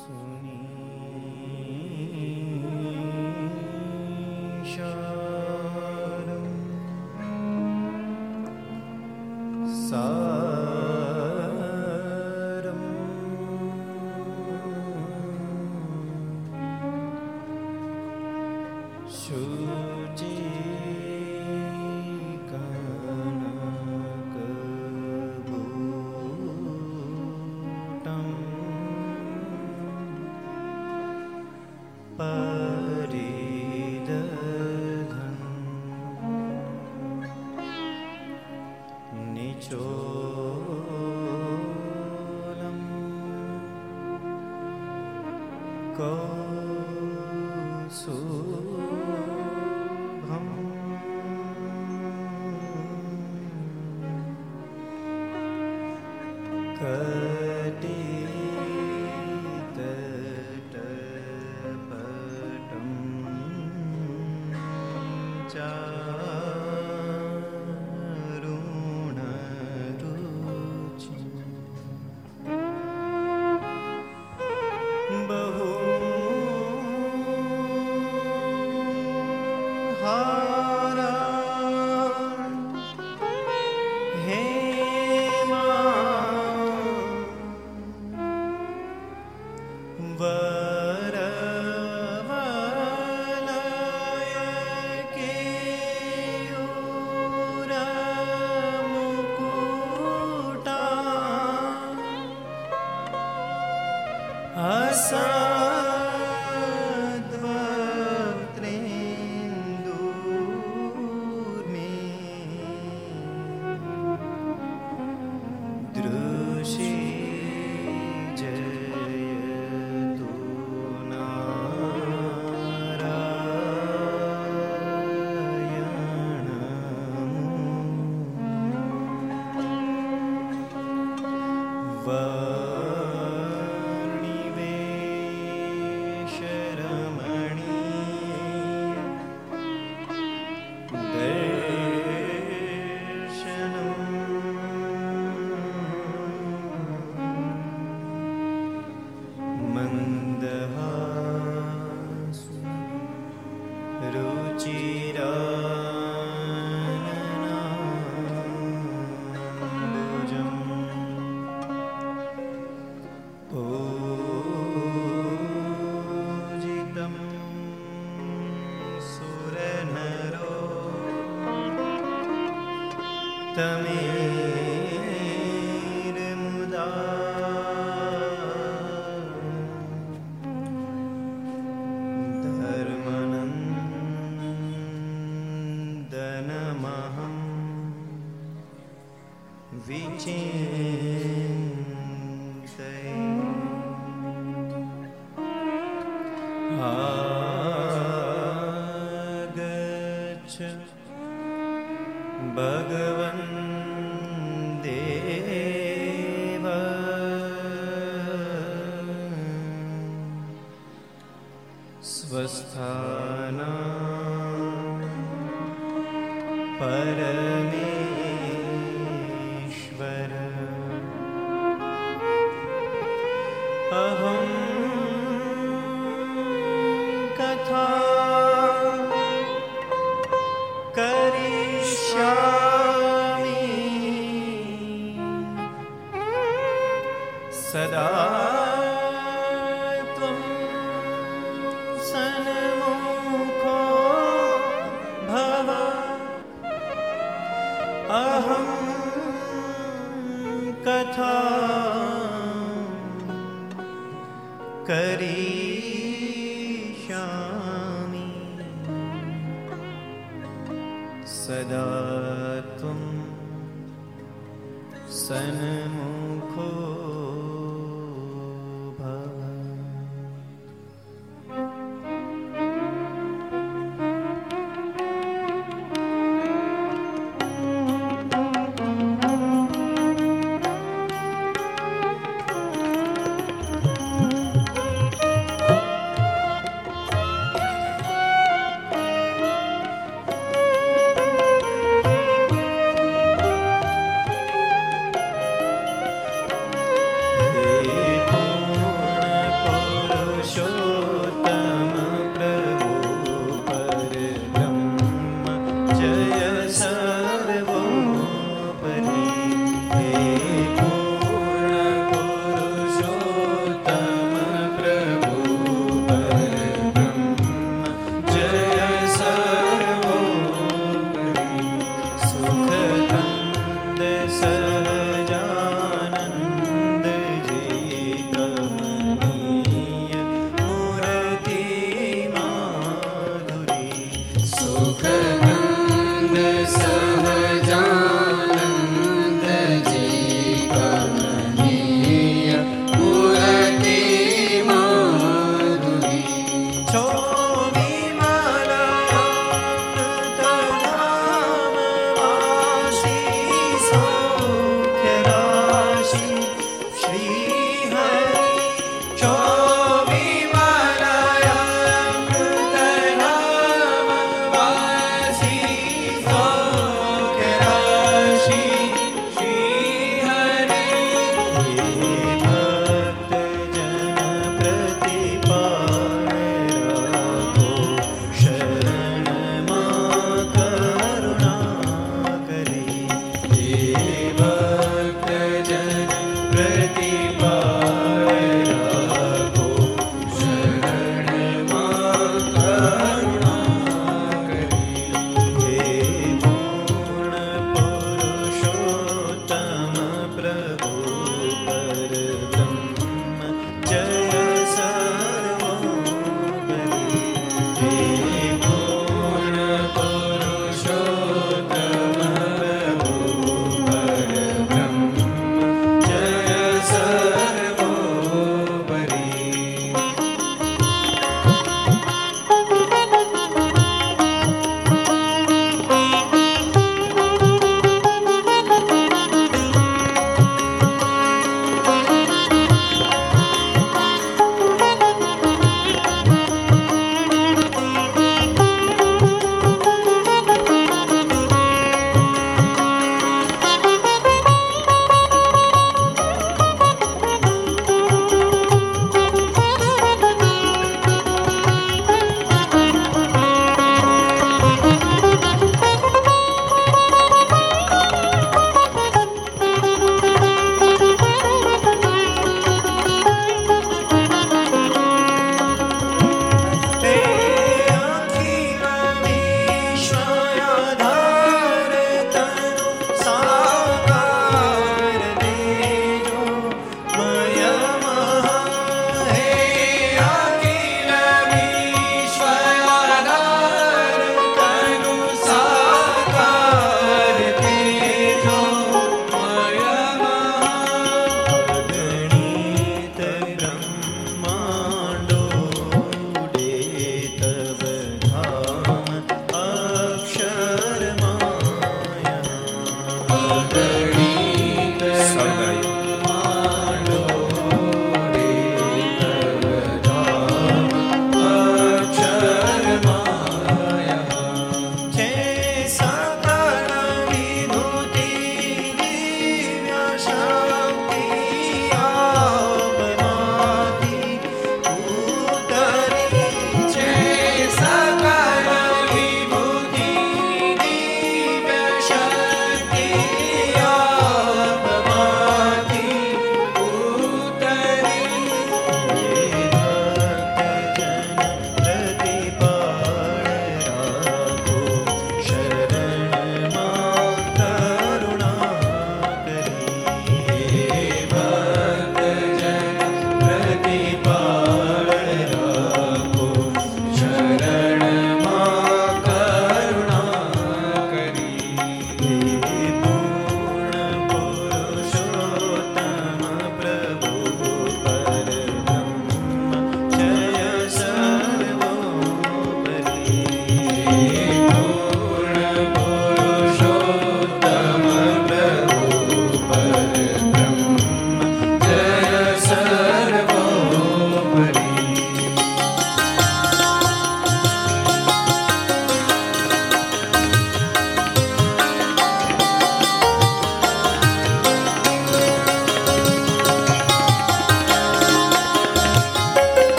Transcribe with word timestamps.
सुनी 0.00 0.69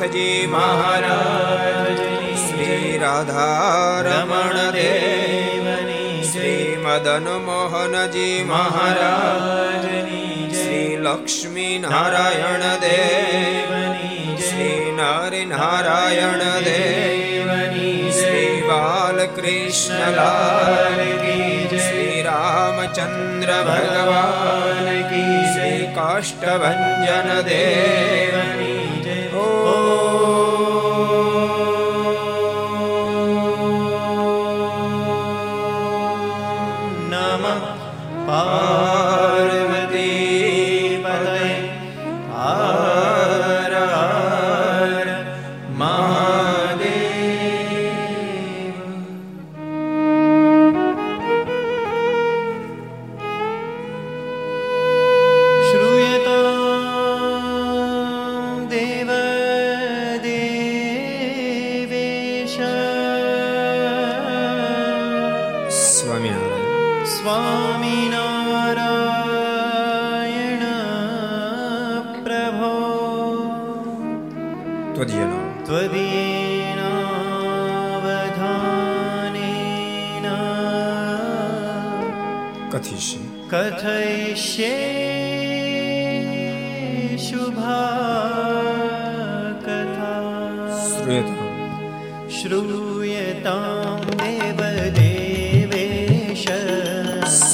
નાથજી 0.00 0.46
મહારાજ, 0.46 1.98
શ્રી 2.36 2.98
રાધારમણ 2.98 4.70
દેવની, 4.70 6.22
શ્રી 6.22 6.78
મદન 6.84 7.20
મોહનજી 7.20 8.44
મહારાજની 8.44 10.54
શ્રી 10.54 10.96
લક્ષ્મી 10.96 11.78
નારાયણ 11.78 12.80
દેવની, 12.80 14.36
શ્રી 14.36 14.96
નારી 14.96 15.44
નારાયણ 15.44 16.60
દેવની, 16.60 18.10
શ્રી 18.10 18.64
બાલકૃષ્ણ 18.68 20.12
લાલ 20.12 21.78
શ્રી 21.78 22.22
રામચંદ્ર 22.22 23.62
ભગવાન 23.62 25.02
કી 25.02 25.54
શ્રી 25.54 25.94
કાષ્ટભન 25.94 27.40
દેવની 27.40 28.79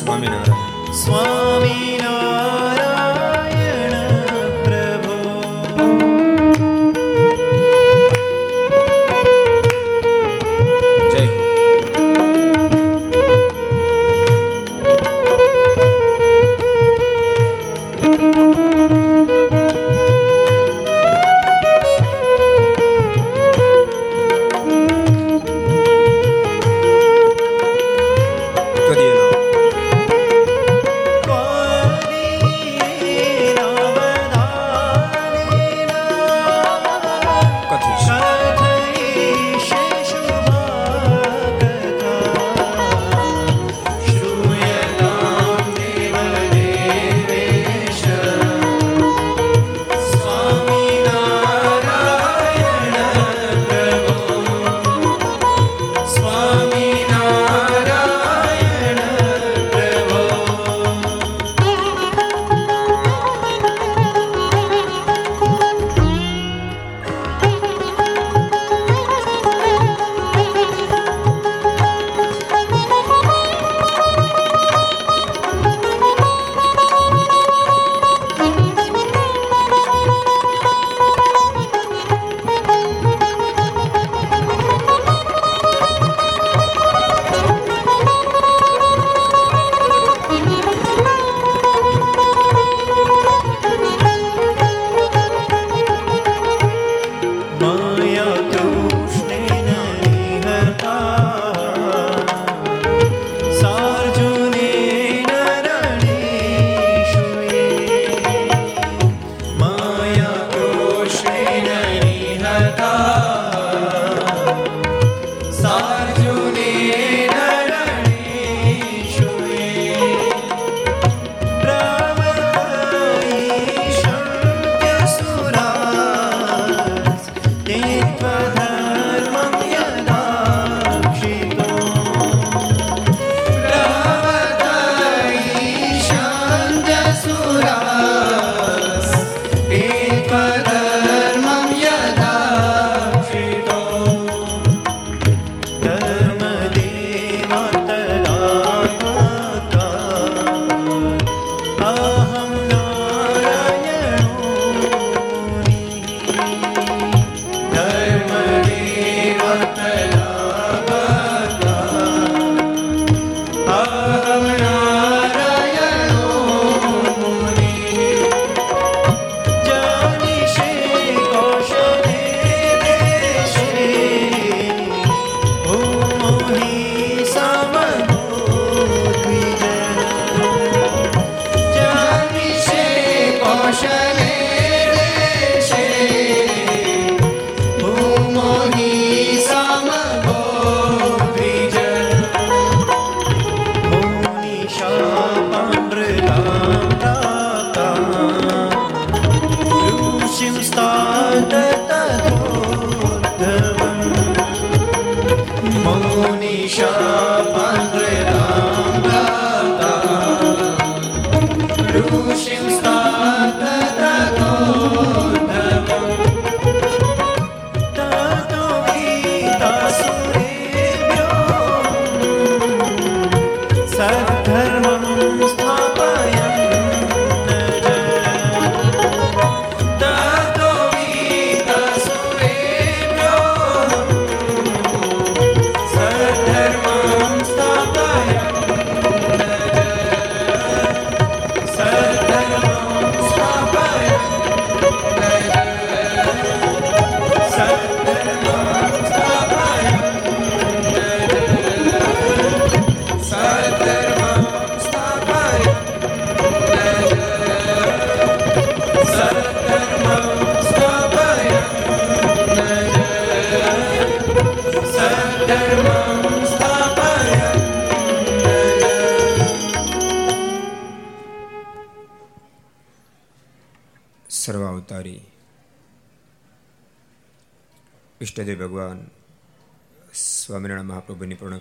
Swami 0.06 0.28
Narayan. 0.28 1.95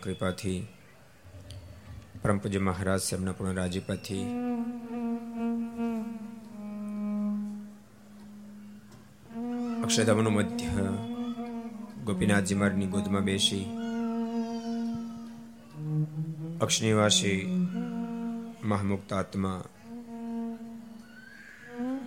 કૃપાથી. 0.05 0.67
પરમ 2.21 2.37
પૂજ્ય 2.37 2.59
મહારાજ 2.59 3.01
સાહેબના 3.01 3.31
પૂર્ણ 3.31 3.55
રાજીપાથી. 3.55 4.23
અક્ષરધામનું 9.83 10.33
મધ્ય 10.33 10.67
ગોપીનાથજી 12.05 12.55
મારની 12.55 12.85
ગોદમાં 12.85 13.21
બેસી. 13.21 13.65
અક્ષનિવાસી 16.61 17.67
મહામુક્ત 18.63 19.13
આત્મા 19.13 19.63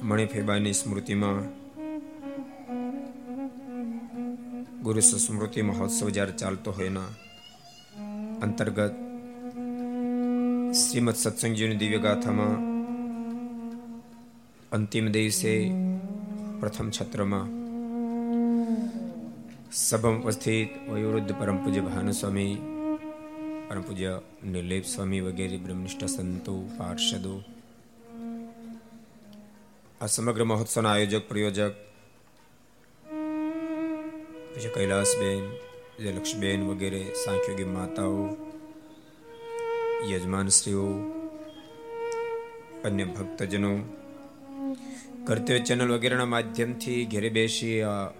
મણિફેબાની 0.02 0.72
સ્મૃતિમાં 0.72 1.38
ગુરુ 4.82 5.00
સ્મૃતિ 5.00 5.62
મહોત્સવ 5.62 6.08
જ્યારે 6.08 6.32
ચાલતો 6.32 6.70
હોય 6.72 6.86
એના 6.86 7.27
અંતર્ગત 8.38 8.94
શ્રીમદ 10.72 11.16
સત્સંગજીની 11.16 11.78
દિવ્ય 11.78 11.98
ગાથામાં 11.98 12.58
અંતિમ 14.72 15.06
દિવસે 15.08 15.54
પ્રથમ 16.60 16.88
છત્રમાં 16.90 17.48
સભા 19.80 20.14
ઉપસ્થિત 20.20 20.70
વયોવૃદ્ધ 20.88 21.34
પરમ 21.34 21.58
પૂજ્ય 21.58 21.82
ભાનુસ્વામી 21.82 22.54
પરમ 23.66 23.82
પૂજ્ય 23.82 24.12
નિર્લેપ 24.46 24.84
સ્વામી 24.86 25.22
વગેરે 25.22 25.58
બ્રહ્મનિષ્ઠ 25.58 26.08
સંતો 26.08 26.54
પાર્ષદો 26.76 27.34
આ 30.00 30.08
સમગ્ર 30.08 30.42
મહોત્સવના 30.46 30.92
આયોજક 30.92 31.24
પ્રયોજક 31.28 31.74
પછી 34.52 34.74
કૈલાસબેન 34.74 35.42
વિજયલક્ષ્મીબેન 35.98 36.68
વગેરે 36.68 37.04
સાંખ્યોગી 37.24 37.64
માતાઓ 37.64 38.36
યજમાનશ્રીઓ 40.10 40.84
અન્ય 42.84 43.04
ભક્તજનો, 43.04 43.78
કર્તવ્ય 45.24 45.58
ચેનલ 45.58 45.92
વગેરેના 45.92 46.24
માધ્યમથી 46.24 47.04
ઘેરે 47.04 47.28
બેસી 47.28 47.80
આ 47.80 48.10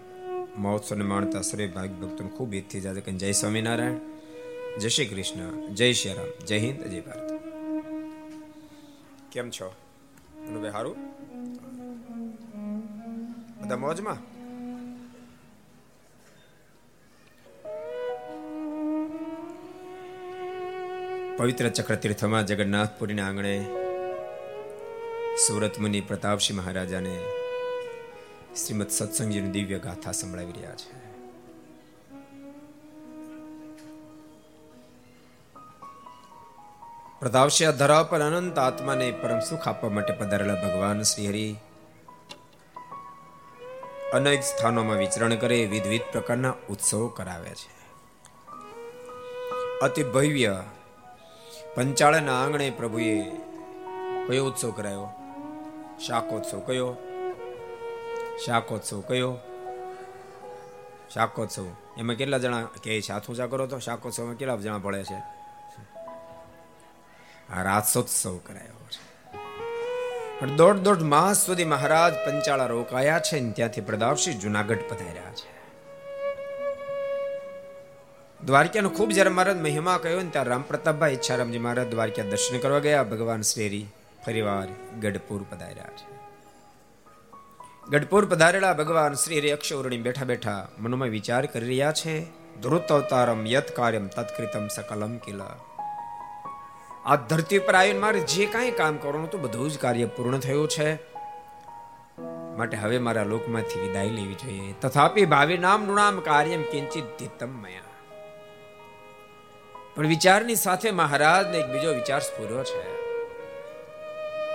મહોત્સવને 0.58 1.04
માણતા 1.04 1.40
સર્વે 1.40 1.66
ભાગ 1.66 1.90
ભક્તોને 1.90 2.30
ખૂબ 2.30 2.54
ઈદથી 2.54 2.80
જાતે 2.80 3.00
કે 3.00 3.12
જય 3.12 3.32
સ્વામિનારાયણ, 3.32 3.94
જય 4.78 4.88
શ્રી 4.88 5.06
કૃષ્ણ, 5.06 5.74
જય 5.74 5.92
શ્રી 5.92 6.12
રામ, 6.12 6.46
જય 6.46 6.58
હિન્દ, 6.58 6.82
જય 6.82 7.00
ભારત. 7.00 7.30
કેમ 9.32 9.50
છો? 9.50 9.72
અનુભાઈ 10.48 10.70
સારું 10.70 10.96
બધા 13.62 13.76
મોજમાં? 13.76 14.37
પવિત્ર 21.38 21.68
ચક્રતીર્થમાં 21.68 22.46
જગન્નાથપુરીના 22.46 23.26
આંગણે 23.26 23.66
સુરત 25.46 25.78
મુનિ 25.78 26.00
પ્રતાપસિંહ 26.00 26.58
મહારાજાને 26.58 27.24
શ્રીમદ 28.66 28.88
સત્સંગજીની 28.88 29.50
દિવ્ય 29.50 29.78
ગાથા 29.78 30.12
સંભળાવી 30.12 30.52
રહ્યા 30.52 30.74
છે. 30.74 30.90
પ્રતાપસિંહ 37.20 37.70
ધરા 37.70 38.02
પર 38.02 38.20
અનંત 38.20 38.58
આત્માને 38.58 39.10
પરમ 39.10 39.40
સુખ 39.40 39.68
આપવા 39.68 39.90
માટે 39.90 40.12
પધારેલા 40.12 40.54
ભગવાન 40.54 41.02
શ્રી 41.02 41.56
અનેક 44.12 44.42
સ્થાનોમાં 44.42 44.96
વિચરણ 44.96 45.34
કરે 45.34 45.64
વિવિધ 45.64 46.02
પ્રકારના 46.12 46.54
ઉત્સવો 46.68 47.08
કરાવે 47.08 47.50
છે. 47.50 47.78
અતિ 49.82 50.02
ભવ્ય 50.02 50.62
પંચાળના 51.78 52.42
આંગણે 52.42 52.70
પ્રભુએ 52.70 53.22
કયો 54.26 54.44
ઉત્સવ 54.44 54.70
કરાયો? 54.70 55.08
શાકોત્સવ 56.06 56.58
કયો? 56.58 56.96
શાકોત્સવ 58.46 59.00
કયો? 59.00 59.36
શાકોત્સવ. 61.14 61.66
એમાં 61.98 62.16
કેટલા 62.16 62.38
જણા 62.38 62.68
કે 62.82 62.98
હાથ 62.98 63.30
ઊંચા 63.30 63.46
કરો 63.46 63.66
તો 63.66 63.78
શાકોત્સવમાં 63.78 64.34
કેટલા 64.34 64.56
જણા 64.56 64.78
ભળે 64.78 65.04
છે? 65.04 65.14
આ 67.52 67.62
રાસોત્સવ 67.62 68.36
કરાયો 68.36 68.86
છે. 68.90 69.36
પણ 70.40 70.50
દોઢ 70.50 70.76
દોઢ 70.76 70.98
માસ 70.98 71.46
સુધી 71.46 71.64
મહારાજ 71.64 72.14
પંચાળા 72.14 72.66
રોકાયા 72.66 73.18
છે 73.18 73.40
ને 73.40 73.52
ત્યાંથી 73.52 73.80
પ્રદાવશી 73.80 74.34
જુનાગઢ 74.34 74.78
પધાર્યા 74.88 75.32
છે. 75.32 75.57
દ્વારકાનો 78.44 78.88
ખૂબ 78.88 79.10
જ્યારે 79.10 79.30
મહારાજ 79.30 79.56
મહિમા 79.56 79.98
કહ્યો 80.02 80.20
ને 80.20 80.30
ત્યારે 80.30 80.50
રામ 80.50 80.62
પ્રતાપભાઈ 80.62 81.12
ઈચ્છારામજી 81.12 81.58
મહારાજ 81.58 81.90
દ્વારકા 81.90 82.22
દર્શન 82.22 82.58
કરવા 82.58 82.78
ગયા. 82.78 83.02
ભગવાન 83.02 83.40
શ્રીરી 83.40 83.86
ફરીવાર 84.26 84.68
ગઢપુર 85.00 85.46
પધાર્યા 85.50 85.84
છે. 85.84 86.18
ગઢપુર 87.90 88.26
પધારેલા 88.26 88.72
ભગવાન 88.72 89.14
શ્રી 89.14 89.40
રે 89.40 89.50
અક્ષૌરણી 89.50 89.98
બેઠા 89.98 90.24
બેઠા 90.24 90.68
મનમાં 90.78 91.08
વિચાર 91.08 91.46
કરી 91.46 91.66
રહ્યા 91.66 91.92
છે. 91.92 92.24
ધ્રુત 92.62 92.92
અવતારમ 92.92 93.46
યત 93.46 93.76
કાર્યમ 93.76 94.06
તત્કૃતમ 94.06 94.68
સકલમ 94.68 95.16
કિલ. 95.16 95.40
આ 97.04 97.16
ધરતી 97.16 97.58
પર 97.58 97.74
આવીને 97.74 97.98
મારે 97.98 98.20
જે 98.20 98.46
કાંઈ 98.46 98.70
કામ 98.70 98.96
કરવાનું 98.96 99.28
હતું 99.28 99.42
બધું 99.42 99.70
જ 99.70 99.78
કાર્ય 99.78 100.04
પૂર્ણ 100.04 100.38
થયું 100.38 100.68
છે. 100.68 100.94
માટે 102.56 102.76
હવે 102.76 102.98
મારા 102.98 103.22
લોકમાંથી 103.22 103.80
વિદાય 103.80 104.10
લેવી 104.10 104.34
જોઈએ. 104.34 104.74
તથાપી 104.80 105.24
ભાવિ 105.24 105.58
નામ 105.58 105.86
નૃણામ 105.86 106.20
કાર્યમ 106.20 106.62
કિંચિત 106.62 107.04
ધીતમ 107.04 107.48
મયા. 107.48 107.87
પણ 109.98 110.06
વિચારની 110.06 110.54
સાથે 110.54 110.90
મહારાજને 110.90 111.58
એક 111.58 111.66
બીજો 111.66 111.92
વિચાર 111.92 112.20
સ્ફુર્યો 112.20 112.64
છે 112.64 112.98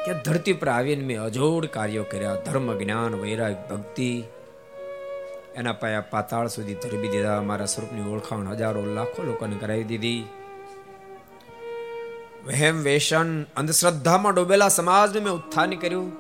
કે 0.06 0.14
ધરતી 0.14 0.54
પર 0.54 0.68
આવીને 0.68 1.04
મેં 1.04 1.22
અજોડ 1.22 1.66
કાર્યો 1.66 2.04
કર્યા. 2.04 2.36
ધર્મ, 2.36 2.78
જ્ઞાન, 2.78 3.16
વૈરાગ, 3.16 3.70
ભક્તિ, 3.70 4.24
એના 5.56 5.74
પાયા 5.74 6.02
પાતાળ 6.02 6.48
સુધી 6.48 6.74
ધરબી 6.74 7.08
દીધા. 7.08 7.42
મારા 7.42 7.66
સ્વરૂપની 7.66 8.02
ઓળખાણ 8.02 8.48
હજારો 8.48 8.86
લાખો 8.86 9.24
લોકોને 9.24 9.56
કરાવી 9.56 9.84
દીધી. 9.84 10.26
વહેમ 12.46 12.82
વેશન 12.82 13.44
અંધશ્રદ્ધામાં 13.44 14.34
ડૂબેલા 14.34 14.68
સમાજને 14.68 15.22
મેં 15.22 15.34
ઉત્થાન 15.34 15.72
કર્યું. 15.72 16.12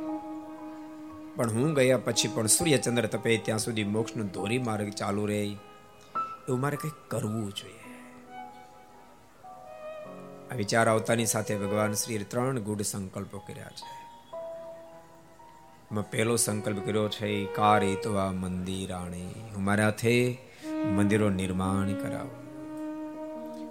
પણ 1.35 1.49
હું 1.49 1.73
ગયા 1.73 1.97
પછી 1.97 2.27
પણ 2.27 2.47
સૂર્યચંદ્ર 2.47 3.05
તપે 3.05 3.37
ત્યાં 3.37 3.59
સુધી 3.59 3.83
મોક્ષનો 3.83 4.23
ધોરી 4.23 4.57
માર્ગ 4.57 4.89
ચાલુ 4.89 5.25
રહે. 5.25 5.45
એવું 6.47 6.59
મારે 6.59 6.75
કંઈક 6.75 7.11
કરવું 7.11 7.51
જોઈએ. 7.51 7.82
આ 10.53 10.57
વિચાર 10.57 10.89
આવતાની 10.89 11.25
સાથે 11.25 11.55
ભગવાન 11.55 11.93
શ્રી 11.93 12.25
ત્રણ 12.31 12.57
ગુઢ 12.59 12.81
સંકલ્પો 12.81 13.39
કર્યા 13.47 13.71
છે. 13.77 13.87
મેં 15.91 16.03
પહેલો 16.11 16.35
સંકલ્પ 16.35 16.79
કર્યો 16.85 17.05
છે 17.09 17.29
કારિતવા 17.55 18.25
મંદિરાણી 18.31 19.31
હું 19.53 19.63
મારા 19.63 19.83
હાથે 19.83 20.13
મંદિરો 20.97 21.29
નિર્માણ 21.29 21.89
કરાવું. 21.93 22.43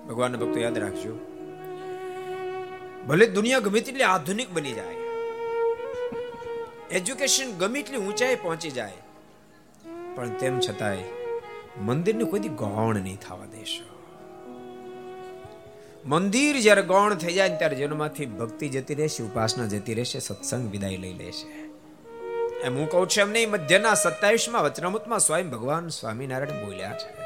ભગવાનના 0.09 0.39
ભક્તો 0.39 0.59
યાદ 0.61 0.79
રાખજો. 0.79 1.15
ભલે 3.09 3.27
દુનિયા 3.27 3.59
ગમે 3.59 3.81
તેટલી 3.81 4.09
આધુનિક 4.09 4.51
બની 4.53 4.73
જાય, 4.73 4.99
એજ્યુકેશન 6.91 7.57
ગમે 7.59 7.79
એટલી 7.81 8.03
ઊંચાઈ 8.03 8.43
પહોંચી 8.43 8.71
જાય, 8.71 9.01
પણ 10.15 10.37
તેમ 10.37 10.61
છતાંય 10.61 11.09
મંદિરને 11.83 12.25
કોઈ 12.25 12.55
ગૌણ 12.59 12.97
નહીં 13.01 13.25
થવા 13.29 13.51
દેશો. 13.53 13.92
મંદિર 16.07 16.61
જ્યારે 16.61 16.83
ગૌણ 16.83 17.15
થઈ 17.15 17.33
જાય 17.33 17.49
ત્યારે 17.49 17.77
જેનોમાંથી 17.77 18.27
ભક્તિ 18.27 18.69
જતી 18.69 18.95
રહેશે, 18.95 19.23
ઉપાસના 19.23 19.67
જતી 19.67 19.95
રહેશે, 19.95 20.19
સત્સંગ 20.19 20.71
વિદાય 20.71 20.97
લઈ 20.97 21.13
લેશે. 21.13 21.73
એમ 22.61 22.77
હું 22.77 22.91
કહું 22.91 23.09
છું, 23.09 23.21
એમ 23.21 23.31
નહીં, 23.31 23.51
મધ્યના 23.51 23.95
સત્તાવીસમાં 23.95 24.63
વચનામૃતમાં 24.63 25.19
સ્વયં 25.19 25.51
ભગવાન 25.51 25.89
સ્વામિનારાયણ 25.89 26.67
બોલ્યા 26.67 26.99
છે. 26.99 27.23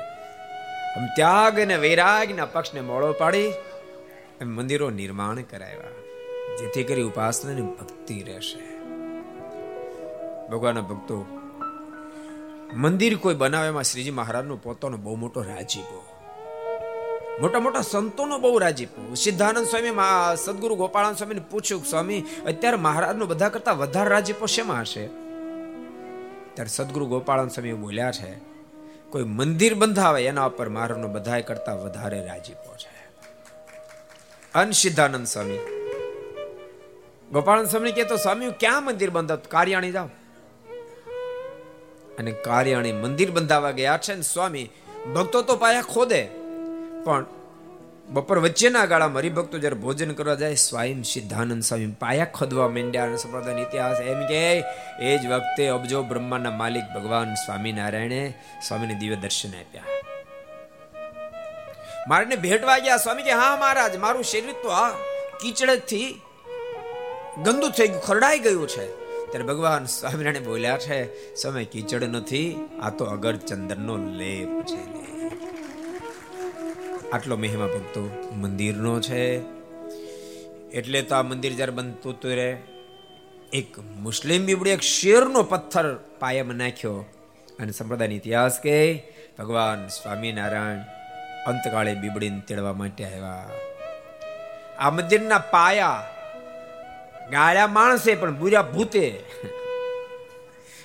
આમ 0.97 1.07
ત્યાગ 1.17 1.61
અને 1.61 1.77
વૈરાગના 1.77 2.45
પક્ષને 2.45 2.81
મોળો 2.81 3.13
પાડી, 3.13 3.53
એમ 4.41 4.49
મંદિરો 4.49 4.91
નિર્માણ 4.91 5.43
કરાવ્યા, 5.43 5.91
જેથી 6.59 6.85
કરી 6.85 7.03
ઉપાસનાની 7.03 7.63
ભક્તિ 7.63 8.23
રહેશે. 8.23 8.77
ભગવાનના 10.49 10.81
ભક્તો, 10.81 11.27
મંદિર 12.75 13.17
કોઈ 13.17 13.35
બનાવે 13.35 13.69
એમાં 13.69 13.83
શ્રીજી 13.83 14.11
મહારાજનો 14.11 14.57
પોતાનો 14.57 14.97
બહુ 14.97 15.17
મોટો 15.17 15.43
રાજીપો. 15.43 16.06
મોટા 17.41 17.61
મોટા 17.61 17.81
સંતોનો 17.81 18.39
બહુ 18.39 18.59
રાજીપો 18.59 19.15
સિદ્ધાનંદ 19.15 19.67
સ્વામી 19.67 19.89
સદગુરુ 20.37 20.75
ગોપાળાન 20.75 21.15
સ્વામીને 21.15 21.41
પૂછ્યું, 21.51 21.85
સ્વામી, 21.85 22.25
અત્યારે 22.47 22.77
મહારાજનો 22.77 23.27
બધા 23.27 23.49
કરતા 23.49 23.73
વધારે 23.73 24.11
રાજીપો 24.11 24.47
શેમાં 24.47 24.81
હશે? 24.81 25.07
ત્યારે 26.55 26.69
સદગુરુ 26.69 27.07
ગોપાળાન 27.07 27.49
સ્વામી 27.49 27.73
બોલ્યા 27.73 28.13
છે, 28.13 28.35
કોઈ 29.11 29.25
મંદિર 29.25 29.75
બંધાવે 29.75 30.25
એના 30.25 30.47
ઉપર 30.47 30.69
મહારાજનો 30.69 31.09
બધા 31.09 31.41
કરતા 31.41 31.75
વધારે 31.75 32.27
રાજીપો 32.27 32.77
છે. 32.77 33.11
અન 34.55 34.71
સિદ્ધાનંદ 34.71 35.27
સ્વામી 35.27 35.59
ગોપાળાન 37.33 37.65
સ્વામી 37.65 37.93
કહેતો 37.93 38.17
સ્વામી 38.17 38.47
ક્યાં 38.51 38.85
મંદિર 38.85 39.11
બંધાવ 39.11 39.39
કાર્યાણી 39.49 39.93
જાઓ. 39.93 40.07
અને 42.19 42.31
કાર્યાણી 42.31 42.93
મંદિર 42.93 43.31
બંધાવા 43.31 43.71
ગયા 43.71 43.99
છે 43.99 44.15
ને, 44.15 44.23
સ્વામી, 44.23 44.71
ભક્તો 45.15 45.43
તો 45.43 45.57
પાયા 45.57 45.83
ખોદે. 45.83 46.36
પણ 47.07 47.27
બપોર 48.09 48.39
વચ્ચેના 48.39 48.87
ગાળામાં 48.87 49.23
હરિભક્તો 49.23 49.59
જ્યારે 49.59 49.77
ભોજન 49.77 50.13
કરવા 50.13 50.35
જાય, 50.35 50.55
સ્વયં 50.55 51.03
સિદ્ધાનંદ 51.03 51.63
સ્વામી 51.63 51.87
પાયા 51.87 52.25
ખોદવા 52.25 52.69
માંડ્યા 52.69 53.05
અને 53.05 53.17
સંપ્રદાયનો 53.17 53.63
ઇતિહાસ 53.63 54.01
એમ 54.01 54.27
કે, 54.27 54.43
એ 55.01 55.19
જ 55.19 55.27
વખતે 55.27 55.69
અબજો 55.69 56.03
બ્રહ્માના 56.03 56.51
માલિક 56.51 56.85
ભગવાન 56.95 57.35
સ્વામિનારાયણે 57.35 58.35
સ્વામીને 58.69 58.95
દિવ્ય 58.95 59.17
દર્શન 59.17 59.49
આપ્યા. 59.49 59.83
મારીને 62.09 62.37
ભેટવા 62.37 62.79
ગયા 62.79 62.97
સ્વામી 62.97 63.23
કે, 63.23 63.31
હા 63.31 63.57
મહારાજ, 63.61 63.97
મારું 63.97 64.25
શરીર 64.25 64.53
તો 64.63 64.69
આ 64.69 64.91
કીચડથી 65.43 66.21
ગંદુ 67.45 67.69
થઈ 67.69 67.89
ગયું, 67.89 68.03
ખરડાઈ 68.03 68.39
ગયું 68.39 68.69
છે. 68.69 68.87
ત્યારે 69.27 69.47
ભગવાન 69.47 69.85
સ્વામિનારાયણ 69.85 70.45
બોલ્યા 70.45 70.79
છે, 70.79 71.35
સમય 71.35 71.65
કીચડ 71.65 72.05
નથી, 72.05 72.49
આ 72.83 72.91
તો 72.91 73.05
અગર 73.05 73.37
ચંદનનો 73.37 73.97
લેપ 73.97 74.55
છે. 74.67 75.16
આટલો 77.13 77.37
મહિમા 77.37 77.67
ભક્તો 77.67 78.33
મંદિરનો 78.33 79.01
છે. 79.01 79.39
એટલે 80.71 81.03
તો 81.03 81.15
આ 81.15 81.23
મંદિર 81.23 81.53
જ્યારે 81.53 81.73
બનતું 81.73 82.13
હતું 82.13 82.31
રે 82.31 82.57
એક 83.53 83.79
મુસ્લિમ 83.79 84.47
બીબડી 84.47 84.71
એક 84.71 84.81
શેરનો 84.81 85.43
પથ્થર 85.43 85.95
પાયામાં 85.95 86.55
નાખ્યો 86.55 87.05
અને 87.59 87.73
સંપ્રદાયનો 87.73 88.15
ઇતિહાસ 88.15 88.61
કે 88.61 89.03
ભગવાન 89.39 89.89
સ્વામિનારાયણ 89.89 90.79
અંતકાળે 91.47 91.95
બીબડીને 91.95 92.41
તેડવા 92.49 92.73
માટે 92.73 93.05
આવ્યા. 93.05 93.49
આ 94.79 94.91
મંદિરના 94.91 95.39
પાયા 95.39 96.07
ગાળ્યા 97.31 97.67
માણસે 97.67 98.15
પણ 98.15 98.39
બુર્યા 98.39 98.63
ભૂતે. 98.63 99.25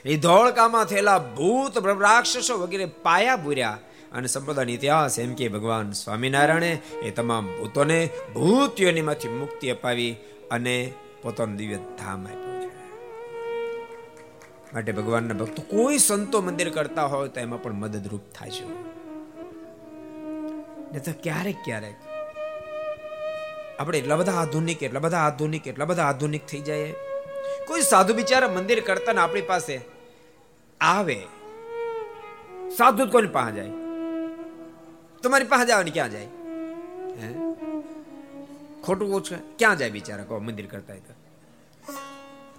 એ 0.05 0.17
ધોળકામાં 0.17 0.85
થયેલા 0.85 1.17
ભૂત 1.17 1.77
રાક્ષસો 1.77 2.57
વગેરે 2.57 2.85
પાયા 2.85 3.35
બુર્યા. 3.35 3.77
અને 4.11 4.27
સંપ્રદાયનો 4.27 4.71
ઇતિહાસ 4.71 5.19
એમ 5.19 5.33
કે 5.33 5.47
ભગવાન 5.47 5.91
સ્વામિનારાયણે 5.91 6.71
એ 7.03 7.11
તમામ 7.11 7.47
ભૂતોને 7.47 8.09
ભૂતિઓનીમાંથી 8.33 9.27
મુક્તિ 9.27 9.69
અપાવી 9.69 10.15
અને 10.51 10.93
પોતાનું 11.21 11.55
દિવ્ય 11.55 11.75
ધામ 11.75 12.27
આપ્યું 12.27 12.51
માટે 14.73 14.91
ભગવાનના 14.91 15.33
ભક્તો 15.33 15.61
કોઈ 15.61 15.97
સંતો 15.97 16.41
મંદિર 16.41 16.69
કરતા 16.69 17.05
હોય 17.05 17.29
તો 17.29 17.39
એમાં 17.39 17.63
પણ 17.63 17.73
મદદરૂપ 17.73 18.21
થાય 18.35 18.49
છે. 18.49 18.65
ને 20.91 20.99
તો 20.99 21.11
ક્યારેક 21.23 21.57
ક્યારેક 21.65 21.95
આપણે 23.79 23.97
એટલા 23.97 24.15
બધા 24.15 24.31
આધુનિક, 24.31 24.83
એટલા 24.83 24.99
બધા 24.99 25.17
આધુનિક, 25.17 25.67
એટલા 25.67 25.85
બધા 25.85 26.03
આધુનિક 26.03 26.45
થઈ 26.45 26.59
જાય 26.59 26.93
કોઈ 27.67 27.81
સાધુ 27.81 28.13
બિચારા 28.13 28.47
મંદિર 28.47 28.79
કરતા 28.79 29.13
ને 29.13 29.21
આપણી 29.21 29.41
પાસે 29.41 29.81
આવે, 30.81 31.19
સાધુ 32.77 33.07
કોની 33.07 33.27
પાસે 33.27 33.55
જાય? 33.55 33.80
તમારી 35.23 35.45
પાસે 35.45 35.65
જવાની 35.65 35.91
ક્યાં 35.91 36.11
જાય 36.11 36.29
હે 37.19 37.29
ખોટું 38.85 39.13
ઓછું 39.13 39.43
ક્યાં 39.57 39.77
જાય 39.77 39.93
બિચારા 39.93 40.25
કહો 40.25 40.39
મંદિર 40.41 40.67
કરતા 40.67 40.95
હોય 40.95 41.03
તો 41.07 41.13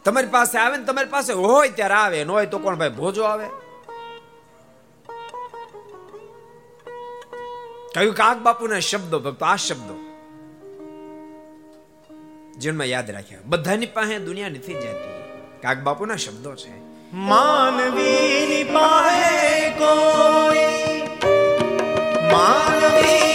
તમારી 0.05 0.33
પાસે 0.37 0.55
આવે 0.59 0.77
ને 0.77 0.85
તમારી 0.85 1.13
પાસે 1.17 1.33
હોય 1.35 1.73
ત્યારે 1.73 1.97
આવે 1.97 2.19
ન 2.21 2.33
હોય 2.35 2.47
તો 2.47 2.61
કોણ 2.61 2.81
ભાઈ 2.81 2.97
ભોજો 2.97 3.27
આવે 3.27 3.47
કયું 7.95 8.15
કાક 8.15 8.39
બાપુના 8.43 8.83
શબ્દો 8.83 9.21
ભક્તો 9.21 9.45
આ 9.47 9.59
શબ્દો 9.59 9.97
જીવનમાં 12.59 12.91
યાદ 12.91 13.15
રાખ્યા 13.17 13.49
બધાની 13.49 13.91
પાસે 13.97 14.21
દુનિયા 14.27 14.55
નથી 14.57 14.77
જતી 14.77 15.17
કાક 15.63 15.79
બાપુના 15.89 16.19
શબ્દો 16.19 16.55
છે 16.57 16.75
માનવી 17.29 18.65
પાસે 18.75 19.33
કોઈ 19.81 20.72
માનવી 23.03 23.32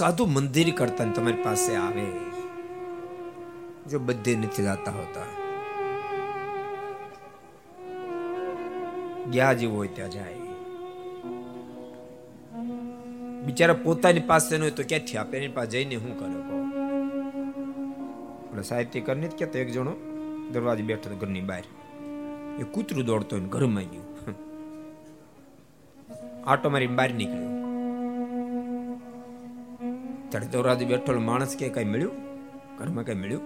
સાધુ 0.00 0.26
મંદિર 0.26 0.74
કરતા 0.74 1.04
તમારી 1.04 1.42
પાસે 1.42 1.76
આવે. 1.76 2.04
જો 3.90 3.98
બધે 3.98 4.36
નથી 4.36 4.62
જતા 4.62 4.92
હોતા. 4.92 5.26
ગયા 9.30 9.52
જેવું 9.52 9.76
હોય 9.76 9.88
ત્યાં 9.88 10.10
જાય. 10.10 10.34
બિચારા 13.46 13.74
પોતાની 13.74 14.20
પાસે 14.20 14.58
ન 14.58 14.62
હોય 14.62 14.70
તો 14.70 14.82
ક્યાંથી 14.88 15.16
આપે? 15.16 15.38
એની 15.38 15.48
પાસે 15.48 15.70
જઈને 15.70 15.96
શું 15.96 16.18
કરે 16.18 16.32
એટલે 18.48 18.62
સાહિત્યકાર 18.62 19.16
નથી 19.16 19.36
કહેતો 19.36 19.58
એક 19.58 19.70
જણો 19.72 19.94
દરવાજે 20.52 20.82
બેઠો 20.82 21.16
ઘરની 21.16 21.40
બહાર. 21.40 21.64
એ 22.60 22.62
કૂતરું 22.62 23.04
દોડતો 23.04 23.36
હોય 23.36 23.48
ઘરમાં 23.48 23.82
ગયું. 23.82 24.08
આટો 26.46 26.70
મારી 26.70 26.86
બહાર 26.86 27.10
નીકળ્યો. 27.14 27.59
ત્યારે 30.30 30.62
રાજ 30.62 30.82
બેઠો 30.84 31.18
માણસ 31.20 31.56
કે 31.56 31.68
કઈ 31.68 31.84
મળ્યું? 31.84 32.14
ઘરમાં 32.78 33.04
કઈ 33.04 33.14
મળ્યું? 33.14 33.42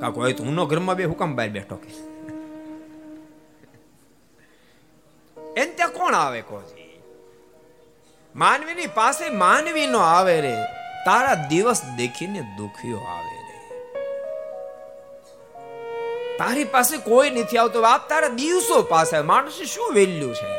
કાકો 0.00 0.20
હોય 0.20 0.32
તો 0.32 0.44
હું 0.44 0.66
ઘરમાં 0.66 0.96
બે 0.96 1.04
હુકમ 1.04 1.36
બહાર 1.36 1.48
બેઠો 1.48 1.76
કે? 1.76 1.92
એને 5.56 5.72
ત્યાં 5.72 5.90
કોણ 5.90 6.14
આવે 6.14 6.40
કોઈ 6.40 6.84
માનવીની 8.36 8.86
પાસે 8.86 9.28
માનવી 9.28 9.86
નો 9.86 9.98
આવે 9.98 10.40
રે, 10.40 10.54
તારા 11.06 11.34
દિવસ 11.34 11.82
દેખીને 11.96 12.40
દુખ્યો 12.58 12.98
આવે 12.98 13.34
તારી 16.38 16.64
પાસે 16.64 16.96
કોઈ 16.96 17.30
નથી 17.30 17.58
આવતો, 17.58 17.82
બાપ 17.82 18.08
તારા 18.08 18.28
દિવસો 18.28 18.82
પાસે 18.82 19.20
માણસ 19.20 19.52
શું 19.52 19.94
વેલ્યુ 19.94 20.34
છે? 20.34 20.52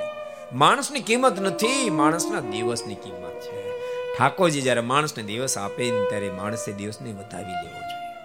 માણસની 0.53 0.99
કિંમત 0.99 1.39
નથી, 1.39 1.89
માણસના 1.89 2.39
દિવસની 2.39 2.95
કિંમત 2.95 3.39
છે. 3.39 3.66
ઠાકોરજી 4.17 4.61
જ્યારે 4.61 4.81
માણસને 4.81 5.23
દિવસ 5.23 5.57
આપે 5.57 5.91
ને 5.91 6.05
ત્યારે 6.09 6.29
માણસે 6.29 6.71
દિવસને 6.71 7.11
વધાવી 7.11 7.57
લેવો 7.63 7.81
જોઈએ. 7.89 8.15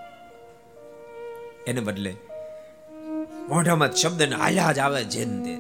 એને 1.66 1.80
બદલે 1.80 2.12
મોઢામાં 3.48 3.90
શબ્દ 3.90 4.32
હાલ્યા 4.32 4.72
જ 4.72 4.78
આવે 4.78 5.04
જેન 5.04 5.34
તે 5.42 5.54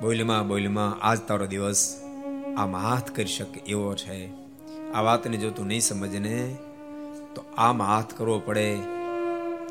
બોલમાં 0.00 0.48
બોલમાં 0.48 1.00
આજ 1.02 1.18
તારો 1.18 1.46
દિવસ 1.46 2.02
આમ 2.56 2.76
હાથ 2.76 3.10
કરી 3.10 3.26
શકે 3.26 3.60
એવો 3.66 3.94
છે. 3.94 4.20
આ 4.94 5.02
વાતને 5.02 5.36
જો 5.36 5.50
તું 5.50 5.66
નહીં 5.66 5.80
સમજને 5.80 6.56
તો 7.34 7.40
આમ 7.56 7.82
હાથ 7.82 8.14
કરવો 8.18 8.38
પડે. 8.38 8.68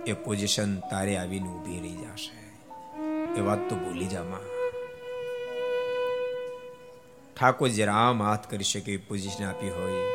એ 0.05 0.13
પોઝિશન 0.13 0.79
તારે 0.79 1.17
આવીને 1.17 1.49
ઊભી 1.49 1.79
રહી 1.79 1.97
જશે. 2.03 2.37
એ 3.39 3.41
વાત 3.41 3.69
તો 3.69 3.75
ભૂલી 3.75 4.07
જામાં 4.07 4.56
ઠાકોર 7.37 7.69
જ્યારે 7.69 7.93
આમ 7.93 8.21
હાથ 8.23 8.45
કરી 8.49 8.63
શકે 8.63 8.91
એવી 8.91 9.05
પોઝિશન 9.07 9.43
આપી 9.45 9.69
હોય, 9.69 10.05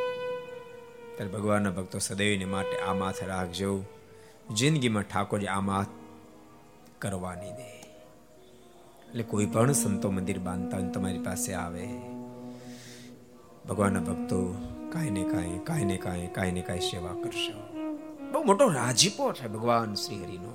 ત્યારે 1.16 1.32
ભગવાનના 1.32 1.70
ભક્તો 1.70 1.98
સદૈવને 1.98 2.44
માટે 2.44 2.76
આ 2.80 2.94
માથ 2.94 3.20
રાખજો. 3.24 3.70
જિંદગીમાં 4.50 5.02
ઠાકોરજી 5.02 5.46
આ 5.46 5.60
માથ 5.60 5.92
કરવાની 6.98 7.52
દે 7.52 7.68
એટલે 9.06 9.22
કોઈ 9.22 9.46
પણ 9.46 9.72
સંતો 9.72 10.10
મંદિર 10.10 10.38
બાંધતા 10.38 10.82
તમારી 10.90 11.18
પાસે 11.18 11.54
આવે, 11.54 11.86
ભગવાનના 13.68 14.00
ભક્તો 14.00 14.40
કાંઈ 14.92 15.10
ને 15.10 15.24
કાંઈ 15.24 15.60
કાંઈ 15.64 15.84
ને 15.84 15.96
કાંઈ 15.96 16.28
કાંઈ 16.28 16.52
ને 16.52 16.62
કાંઈ 16.62 16.90
સેવા 16.90 17.16
કરશો. 17.22 17.56
બહુ 18.32 18.44
મોટો 18.44 18.68
રાજીપો 18.68 19.32
છે 19.32 19.46
ભગવાન 19.48 19.94
શ્રી 19.94 20.22
હરિનો. 20.24 20.54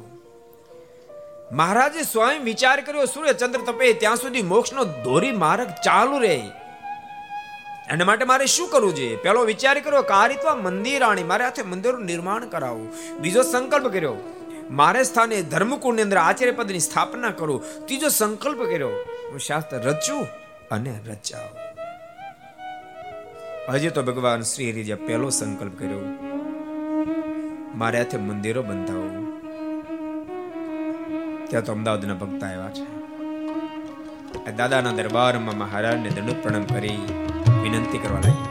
મહારાજે 1.52 2.02
સ્વયં 2.04 2.44
વિચાર 2.44 2.78
કર્યો, 2.82 3.06
સૂર્ય 3.06 3.34
ચંદ્ર 3.34 3.62
તપે 3.62 3.94
ત્યાં 3.94 4.16
સુધી 4.16 4.42
મોક્ષનો 4.44 4.84
દોરી 5.04 5.32
માર્ગ 5.32 5.70
ચાલુ 5.86 6.18
રહે. 6.20 6.40
એના 7.90 8.06
માટે 8.06 8.26
મારે 8.26 8.46
શું 8.46 8.68
કરવું 8.70 8.96
જોઈએ? 8.96 9.16
પેલો 9.16 9.44
વિચાર 9.46 9.80
કર્યો 9.80 10.02
કે 10.02 10.14
આ 10.14 10.28
રીતવા 10.28 10.56
મંદિર 10.56 11.04
આણી 11.04 11.24
મારે 11.24 11.44
હાથે 11.44 11.64
મંદિરનું 11.64 12.06
નિર્માણ 12.06 12.46
કરાવવું. 12.46 12.90
બીજો 13.22 13.42
સંકલ્પ 13.42 13.88
કર્યો, 13.88 14.18
મારે 14.72 15.04
સ્થાને 15.04 15.38
ધર્મકુંડની 15.44 16.02
અંદર 16.02 16.18
આચાર્ય 16.18 16.52
પદની 16.52 16.80
સ્થાપના 16.80 17.32
કરું. 17.32 17.60
ત્રીજો 17.86 18.10
સંકલ્પ 18.10 18.60
કર્યો, 18.64 18.92
હું 19.32 19.40
શાસ્ત્ર 19.40 19.78
રચું 19.78 20.24
અને 20.72 20.94
રચાવ. 21.08 21.50
હજી 23.74 23.90
તો 23.90 24.04
ભગવાન 24.04 24.42
શ્રી 24.42 24.72
હરિજે 24.72 24.96
પહેલો 25.08 25.30
સંકલ્પ 25.30 25.80
કર્યો, 25.80 26.04
મારે 27.76 27.98
હાથે 27.98 28.18
મંદિરો 28.18 28.62
બંધાવું. 28.62 29.17
ત્યાં 31.50 31.64
તો 31.64 31.72
અમદાવાદના 31.72 32.14
ભક્ત 32.14 32.44
આવ્યા 32.44 32.70
છે. 32.70 32.86
દાદાના 34.52 34.92
દરબારમાં 34.92 35.58
મહારાજને 35.58 36.10
દંડ 36.10 36.38
પ્રણામ 36.44 36.66
કરી 36.66 37.00
વિનંતી 37.64 37.98
કરવા 37.98 38.20
લાગી. 38.20 38.48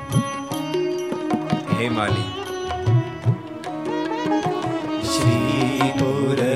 હે 1.78 1.88
માલી 1.88 2.28
પુરવાસી 5.98 6.55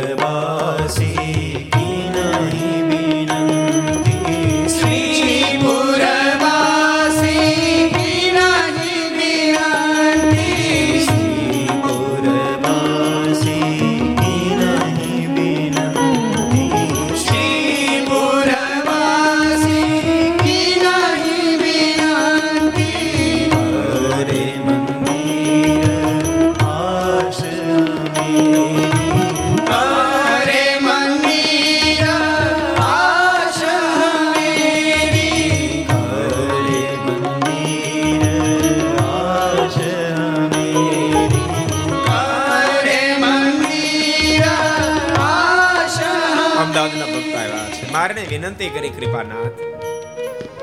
કરી 48.81 48.89
કૃપાનાથ. 48.89 49.61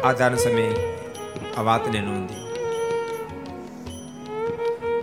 આધાર 0.03 0.35
સમયે 0.35 0.75
આ 1.57 1.61
વાતને 1.61 2.01
નોંધી. 2.01 2.35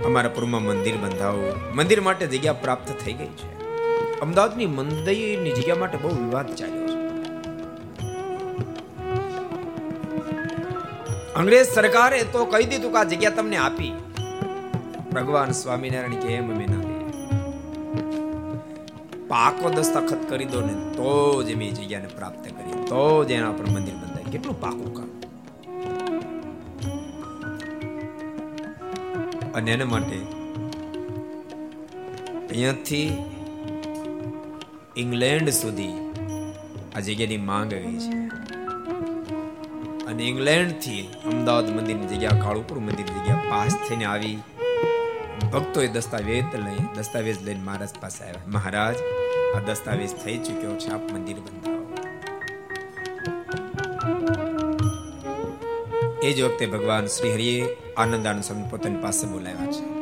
અમારા 0.04 0.28
પૂરમાં 0.28 0.62
મંદિર 0.62 0.96
બંધાવો. 0.96 1.52
મંદિર 1.74 2.00
માટે 2.00 2.26
જગ્યા 2.26 2.52
પ્રાપ્ત 2.52 2.88
થઈ 3.04 3.12
ગઈ 3.12 3.26
છે. 3.26 3.60
અમદાવાદની 4.20 4.66
મંદિરની 4.66 5.52
જગ્યા 5.52 5.76
માટે 5.76 5.98
બહુ 5.98 6.08
વિવાદ 6.08 6.54
ચાલ્યો 6.54 6.86
છે. 6.86 6.94
અંગ્રેજ 11.34 11.66
સરકારે 11.66 12.22
તો 12.22 12.44
કહી 12.44 12.64
દીધું 12.64 12.92
કે 12.92 12.98
આ 12.98 13.04
જગ્યા 13.04 13.30
તમને 13.30 13.56
આપી. 13.56 13.92
ભગવાન 15.12 15.50
સ્વામિનારાયણ 15.50 16.14
કે 16.14 16.28
એમ 16.28 16.54
અમે 16.54 16.66
પાકો 19.34 19.70
દસ્તખત 19.70 20.28
કરી 20.28 20.44
દો 20.44 20.60
ને 20.60 20.72
તો 20.72 21.42
જ 21.42 21.50
એમ 21.50 21.62
એ 21.62 21.70
જગ્યાને 21.70 22.06
પ્રાપ્ત 22.06 22.44
કરીએ. 22.44 22.84
તો 22.84 23.24
જ 23.24 23.30
એના 23.30 23.52
પર 23.52 23.66
મંદિર 23.66 23.94
બંધાય. 23.94 24.32
કેટલું 24.32 24.60
પાકું 24.60 24.94
કામ? 24.94 25.10
અને 29.52 29.72
એના 29.72 29.84
માટે 29.84 30.18
અહીંયાથી 32.50 33.24
ઇંગ્લેન્ડ 34.96 35.50
સુધી 35.50 35.92
આ 36.96 37.00
જગ્યાની 37.00 37.36
માંગ 37.36 37.74
આવી 37.74 37.98
છે. 37.98 38.14
અને 40.06 40.22
ઇંગ્લેન્ડથી 40.24 41.08
અમદાવાદ 41.26 41.76
મંદિરની 41.76 42.06
જગ્યા, 42.06 42.30
કાળુપુર 42.30 42.78
મંદિરની 42.78 43.20
જગ્યા 43.20 43.36
પાસ 43.50 43.78
થઈને 43.88 44.04
આવી 44.04 44.38
ભક્તોએ 45.54 45.88
દસ્તાવેજ 45.88 46.42
લઈ 46.56 46.80
દસ્તાવેજ 46.96 47.36
લઈને 47.42 47.62
મહારાજ 47.62 47.92
પાસે 48.00 48.22
આવ્યા 48.22 48.48
મહારાજ 48.48 48.96
આ 49.54 49.60
દસ્તાવેજ 49.68 50.14
થઈ 50.16 50.36
ચૂક્યો 50.38 50.74
છે 50.76 50.88
આપ 50.90 51.04
મંદિર 51.12 51.38
બંધાવો 51.40 51.84
એ 56.22 56.32
જ 56.32 56.38
વખતે 56.42 56.66
ભગવાન 56.68 57.06
શ્રી 57.08 57.32
હરિએ 57.32 57.58
આનંદાનંદ 57.96 58.42
સ્વામી 58.42 58.70
પોતાની 58.70 59.02
પાસે 59.02 59.26
બોલાવ્યા 59.26 59.74
છે 59.74 59.93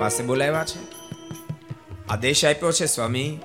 પાસે 0.00 0.22
બોલાવ્યા 0.22 0.64
છે? 0.64 0.78
આદેશ 2.08 2.44
આપ્યો 2.44 2.72
છે, 2.72 2.86
સ્વામી. 2.86 3.38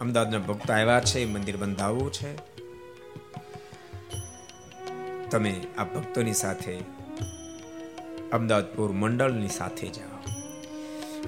અમદાવાદના 0.00 0.38
ભક્તો 0.38 0.72
આવ્યા 0.72 1.00
છે 1.00 1.24
મંદિર 1.24 1.56
બંધાવવું 1.56 2.12
છે. 2.12 2.36
તમે 5.30 5.60
આ 5.78 5.84
ભક્તોની 5.84 6.32
સાથે, 6.32 6.78
અમદાવાદપુર 8.32 8.92
મંડળની 8.92 9.48
સાથે 9.48 9.88
જાઓ. 9.88 10.35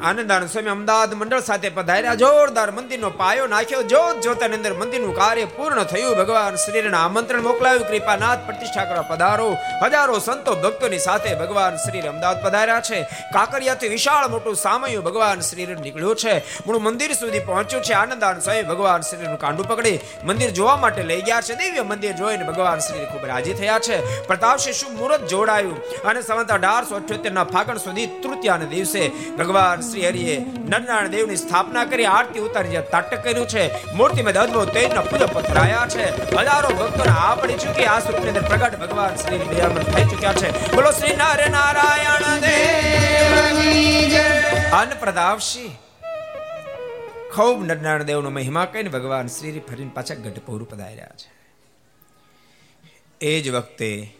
આનંદાનંદ 0.04 0.48
સ્વામી 0.48 0.70
અમદાવાદ 0.70 1.14
મંડળ 1.14 1.40
સાથે 1.40 1.68
પધાર્યા. 1.68 2.14
જોરદાર 2.14 2.70
મંદિરનો 2.70 3.10
પાયો 3.10 3.46
નાખ્યો. 3.46 3.82
જોત 3.82 4.20
જોતાની 4.20 4.54
અંદર 4.54 4.74
મંદિરનું 4.74 5.14
કાર્ય 5.16 5.44
પૂર્ણ 5.44 5.84
થયું. 5.84 6.16
ભગવાન 6.16 6.54
શ્રીને 6.54 6.96
આમંત્રણ 6.96 7.42
મોકલાયું. 7.42 7.88
કૃપાનાથ 7.88 8.38
પ્રતિષ્ઠા 8.46 8.84
કરવા 8.84 9.02
પધારો. 9.02 9.56
હજારો 9.82 10.18
સંતો 10.18 10.54
ભક્તોની 10.54 10.98
સાથે 10.98 11.34
ભગવાન 11.34 11.76
શ્રી 11.76 12.00
અમદાવાદ 12.00 12.44
પધાર્યા 12.46 12.80
છે. 12.80 13.02
કાકરિયાથી 13.32 13.88
વિશાળ 13.88 14.28
મોટું 14.28 14.56
સામયું 14.56 15.04
ભગવાન 15.04 15.40
શ્રી 15.40 15.66
નીકળ્યું 15.66 16.16
છે. 16.16 16.38
મૂળ 16.66 16.78
મંદિર 16.78 17.12
સુધી 17.12 17.38
પહોંચ્યું 17.38 17.82
છે. 17.82 17.92
આનંદાનંદ 17.92 18.42
સ્વામી 18.42 18.62
ભગવાન 18.62 19.00
શ્રીનું 19.00 19.38
કાંડું 19.38 19.68
પકડી 19.68 19.98
મંદિર 20.24 20.50
જોવા 20.50 20.76
માટે 20.76 21.02
લઈ 21.02 21.22
ગયા 21.22 21.40
છે. 21.40 21.54
દિવ્ય 21.54 21.82
મંદિર 21.82 22.12
જોઈને 22.12 22.44
ભગવાન 22.44 22.78
શ્રી 22.78 23.04
ખૂબ 23.04 23.26
રાજી 23.26 23.52
થયા 23.54 23.78
છે. 23.78 24.22
પ્રતાપશ્રી 24.26 24.72
શું 24.72 24.92
મુહૂર્ત 24.92 25.26
જોડાયું 25.26 25.82
અને 26.02 26.22
સંવત 26.22 26.50
અઢારસો 26.50 26.96
અઠ્યોતેર 26.96 27.32
ના 27.32 27.44
ફાગણ 27.44 27.76
સુધી 27.76 28.06
તૃતીયાના 28.06 28.64
દિવસે 28.64 29.08
ભગવાન 29.38 29.87
શ્રી 29.90 30.06
હરિએ 30.08 30.38
નરનારાયણ 30.68 31.08
દેવની 31.08 31.36
સ્થાપના 31.36 31.84
કરી, 31.84 32.06
આરતી 32.06 32.40
ઉતારી, 32.40 32.68
જે 32.68 32.80
તટ 32.80 33.14
કર્યું 33.14 33.48
છે. 33.48 33.92
મૂર્તિમાં 33.92 34.32
અદ્ભુત 34.32 34.68
તેજના 34.68 35.00
પૂજક 35.00 35.32
પથરાયા 35.32 35.86
છે. 35.88 36.06
હજારો 36.36 36.68
ભક્તોને 36.68 37.10
આ 37.10 37.34
પડી 37.34 37.54
ચૂકી 37.54 37.84
આ 37.84 37.98
સ્વરૂપની 37.98 38.28
અંદર 38.28 38.42
પ્રગટ 38.42 38.78
ભગવાન 38.78 39.16
શ્રી 39.16 39.38
દયામણ 39.38 39.82
થઈ 39.82 40.04
ચૂક્યા 40.04 40.32
છે. 40.32 40.50
બોલો, 40.72 40.90
શ્રી 40.90 41.16
નર 41.16 41.50
નારાયણ 41.50 42.40
દેવ 42.40 43.38
અન્ન 44.72 44.90
પ્રતાપસિંહ 45.00 45.72
ખૂબ 47.34 47.64
નરનારાયણ 47.64 48.02
દેવનો 48.02 48.30
મહિમા 48.30 48.64
કહીને 48.64 48.88
ભગવાન 48.88 49.26
શ્રી 49.26 49.60
ફરીને 49.60 49.90
પાછા 49.94 50.14
ગઢપુર 50.14 50.64
પધાર્યા 50.64 51.06
છે. 51.06 51.30
એ 53.20 53.40
જ 53.40 53.50
વખતે 53.50 54.17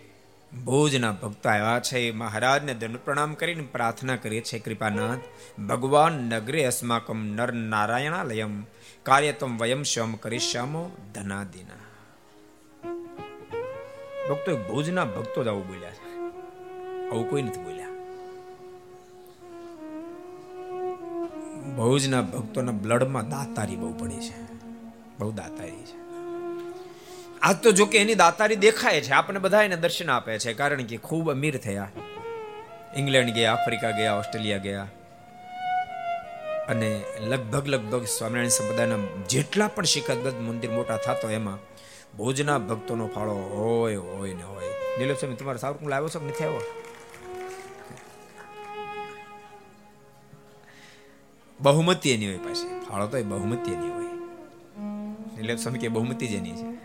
ભુજના 0.65 1.13
ભક્તો 1.13 1.49
આવ્યા 1.49 1.81
છે. 1.81 2.11
મહારાજને 2.11 2.75
દંડ 2.75 2.97
પ્રણામ 2.97 3.35
કરીને 3.35 3.63
પ્રાર્થના 3.63 4.17
કરીએ 4.17 4.41
છે 4.41 4.59
કૃપાનાથ, 4.59 5.19
ભગવાન 5.61 6.13
નગરે 6.13 6.65
અસ્માકમ 6.65 7.25
નર 7.25 7.53
નારાયણાલયમ. 7.53 8.65
કાર્યતમ 9.03 9.59
વયમ 9.59 9.83
શમ 9.83 10.13
કરીશ્યામો 10.13 10.91
ધનાદિના. 11.15 11.79
ભક્તો 14.31 14.57
ભુજના 14.57 15.05
ભક્તો 15.05 15.45
જ 15.45 15.49
આવું 15.49 15.69
બોલ્યા 15.69 15.91
છે. 15.91 16.19
આવું 17.11 17.31
કોઈ 17.31 17.43
નથી 17.43 17.63
બોલ્યા. 17.63 17.89
ભુજના 21.77 22.23
ભક્તોના 22.23 22.73
બ્લડમાં 22.73 23.29
દાતારી 23.29 23.77
બહુ 23.77 23.93
પડી 23.93 24.19
છે. 24.19 24.43
બહુ 25.19 25.33
દાતારી 25.33 25.85
છે. 25.85 26.08
આજ 27.43 27.57
તો 27.57 27.71
જો 27.71 27.87
કે 27.87 27.99
એની 27.99 28.15
દાતારી 28.15 28.57
દેખાય 28.57 29.01
છે 29.01 29.11
આપણે 29.11 29.39
બધા 29.39 29.63
એને 29.63 29.77
દર્શન 29.77 30.11
આપે 30.11 30.39
છે, 30.39 30.53
કારણ 30.53 30.83
કે 30.83 30.97
ખૂબ 30.97 31.31
અમીર 31.31 31.57
થયા. 31.57 31.89
ઇંગ્લેન્ડ 32.97 33.35
ગયા, 33.35 33.53
આફ્રિકા 33.53 33.91
ગયા, 33.91 34.15
ઓસ્ટ્રેલિયા 34.15 34.59
ગયા. 34.59 34.89
અને 36.69 37.03
લગભગ 37.21 37.69
લગભગ 37.69 38.05
સ્વામિનારાયણ 38.05 38.49
સંપ્રદાયના 38.49 38.95
જેટલા 39.29 39.69
પણ 39.69 39.85
શિખરગત 39.85 40.35
મંદિર 40.35 40.71
મોટા 40.71 40.97
થતો 40.97 41.31
એમાં 41.31 41.59
ભોજના 42.17 42.59
ભક્તોનો 42.59 43.07
ફાળો 43.07 43.35
હોય 43.35 43.97
હોય 43.97 44.35
ને 44.35 44.43
હોય. 44.43 44.69
નીલભ 44.99 45.17
સ્વામી, 45.17 45.37
તમારે 45.37 45.59
સાવરકુંડ 45.59 45.93
આવ્યો 45.93 46.09
છો 46.09 46.19
કે 46.19 46.27
નથી 46.27 46.45
આવ્યો? 46.45 46.61
બહુમતી 51.61 52.11
એની 52.11 52.27
હોય 52.27 52.37
પાછી. 52.37 52.81
ફાળો 52.81 53.07
તો 53.07 53.19
એ 53.19 53.23
બહુમતી 53.23 53.73
એની 53.73 53.89
હોય. 53.89 54.05
નીલભ 55.41 55.59
સ્વામી 55.59 55.79
કે 55.79 55.89
બહુમતી 55.89 56.29
જ 56.29 56.33
એની 56.33 56.53
છે. 56.53 56.78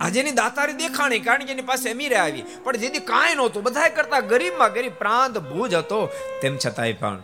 આજે 0.00 0.20
એની 0.20 0.32
દાતારી 0.32 0.72
દેખાણી 0.72 1.18
કારણ 1.18 1.46
કે 1.46 1.52
એની 1.52 1.62
પાસે 1.62 1.90
અમીરે 1.90 2.16
આવી. 2.16 2.44
પણ 2.64 2.76
જેથી 2.76 2.98
કાંઈ 2.98 3.34
નહોતું 3.34 3.62
બધા 3.62 3.88
કરતા 3.88 4.20
ગરીબમાં 4.20 4.72
ગરીબ 4.72 4.92
પ્રાંત 4.92 5.38
ભૂજ 5.38 5.74
હતો, 5.74 6.00
તેમ 6.42 6.58
છતાંય 6.66 6.92
પણ. 6.92 7.22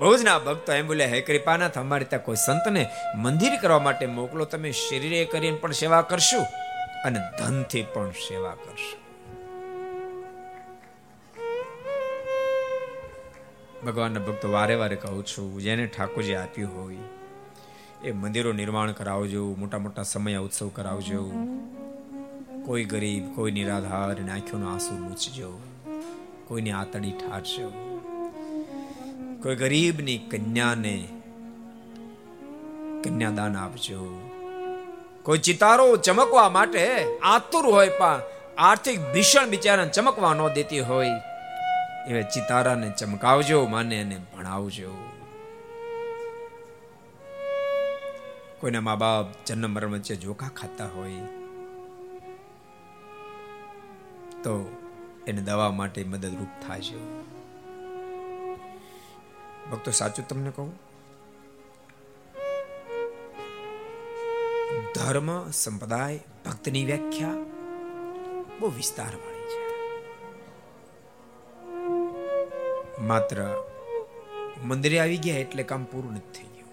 ભુજના 0.00 0.38
ભક્તો 0.38 0.72
એમ 0.72 0.86
બોલે 0.86 1.06
હે 1.06 1.20
કૃપાનાથ, 1.20 1.78
અમારે 1.78 2.04
ત્યાં 2.04 2.24
કોઈ 2.24 2.36
સંતને 2.36 2.86
મંદિર 3.16 3.56
કરવા 3.60 3.78
માટે 3.78 4.06
મોકલો, 4.06 4.44
તમે 4.44 4.72
શરીરે 4.72 5.24
કરીને 5.24 5.56
પણ 5.56 5.72
સેવા 5.72 6.02
કરશું 6.02 6.46
અને 7.04 7.20
ધનથી 7.38 7.82
પણ 7.94 8.10
સેવા 8.10 8.54
કરશું. 8.54 9.00
ભગવાનના 13.86 14.20
ભક્તો 14.20 14.50
વારે 14.50 14.74
વારે 14.74 14.96
કહું 14.96 15.26
છું, 15.26 15.60
જેને 15.60 15.86
ઠાકોરજી 15.86 16.34
આપ્યું 16.34 16.82
હોય, 16.82 16.98
એ 18.04 18.12
મંદિરો 18.12 18.52
નિર્માણ 18.52 18.92
કરાવજો, 18.92 19.42
મોટા 19.58 19.78
મોટા 19.78 20.02
સમય 20.02 20.36
ઉત્સવ 20.36 20.68
કરાવજો. 20.68 21.32
કોઈ 22.66 22.84
ગરીબ, 22.84 23.34
કોઈ 23.34 23.52
નિરાધાર 23.52 24.16
અને 24.20 24.32
આંખોનો 24.32 24.66
આંસુ 24.68 24.94
મૂછજો. 24.94 25.60
કોઈની 26.46 26.70
આતડી 26.70 27.10
ઠારશો. 27.10 27.68
કોઈ 29.42 29.56
ગરીબની 29.56 30.18
કન્યાને 30.18 31.08
કન્યાદાન 33.04 33.56
આપજો. 33.56 34.30
કોઈ 35.22 35.38
ચિતારો 35.38 35.96
ચમકવા 35.96 36.48
માટે 36.48 37.18
આતુર 37.18 37.66
હોય 37.66 37.88
પણ 37.88 38.20
આર્થિક 38.58 39.00
ભીષણ 39.12 39.48
બિચારાને 39.48 39.90
ચમકવા 39.90 40.34
ન 40.34 40.48
દેતી 40.48 40.80
હોય, 40.80 41.08
એવા 42.08 42.20
ચિતારાને 42.20 42.92
ચમકાવજો, 42.98 43.66
માને 43.66 44.00
એને 44.00 44.18
ભણાવજો. 44.36 44.92
કોઈના 48.60 48.80
મા 48.80 48.94
બાપ 48.94 49.26
જન્મ 49.46 49.70
મરણ 49.70 49.90
વચ્ચે 49.90 50.16
જોખા 50.16 50.48
ખાતા 50.48 50.86
હોય 50.86 51.12
તો 54.42 54.76
એને 55.26 55.42
દવા 55.42 55.70
માટે 55.70 56.04
મદદરૂપ 56.04 56.68
થાજો. 56.68 57.22
ભક્તો, 59.72 59.90
સાચું 59.90 60.28
તમને 60.28 60.50
કહું? 60.50 60.86
ધર્મ, 64.94 65.50
સંપ્રદાય, 65.50 66.20
ભક્તની 66.44 66.84
વ્યાખ્યા 66.84 67.34
બહુ 68.60 68.70
વિસ્તાર 68.70 69.06
વાળી 69.06 69.40
છે. 69.40 69.76
માત્ર 73.02 73.54
મંદિરે 74.64 74.98
આવી 74.98 75.16
ગયા 75.16 75.38
એટલે 75.38 75.62
કામ 75.62 75.84
પૂરું 75.84 76.12
નથી 76.12 76.32
થઈ 76.32 76.48
ગયું. 76.48 76.68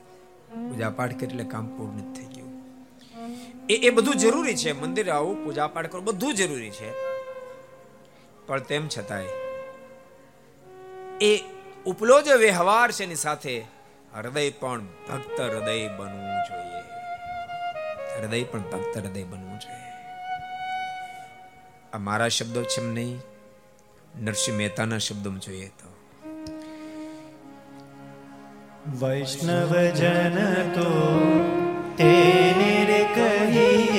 પૂજા 0.70 0.90
પાઠ 0.90 1.16
કરી 1.16 1.26
એટલે 1.26 1.44
કામ 1.44 1.78
પૂરું 1.78 1.96
નથી 1.96 2.22
થઈ 2.22 2.34
ગયું. 2.34 2.64
એ 3.70 3.74
એ 3.74 3.90
બધું 3.90 4.16
જરૂરી 4.16 4.56
છે. 4.56 4.72
મંદિરે 4.72 5.12
આવું 5.12 5.46
પૂજા 5.46 5.68
પાઠ 5.68 5.92
કરવું 5.92 6.06
બધું 6.06 6.34
જરૂરી 6.34 6.70
છે. 6.70 7.13
પણ 8.48 8.60
તેમ 8.60 8.88
છતાંય, 8.88 9.30
એ 11.22 11.44
ઉપલો 11.86 12.22
જે 12.22 12.34
વ્યવહાર 12.34 12.92
છે 12.92 13.04
એની 13.04 13.16
સાથે? 13.16 13.66
હૃદય 14.16 14.50
પણ 14.50 14.82
ભક્ત 14.82 15.42
હૃદય 15.42 15.88
બનવું 15.88 16.42
જોઈએ. 16.50 16.82
હૃદય 18.22 18.44
પણ 18.44 18.60
ભક્ત 18.60 18.98
હૃદય 18.98 19.24
બનવું 19.24 19.60
જોઈએ. 19.60 19.84
આ 21.94 21.98
મારા 21.98 22.28
શબ્દો 22.28 22.64
છે 22.64 22.82
એમ 22.82 22.94
નહીં. 22.94 23.22
નરસિંહ 24.20 24.58
મહેતાના 24.58 24.98
શબ્દોમાં 24.98 25.40
જોઈએ 25.40 25.68
તો. 25.68 25.90
વૈષ્ણવજન 29.02 30.38
તો 30.74 30.90
તેને 31.98 32.86
રે 32.86 33.04
કહીએ 33.16 33.93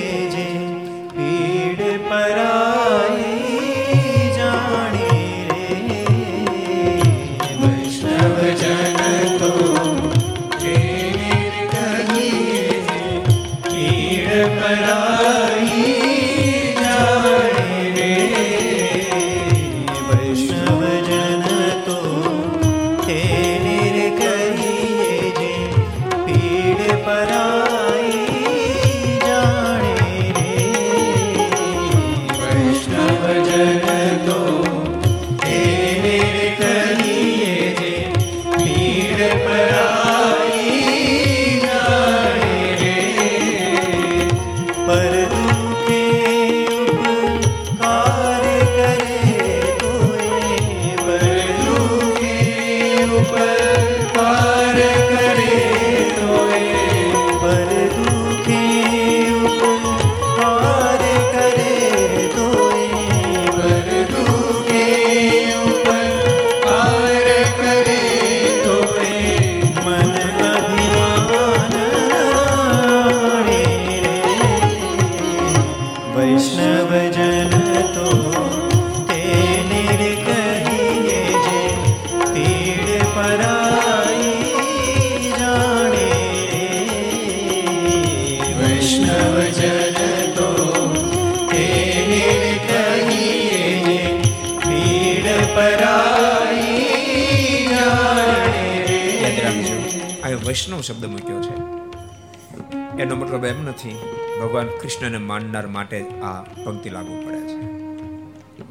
માનનાર 105.34 105.66
માટે 105.66 106.00
આ 106.20 106.42
પંક્તિ 106.42 106.90
લાગુ 106.90 107.14
પડે 107.26 107.40
છે. 107.40 107.60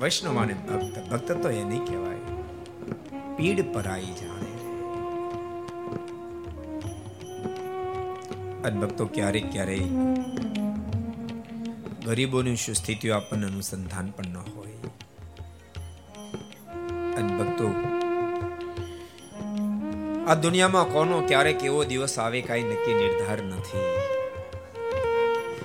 વૈષ્ણવ 0.01 0.33
ભક્ત 0.43 1.09
ભક્ત 1.11 1.31
તો 1.31 1.49
એ 1.49 1.63
નહીં 1.63 1.85
કહેવાય. 1.85 2.21
પીડ 3.37 3.73
પરાઈ 3.73 4.05
જાણે. 4.05 4.51
ભક્તો 8.81 9.05
ક્યારેક 9.05 9.51
ક્યારેક 9.51 9.83
ગરીબોની 12.05 12.55
શું 12.55 12.75
સ્થિતિઓ 12.75 13.15
આપણને 13.15 13.47
અનુસંધાન 13.47 14.11
પણ 14.11 14.25
ન 14.25 14.37
હોય. 14.37 14.71
અને 17.15 17.31
ભક્તો, 17.37 17.67
આ 20.27 20.35
દુનિયામાં 20.35 20.85
કોનો 20.85 21.19
ક્યારેક 21.19 21.63
એવો 21.63 21.83
દિવસ 21.83 22.19
આવે 22.19 22.41
કાંઈ 22.41 22.63
નક્કી 22.63 22.93
નિર્ધાર 22.93 23.43
નથી. 23.43 24.02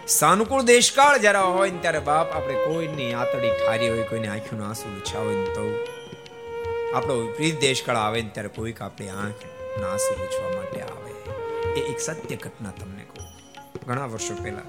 સાનુકૂળ 0.09 0.63
દેશકાળ 0.63 1.19
જ્યારે 1.19 1.39
હોય 1.39 1.71
ને 1.71 1.79
ત્યારે 1.79 1.99
બાપ 1.99 2.33
આપણે 2.33 2.55
કોઈની 2.55 3.13
આતડી 3.13 3.51
ઠારી 3.51 3.89
હોય, 3.89 4.03
કોઈની 4.03 4.29
આંખનું 4.29 4.67
આંસુ 4.67 4.97
ઉછા 4.97 5.19
હોય 5.19 5.35
ને 5.35 5.45
તો 5.45 5.87
આપણો 6.95 7.15
વિપરીત 7.15 7.61
દેશકાળ 7.61 7.97
આવે 7.97 8.23
ને 8.23 8.29
ત્યારે 8.29 8.49
કોઈક 8.49 8.83
આપણી 8.83 9.09
આંખના 9.09 9.89
આંસુ 9.91 10.23
ઉછવા 10.23 10.57
માટે 10.57 10.81
આવે. 10.81 11.11
એ 11.81 11.81
એક 11.81 12.01
સત્ય 12.01 12.37
ઘટના 12.37 12.71
તમને 12.71 13.05
કહું. 13.05 13.27
ઘણા 13.87 14.05
વર્ષો 14.05 14.35
પહેલા 14.43 14.61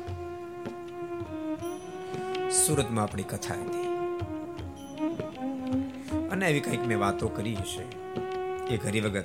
સુરતમાં 2.50 3.04
આપણી 3.04 3.24
કથા 3.24 3.54
હતી. 3.54 3.88
અને 6.30 6.50
એવી 6.50 6.60
કંઈક 6.60 6.86
મેં 6.86 7.00
વાતો 7.00 7.28
કરી 7.28 7.56
હશે. 7.56 7.84
એ 8.74 8.78
ઘરી 8.78 9.02
વગર 9.02 9.24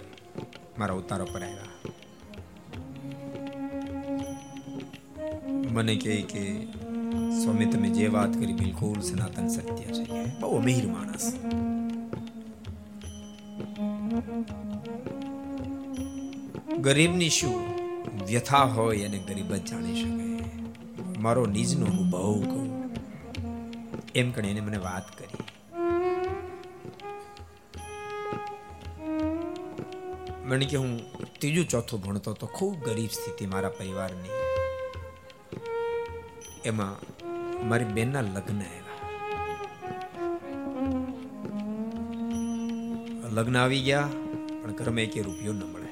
મારા 0.78 0.94
ઉતારો 0.94 1.24
પર 1.24 1.42
મને 5.74 5.96
કહે 5.96 6.22
કે, 6.22 6.64
સ્વામી, 7.42 7.64
તમે 7.64 7.88
જે 7.88 8.06
વાત 8.06 8.34
કરી, 8.34 8.52
બિલકુલ 8.52 9.00
સનાતન 9.00 9.48
સત્ય 9.48 9.84
છે. 9.84 10.40
બહુ 10.40 10.58
અમીર 10.58 10.86
માણસ. 10.86 11.34
ગરીબની 16.78 17.28
શું 17.28 17.60
વ્યથા 18.26 18.64
હોય 18.64 19.04
અને 19.04 19.18
ગરીબ 19.18 19.54
જ 19.54 19.64
જાણી 19.64 19.94
શકે. 19.94 20.38
મારો 21.20 21.46
નિજનો 21.46 21.86
હું 21.86 22.10
બહુ 22.10 22.42
કહું. 22.42 22.84
એમ 24.14 24.30
કરીને 24.30 24.60
મને 24.60 24.76
વાત 24.76 25.18
કરી. 25.18 25.44
મને 30.44 30.64
કે 30.64 30.76
હું 30.76 31.00
ત્રીજું 31.38 31.68
ચોથું 31.68 32.00
ભણતો 32.00 32.32
તો 32.32 32.46
ખૂબ 32.46 32.84
ગરીબ 32.84 33.10
સ્થિતિ 33.10 33.46
મારા 33.46 33.68
પરિવારની. 33.68 34.43
એમાં 36.64 36.96
મારી 37.68 37.84
બેનના 37.84 38.20
લગ્ન 38.20 38.58
આવ્યા. 38.58 38.84
લગ્ન 43.30 43.56
આવી 43.56 43.80
ગયા, 43.80 44.08
પણ 44.62 44.72
ઘરમાં 44.72 45.00
એક 45.00 45.18
રૂપિયો 45.18 45.52
ન 45.52 45.62
મળે. 45.62 45.88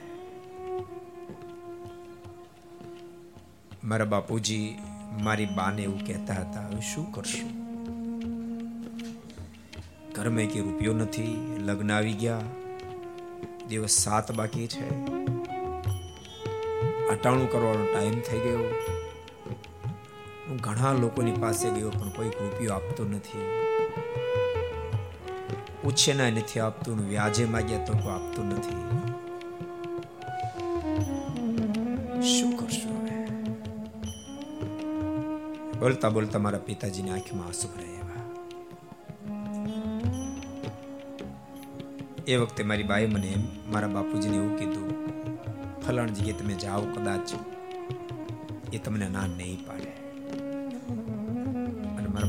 મારા 3.85 4.05
બાપુજી 4.05 4.79
મારી 5.23 5.47
બાને 5.47 5.83
એવું 5.83 6.07
કહેતા 6.07 6.35
હતા, 6.35 6.67
હવે 6.67 6.81
શું 6.81 7.13
કરશું? 7.13 7.51
ઘરમાં 10.13 10.41
એક 10.41 10.57
રૂપિયો 10.57 10.93
નથી, 10.93 11.57
લગ્ન 11.59 11.93
આવી 11.93 12.13
ગયા. 12.13 12.41
દિવસ 13.69 13.91
સાત 13.91 14.33
બાકી 14.33 14.67
છે. 14.67 14.89
અટાણું 17.09 17.53
કરવાનો 17.53 17.87
ટાઈમ 17.93 18.21
થઈ 18.21 18.39
ગયો. 18.39 18.92
હું 20.53 20.61
ઘણા 20.61 20.93
લોકોની 20.93 21.33
પાસે 21.33 21.71
ગયો, 21.71 21.91
પણ 21.91 22.09
કોઈ 22.09 22.29
રૂપિયો 22.29 22.75
આપતો 22.75 23.05
નથી. 23.05 23.45
ઉછેના 25.85 26.31
નથી 26.31 26.61
આપતું 26.61 27.03
ને 27.03 27.09
વ્યાજે 27.09 27.45
માગ્યા 27.45 27.85
તો 27.85 27.93
કોઈ 27.93 28.13
આપતું 28.13 28.47
નથી. 28.47 28.83
શું 32.23 32.57
કરશું 32.57 32.93
હવે? 32.99 33.25
બોલતા 35.79 36.11
બોલતા 36.11 36.39
મારા 36.39 36.59
પિતાજીની 36.59 37.11
આંખમાં 37.11 37.47
આંસુ 37.47 37.69
ભરાયા 37.69 38.25
એ 42.29 42.37
વખતે 42.37 42.63
મારી 42.63 42.83
બાએ 42.83 43.07
મને 43.07 43.27
એમ, 43.27 43.41
મારા 43.73 43.89
બાપુજીને 43.89 44.37
એવું 44.37 44.59
કીધું, 44.59 44.91
ફલાણ 45.87 46.09
જગ્યાએ 46.09 46.33
તમે 46.33 46.55
જાઓ 46.55 46.81
કદાચ, 46.81 47.33
એ 48.73 48.79
તમને 48.79 49.09
ના 49.09 49.27
નહીં 49.27 49.57
પાડે. 49.57 49.63
અને 49.63 49.67
મારા 49.67 49.72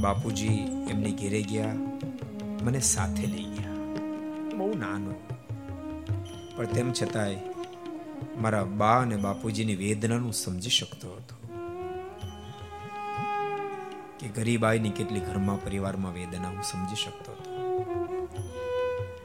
બાપુજી 0.03 0.55
એમને 0.89 1.11
ઘેરે 1.11 1.41
ગયા, 1.41 1.73
મને 2.63 2.79
સાથે 2.79 3.25
લઈ 3.25 3.43
ગયા. 3.43 3.75
બહુ 4.57 4.67
નાનો. 4.77 5.13
પણ 6.55 6.65
તેમ 6.65 6.91
છતાંય 6.91 7.37
મારા 8.41 8.63
બા 8.63 8.97
અને 8.99 9.15
બાપુજીની 9.15 9.75
વેદનાનું 9.75 10.33
સમજી 10.33 10.69
શકતો 10.69 11.07
હતો 11.15 11.35
કે 14.19 14.27
ગરીબાઈની 14.27 14.89
કેટલી 14.89 15.19
ઘરમાં 15.19 15.63
પરિવારમાં 15.63 16.13
વેદના 16.13 16.49
હું 16.49 16.63
સમજી 16.63 16.95
શકતો 16.95 17.31
હતો. 17.31 17.51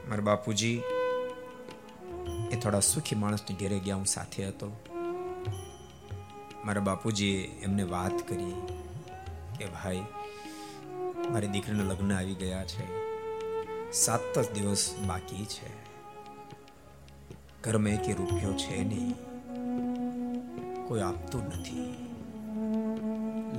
મારા 0.08 0.22
બાપુજી 0.22 0.76
એ 2.52 2.56
થોડા 2.56 2.80
સુખી 2.80 3.16
માણસને 3.16 3.56
ઘેરે 3.60 3.78
ગયા, 3.78 3.96
હું 3.96 4.06
સાથે 4.06 4.46
હતો. 4.46 4.68
મારા 6.64 6.80
બાપુજીએ 6.80 7.42
એમને 7.62 7.82
વાત 7.82 8.16
કરી 8.28 8.54
કે, 9.58 9.66
ભાઈ 9.66 10.02
મારી 11.32 11.46
દીકરીના 11.46 11.84
લગ્ન 11.84 12.12
આવી 12.12 12.34
ગયા 12.34 12.64
છે. 12.64 13.08
સાત 13.92 14.38
જ 14.38 14.52
દિવસ 14.52 14.94
બાકી 15.06 15.44
છે. 15.44 15.88
ઘરમાં 17.62 17.90
એક 17.90 18.18
રૂપિયો 18.18 18.52
છે 18.52 18.84
નહીં. 18.84 19.14
કોઈ 20.86 21.00
આપતું 21.00 21.44
નથી. 21.44 22.08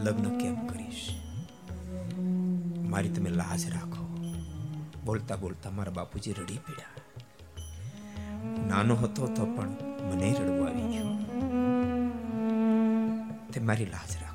લગ્ન 0.03 0.37
કેમ 0.37 0.67
કરીશ? 0.67 1.09
મારી 2.89 3.09
તમે 3.09 3.29
લાજ 3.29 3.69
રાખો. 3.69 4.17
બોલતા 5.05 5.35
બોલતા 5.35 5.69
મારા 5.69 5.91
બાપુજી 5.91 6.33
રડી 6.33 6.57
પડ્યા. 6.57 6.87
નાનો 8.67 8.95
હતો 8.95 9.27
તો 9.27 9.45
પણ 9.45 9.69
મને 10.11 10.35
રડવું 10.39 10.69
આવી 10.69 10.81
ગયું. 10.81 11.19
તે 13.51 13.59
મારી 13.59 13.85
લાજ 13.85 14.15
રાખો. 14.21 14.28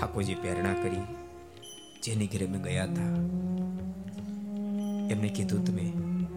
ઠાકોરજી 0.00 0.34
પ્રેરણા 0.34 0.72
કરી, 0.72 1.00
જેની 2.02 2.26
ઘરે 2.26 2.46
મેં 2.46 2.62
ગયા 2.62 2.84
હતા. 2.84 3.02
એમને 5.10 5.28
કીધું, 5.28 5.64
તમે 5.64 5.92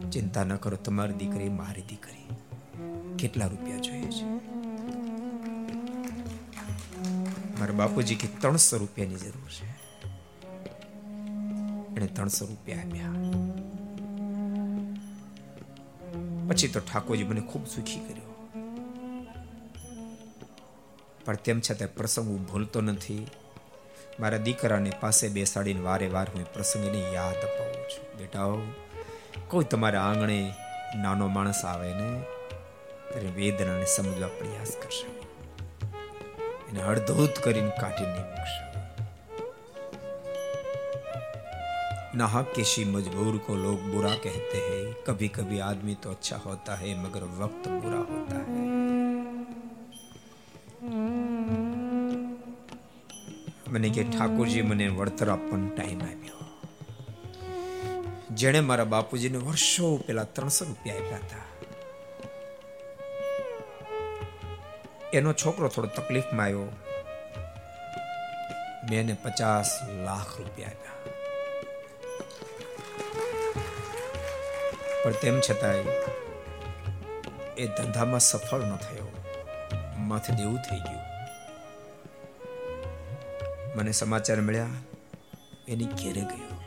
ચિંતા 0.09 0.43
ન 0.43 0.55
કરો, 0.55 0.77
તમારી 0.77 1.13
દીકરી 1.13 1.49
મારી 1.49 1.81
દીકરી 1.81 2.35
કેટલા 3.15 3.47
રૂપિયા 3.47 3.77
જોઈએ 3.77 4.01
છે? 4.01 4.23
મારા 7.59 7.73
બાપુજી 7.75 8.15
કે 8.15 8.27
ત્રણસો 8.27 8.77
રૂપિયાની 8.77 9.15
જરૂર 9.15 9.49
છે. 9.49 9.69
એને 11.95 12.07
ત્રણસો 12.07 12.45
રૂપિયા 12.45 12.79
આપ્યા. 12.79 13.09
પછી 16.47 16.67
તો 16.67 16.79
ઠાકોરજી 16.79 17.23
મને 17.23 17.41
ખૂબ 17.41 17.67
સુખી 17.67 17.99
કર્યો. 17.99 18.33
પણ 21.25 21.35
તેમ 21.35 21.61
છતાં 21.71 21.93
પ્રસંગ 21.93 22.27
હું 22.27 22.45
ભૂલતો 22.45 22.81
નથી. 22.81 23.27
મારા 24.19 24.37
દીકરાને 24.37 24.91
પાસે 24.99 25.29
બેસાડીને 25.29 25.79
વારે 25.79 26.07
વાર 26.07 26.27
હું 26.29 26.53
પ્રસંગને 26.53 27.11
યાદ 27.11 27.35
અપાવું 27.35 27.89
છું. 27.89 28.17
બેટાઓ, 28.17 28.61
કોઈ 29.47 29.63
તમારા 29.63 30.01
આંગણે 30.01 30.53
નાનો 30.95 31.27
માણસ 31.27 31.65
આવે 31.65 31.93
ને, 31.93 32.21
ત્યારે 33.11 33.27
વેદનાને 33.27 33.85
સમજવા 33.85 34.27
પ્રયાસ 34.27 34.71
કરશે. 34.81 35.07
એને 36.69 36.83
હળધોત 36.83 37.39
કરીને 37.39 37.71
કાઢી 37.81 38.05
નીકળશે 38.05 38.73
ના 42.15 42.45
કિસી 42.55 42.83
મજબૂર 42.83 43.37
કો 43.37 43.55
લોગ 43.55 43.81
બુરા 43.81 44.09
કહેતે 44.09 44.59
હૈ, 44.69 44.93
કભી 45.05 45.27
કભી 45.27 45.61
આદમી 45.61 45.95
તો 45.95 46.11
અચ્છા 46.11 46.35
હોતા 46.35 46.75
હૈ, 46.75 46.93
મગર 46.93 47.23
વક્ત 47.23 47.67
બુરા 47.67 47.99
હોતા 47.99 48.37
હૈ. 48.37 48.72
મને 53.73 53.89
કે 53.89 54.03
ઠાકોરજી, 54.03 54.61
મને 54.61 54.87
વળતર 54.87 55.29
આપવાનો 55.29 55.69
ટાઈમ 55.69 56.01
આપ્યો. 56.01 56.45
જેણે 58.31 58.59
મારા 58.59 58.83
બાપુજીને 58.83 59.37
વર્ષો 59.37 59.97
પેલા 59.97 60.23
ત્રણસો 60.23 60.65
રૂપિયા 60.65 60.95
આપ્યા 60.95 61.17
હતા. 61.17 61.43
એનો 65.13 65.33
છોકરો 65.33 65.67
થોડો 65.67 65.87
તકલીફમાં 65.87 66.45
આવ્યો. 66.45 66.71
મેં 68.89 68.99
એને 68.99 69.13
પચાસ 69.13 69.79
લાખ 70.05 70.37
રૂપિયા 70.37 70.69
આપ્યા. 70.69 70.91
પણ 75.03 75.11
તેમ 75.11 75.39
છતાંય 75.39 75.79
એ 77.57 77.67
ધંધામાં 77.67 78.19
સફળ 78.19 78.59
ન 78.59 78.75
થયો. 78.75 79.23
માથે 79.97 80.35
દેવું 80.35 80.57
થઈ 80.57 80.77
ગયું. 80.77 81.02
મને 83.75 83.91
સમાચાર 83.91 84.41
મળ્યા. 84.41 84.67
એની 85.67 85.85
ઘેરે 85.85 86.21
ગયો. 86.21 86.61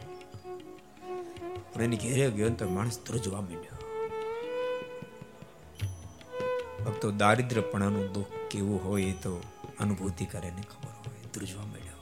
પણ 1.72 1.82
એની 1.82 1.96
ઘેરે 1.96 2.30
ગયો 2.30 2.48
તો 2.48 2.68
માણસ 2.68 2.98
ધ્રુજવા 3.06 3.40
માંડ્યો. 3.40 3.76
ભક્તો 6.84 7.10
દારિદ્રપણાનું 7.10 8.12
દુઃખ 8.12 8.26
કેવું 8.50 8.84
હોય 8.84 9.12
તો 9.12 9.42
અનુભૂતિ 9.80 10.26
કરે 10.26 10.50
ને 10.50 10.62
ખબર 10.62 10.88
હોય. 10.88 11.30
ધ્રુજવા 11.34 11.62
માંડ્યો. 11.62 11.96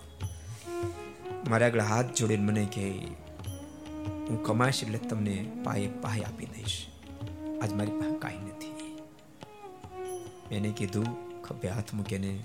મારે 1.50 1.64
આગળ 1.64 1.80
હાથ 1.80 2.14
જોડીને 2.14 2.44
મને 2.44 2.68
કહે, 2.74 2.90
હું 4.28 4.42
કમાઈશ 4.42 4.82
એટલે 4.82 4.98
તમને 4.98 5.52
પાયે 5.64 5.88
પાય 5.88 6.20
આપી 6.20 6.46
દઈશ. 6.46 6.86
આજ 7.62 7.72
મારી 7.72 7.90
પાસે 7.90 8.18
કાંઈ 8.18 8.38
નથી. 8.38 8.98
એને 10.54 10.68
કીધું, 10.68 11.42
ખભે 11.42 11.68
હાથ 11.68 11.94
મૂકીને 11.94 12.40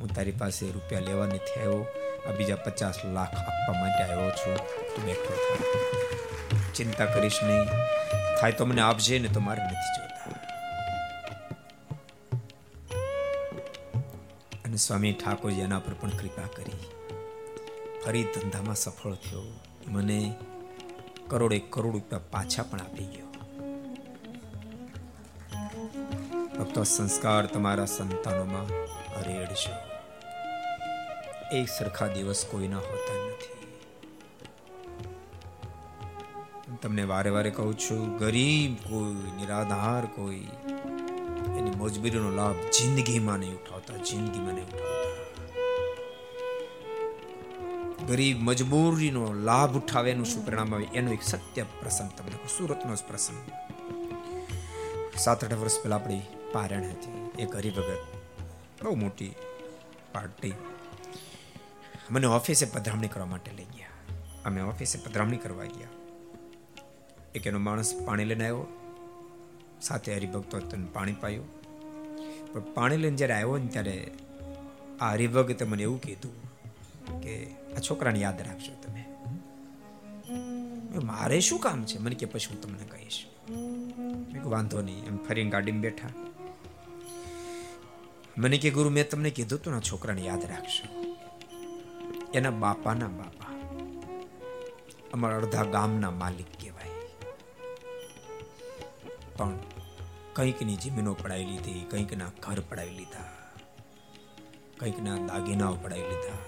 હું 0.00 0.14
તારી 0.14 0.30
પાસે 0.30 0.70
રૂપિયા 0.70 1.00
લેવા 1.00 1.26
નથી 1.26 1.60
આવ્યો 1.60 1.86
આ 2.28 2.30
બીજા 2.30 2.56
પચાસ 2.56 2.94
લાખ 3.04 3.34
આપવા 3.34 3.80
માટે 3.80 4.12
આવ્યો 4.12 4.30
છું. 4.30 4.56
તું 4.56 5.04
બેઠો 5.04 5.34
થાય 5.34 5.80
ચિંતા 6.74 7.04
કરીશ 7.04 7.38
નહીં. 7.42 7.64
થાય 8.40 8.52
તો 8.52 8.64
મને 8.64 8.82
આપજે, 8.82 9.18
ને 9.18 9.28
તો 9.28 9.40
મારે 9.40 9.62
નથી 9.62 9.72
જોતા. 9.72 10.30
અને 14.64 14.76
સ્વામી 14.76 15.12
ઠાકોરજી 15.12 15.60
એના 15.60 15.78
પર 15.78 15.94
પણ 15.94 16.10
કૃપા 16.10 16.42
કરી. 16.56 16.78
ફરી 18.06 18.24
ધંધામાં 18.24 18.74
સફળ 18.74 19.14
થયો. 19.14 19.42
મને 19.88 20.34
કરોડે 21.28 21.58
કરોડ 21.58 21.92
રૂપિયા 21.92 22.20
પાછા 22.30 22.62
પણ 22.62 22.80
આપી 22.80 23.04
ગયો. 23.04 23.26
ભક્તો, 26.58 26.84
સંસ્કાર 26.84 27.46
તમારા 27.46 27.84
સંતાનોમાં 27.84 28.68
રેડશો 29.22 29.89
એક 31.52 31.68
સરખા 31.68 32.06
દિવસ 32.06 32.46
કોઈના 32.50 32.76
હોતા 32.76 33.28
નથી. 33.28 33.54
તમને 36.82 37.04
વારે 37.04 37.30
વારે 37.30 37.50
કહું 37.50 37.78
છું, 37.78 38.18
ગરીબ 38.18 38.88
કોઈ, 38.88 39.30
નિરાધાર 39.36 40.06
કોઈ, 40.06 40.48
એની 41.58 41.70
મજબૂરીનો 41.76 42.30
લાભ 42.30 42.54
જિંદગીમાં 42.54 43.38
નહીં 43.38 43.52
ઉઠાવતા, 43.52 43.96
જિંદગીમાં 43.96 44.54
નહીં 44.54 44.66
ઉઠાવતા. 44.66 45.00
ગરીબ 48.06 48.36
મજબૂરીનો 48.40 49.32
લાભ 49.32 49.76
ઉઠાવે 49.76 50.10
એનું 50.10 50.26
શું 50.26 50.46
પરિણામ 50.46 50.74
આવે? 50.74 50.84
એનો 50.84 51.12
એક 51.12 51.22
સત્ય 51.22 51.62
પ્રસંગ 51.62 52.10
તમને 52.18 52.32
સુરતનો 52.58 52.94
જ 52.94 52.98
પ્રસંગ. 53.08 53.52
સાત 55.18 55.44
આઠ 55.44 55.54
વર્ષ 55.54 55.82
પહેલા 55.82 55.96
આપણી 55.96 56.20
પારણ 56.52 56.82
હતી, 56.82 57.42
એક 57.42 57.56
હરિભગત, 57.56 57.98
બહુ 58.82 58.94
મોટી 58.94 59.34
પાર્ટી. 60.12 60.54
મને 62.10 62.26
ઓફિસે 62.26 62.66
પધરામણી 62.66 63.08
કરવા 63.08 63.26
માટે 63.26 63.50
લઈ 63.50 63.64
ગયા. 63.64 63.86
અમે 64.44 64.60
ઓફિસે 64.60 64.98
પધરામણી 64.98 65.36
કરવા 65.36 65.64
ગયા. 65.64 65.88
એક 67.34 67.46
એનો 67.46 67.58
માણસ 67.58 67.94
પાણી 68.06 68.24
લઈને 68.24 68.44
આવ્યો. 68.44 68.66
સાથે 69.82 70.16
હરિભક્તો 70.16 70.58
તને 70.58 70.86
પાણી 70.92 71.12
પાયું. 71.12 71.60
પણ 72.52 72.60
પાણી 72.60 72.96
લઈને 72.96 73.16
જ્યારે 73.16 73.34
આવ્યો 73.34 73.56
ને 73.56 73.66
ત્યારે 73.66 74.10
આ 75.00 75.12
હરિભગતે 75.12 75.64
મને 75.64 75.82
એવું 75.82 76.00
કીધું 76.00 76.50
કે 77.20 77.46
આ 77.46 77.80
છોકરાને 77.90 78.18
યાદ 78.18 78.40
રાખજો 78.40 78.72
તમે. 78.82 79.04
મારે 81.04 81.40
શું 81.40 81.58
કામ 81.58 81.84
છે? 81.84 81.98
મને 81.98 82.14
કે 82.14 82.26
પછી 82.26 82.46
હું 82.50 82.60
તમને 82.60 82.84
કહીશ. 82.84 83.26
વાંધો 84.44 84.80
નહીં. 84.80 85.06
એમ 85.06 85.16
ફરીને 85.16 85.50
ગાડીમાં 85.50 85.80
બેઠા. 85.80 86.08
મને 88.38 88.58
કે, 88.58 88.70
ગુરુ, 88.70 88.90
મેં 88.90 89.08
તમને 89.08 89.30
કીધું 89.30 89.62
તું 89.62 89.72
ના 89.72 89.80
છોકરાને 89.80 90.20
યાદ 90.20 90.44
રાખશો 90.44 90.99
એના 92.34 92.50
બાપાના 92.50 93.06
બાપા. 93.06 93.50
અમારા 95.12 95.36
અડધા 95.36 95.64
ગામના 95.64 96.10
માલિક 96.10 96.46
કહેવાય. 96.60 96.90
પણ 99.36 99.58
કંઈકની 100.32 100.76
જમીનો 100.76 101.14
પડાવી 101.14 101.44
લીધી 101.44 101.86
કંઈકના 101.90 102.30
ઘર 102.40 102.60
પડાવી 102.60 102.90
લીધા 102.90 103.32
કંઈકના 104.78 105.16
દાગીનાઓ 105.16 105.74
પડાવી 105.74 106.02
લીધા. 106.02 106.38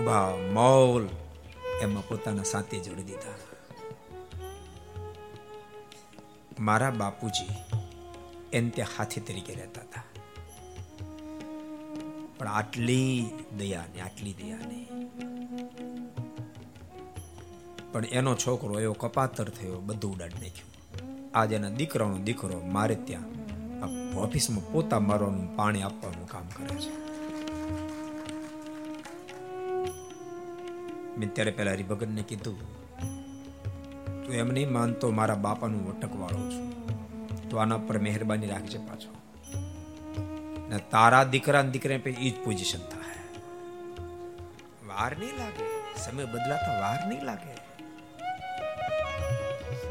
ઊભા 0.00 0.36
મોલ 0.52 1.08
એમાં 1.80 2.08
પોતાના 2.08 2.42
સાથે 2.42 2.78
જોડી 2.78 3.02
દીધા. 3.02 3.34
મારા 6.58 6.90
બાપુજી 6.90 7.46
એને 8.52 8.70
ત્યાં 8.70 8.88
હાથી 8.98 9.20
તરીકે 9.20 9.54
રહેતા 9.54 9.80
હતા. 9.80 10.07
પણ 12.38 12.48
આટલી 12.48 13.30
દયા 13.58 13.86
ને 13.94 14.00
આટલી 14.00 14.34
દયા 14.40 14.64
ને 14.68 14.80
પણ 17.92 18.04
એનો 18.04 18.34
છોકરો 18.34 18.80
એવો 18.80 18.92
કપાતર 18.92 19.48
થયો, 19.48 19.80
બધું 19.80 20.14
ઉડાડી 20.14 20.42
નાખ્યું. 20.44 20.70
આજ 21.34 21.52
એના 21.52 21.68
દીકરાનો 21.70 22.18
દીકરો 22.18 22.60
મારે 22.72 22.94
ત્યાં 22.94 23.28
ઓફિસમાં 24.16 24.72
પોતા 24.72 25.00
મારવાનું 25.00 25.56
પાણી 25.56 25.82
આપવાનું 25.82 26.26
કામ 26.28 26.46
કરે 26.56 26.76
છે. 26.76 26.92
મેં 31.18 31.28
ત્યારે 31.34 31.50
પેલા 31.50 31.72
હરિભગતને 31.72 32.22
કીધું, 32.22 32.58
તું 34.22 34.34
એમ 34.34 34.48
નહીં 34.48 34.72
માનતો 34.72 35.10
મારા 35.10 35.34
બાપાનું 35.46 35.86
વટકવાળો 35.88 36.50
છું. 36.50 36.68
તો 37.48 37.56
આના 37.56 37.78
પર 37.86 37.98
મહેરબાની 37.98 38.46
રાખજે 38.46 38.78
પાછો. 38.78 39.17
ને 40.68 40.78
તારા 40.90 41.24
દીકરા 41.24 41.62
દીકરા 41.70 41.98
પે 41.98 42.10
ઈ 42.20 42.32
પોઝિશન 42.44 42.82
થાય 42.88 43.22
વાર 44.88 45.12
નહીં 45.14 45.36
લાગે 45.38 45.64
સમય 46.00 46.26
બદલાતા 46.26 46.76
વાર 46.80 47.00
નહીં 47.08 47.24
લાગે 47.24 47.54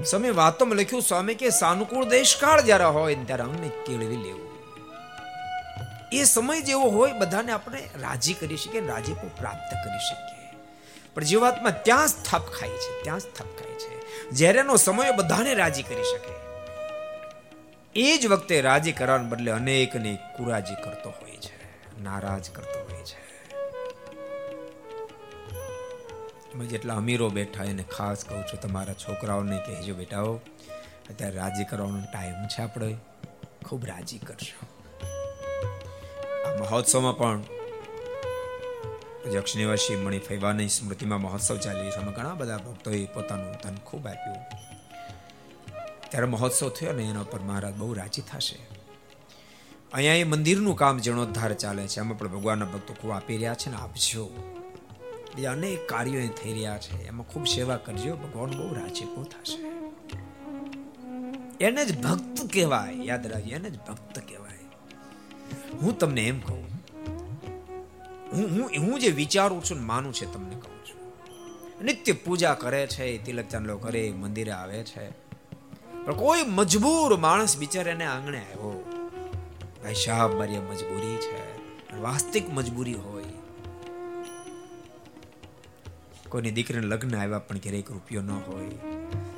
સમય 0.04 0.34
વાતોમાં 0.36 0.80
લખ્યું 0.80 1.02
સ્વામી 1.02 1.36
કે 1.36 1.52
સાનુકૂળ 1.52 2.10
દેશકાળ 2.10 2.62
જ્યારે 2.62 2.92
હોય 2.92 3.18
ત્યારે 3.24 3.44
અમને 3.44 3.70
કેળવી 3.86 4.22
લેવું 4.24 4.48
એ 6.12 6.26
સમય 6.26 6.62
જેવો 6.62 6.90
હોય 6.90 7.14
બધાને 7.14 7.52
આપણે 7.52 7.84
રાજી 8.02 8.34
કરી 8.34 8.58
શકીએ 8.58 8.88
રાજીપો 8.88 9.34
પ્રાપ્ત 9.36 9.72
કરી 9.76 10.02
શકીએ 10.02 10.50
પણ 11.16 11.26
જીવાત્મા 11.26 11.76
ત્યાં 11.82 12.08
જ 12.08 12.16
થપ 12.24 12.46
ખાય 12.52 12.78
છે 12.78 12.92
ત્યાં 13.04 13.20
જ 13.20 13.28
થપ 13.34 13.50
ખાય 13.58 13.76
છે 13.76 13.92
જ્યારે 14.34 14.78
સમય 14.80 15.14
બધાને 15.14 15.52
રાજી 15.56 15.84
કરી 15.84 16.10
શકે 16.10 16.37
એ 18.00 18.18
જ 18.18 18.28
વખતે 18.28 18.62
રાજી 18.62 18.92
કરવાને 18.92 19.30
બદલે 19.30 19.52
અનેકને 19.52 20.18
કુરાજી 20.38 20.76
કરતો 20.76 21.10
હોય 21.10 21.38
છે, 21.38 21.56
નારાજ 22.04 22.50
કરતો 22.50 22.80
હોય 22.80 23.04
છે. 23.04 23.28
જેટલા 26.66 26.96
અમીરો 26.96 27.30
બેઠા 27.30 27.64
એને 27.64 27.84
ખાસ 27.84 28.26
કહું 28.26 28.44
છું, 28.44 28.62
તમારા 28.62 28.94
છોકરાઓને 28.94 29.58
કહેજો 29.58 29.94
બેટાઓ, 29.94 30.36
અત્યારે 31.10 31.36
રાજી 31.36 31.64
કરવાનો 31.64 32.02
ટાઈમ 32.14 32.48
છે 32.48 32.62
આપણે, 32.62 32.98
ખૂબ 33.66 33.86
રાજી 33.86 34.18
કરશો. 34.18 34.66
આ 36.50 36.56
મહોત્સવમાં 36.60 37.18
પણ 37.18 37.44
જક્ષનિવાસી 39.32 39.96
મણિ 39.96 40.20
ફૈવાની 40.20 40.68
સ્મૃતિમાં 40.68 41.22
મહોત્સવ 41.22 41.58
ચાલી 41.58 41.92
છે. 41.92 42.02
ઘણા 42.16 42.34
બધા 42.34 42.58
ભક્તોએ 42.58 43.06
પોતાનું 43.06 43.52
ધન 43.52 43.76
ખૂબ 43.76 44.08
આપ્યું. 44.08 44.77
ત્યારે 46.10 46.28
મહોત્સવ 46.28 46.70
થયો 46.70 46.92
ને 46.92 47.04
એના 47.04 47.24
પર 47.24 47.40
મહારાજ 47.40 47.76
બહુ 47.76 47.94
રાજી 47.94 48.22
થશે. 48.22 48.60
અહીંયા 49.94 50.14
એ 50.14 50.24
મંદિરનું 50.24 50.76
કામ 50.76 51.00
જીર્ણોદ્ધાર 51.00 51.54
ચાલે 51.54 51.88
છે. 51.88 52.00
એમાં 52.00 52.18
પણ 52.18 52.28
ભગવાનના 52.28 52.66
ભક્તો 52.66 52.94
ખૂબ 52.94 53.12
આપી 53.12 53.34
રહ્યા 53.34 53.54
છે 53.54 53.70
ને 53.70 53.78
આપજો. 53.78 54.26
બીજા 55.36 55.52
અનેક 55.52 55.90
કાર્યો 55.90 56.20
એ 56.20 56.28
થઈ 56.28 56.54
રહ્યા 56.54 56.78
છે. 56.78 57.08
એમાં 57.08 57.28
ખૂબ 57.28 57.48
સેવા 57.48 57.78
કરજો. 57.78 58.16
ભગવાન 58.16 58.50
બહુ 58.50 58.74
રાજીપો 58.74 59.24
થશે. 59.24 59.68
એને 61.66 61.86
જ 61.86 62.02
ભક્ત 62.02 62.54
કહેવાય. 62.54 62.94
યાદ 63.04 63.28
રાખજો, 63.28 63.50
એને 63.50 63.70
જ 63.70 63.78
ભક્ત 63.78 64.20
કહેવાય. 64.20 64.58
હું 65.82 65.98
તમને 65.98 66.28
એમ 66.28 66.40
કહું. 66.40 66.68
હું 68.34 68.50
હું 68.50 68.70
હું 68.80 69.00
જે 69.00 69.10
વિચારું 69.10 69.64
છું 69.64 69.82
માનું 69.82 70.14
છે, 70.14 70.34
તમને 70.34 70.56
કહું 70.56 70.86
છું. 70.86 71.14
નિત્ય 71.84 72.12
પૂજા 72.12 72.54
કરે 72.54 72.88
છે, 72.88 73.26
તિલક 73.26 73.48
ચાંદલો 73.48 73.78
કરે, 73.78 74.12
મંદિરે 74.12 74.52
આવે 74.52 74.84
છે. 74.84 75.27
પણ 76.08 76.14
કોઈ 76.14 76.44
મજબૂર 76.44 77.18
માણસ 77.18 77.58
બિચારાને 77.58 78.06
આંગણે 78.06 78.38
આવ્યો. 78.38 78.84
ભાઈ 79.84 79.94
સાહેબ, 79.94 80.38
મારી 80.38 80.58
મજબૂરી 80.58 81.18
છે. 81.18 81.58
વાસ્તવિક 81.98 82.54
મજબૂરી 82.54 82.94
હોય. 82.94 83.24
કોઈની 86.30 86.52
દીકરીને 86.52 86.88
લગ્ન 86.88 87.18
આવ્યા 87.18 87.40
પણ 87.40 87.58
ઘેરે 87.58 87.80
એક 87.80 87.92
રૂપિયો 87.92 88.22
ન 88.22 88.32
હોય. 88.32 88.70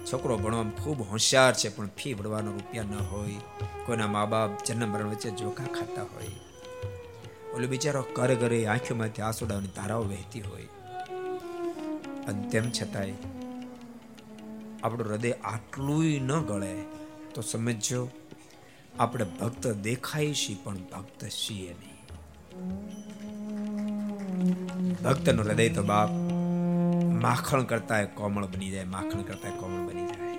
છોકરો 0.05 0.38
ભણવામાં 0.38 0.84
ખૂબ 0.84 1.01
હોશિયાર 1.01 1.53
છે, 1.53 1.70
પણ 1.70 1.88
ફી 1.88 2.13
ભરવાનો 2.13 2.51
રૂપિયા 2.51 2.84
ન 2.84 2.95
હોય. 3.11 3.36
કોઈના 3.86 4.07
મા 4.07 4.26
બાપ 4.26 4.63
જન્મ 4.65 4.89
મરણ 4.89 5.09
વચ્ચે 5.09 5.32
જોખા 5.32 5.63
ખાતા 5.63 6.03
હોય. 6.03 6.28
ઓલો 7.53 7.67
બિચારો 7.67 8.05
ઘરે 8.15 8.36
ઘરે 8.36 8.65
આંખોમાંથી 8.65 9.22
આંસુડાની 9.22 9.67
ધારાઓ 9.67 10.03
વહેતી 10.03 10.41
હોય. 10.41 10.67
અને 12.28 12.49
તેમ 12.49 12.72
છતાંય 12.72 13.13
આપણું 14.84 15.08
હૃદય 15.08 15.32
આટલું 15.32 16.04
ન 16.04 16.42
ગળે, 16.42 16.76
તો 17.34 17.42
સમજો 17.42 18.10
આપણે 19.00 19.26
ભક્ત 19.26 19.68
દેખાય 19.68 20.34
છીએ 20.34 20.58
પણ 20.64 20.78
ભક્ત 20.78 21.26
છીએ 21.26 21.74
નહીં. 21.74 22.00
ભક્તનું 24.94 25.46
હૃદય 25.46 25.70
તો 25.70 25.84
બાપ 25.84 26.10
માખણ 27.22 27.64
કરતા 27.64 28.04
કોમળ 28.04 28.46
બની 28.46 28.70
જાય, 28.70 28.84
માખણ 28.84 29.22
કરતા 29.22 29.50
કોમળ 29.50 29.90
બની 29.90 30.06
જાય. 30.06 30.30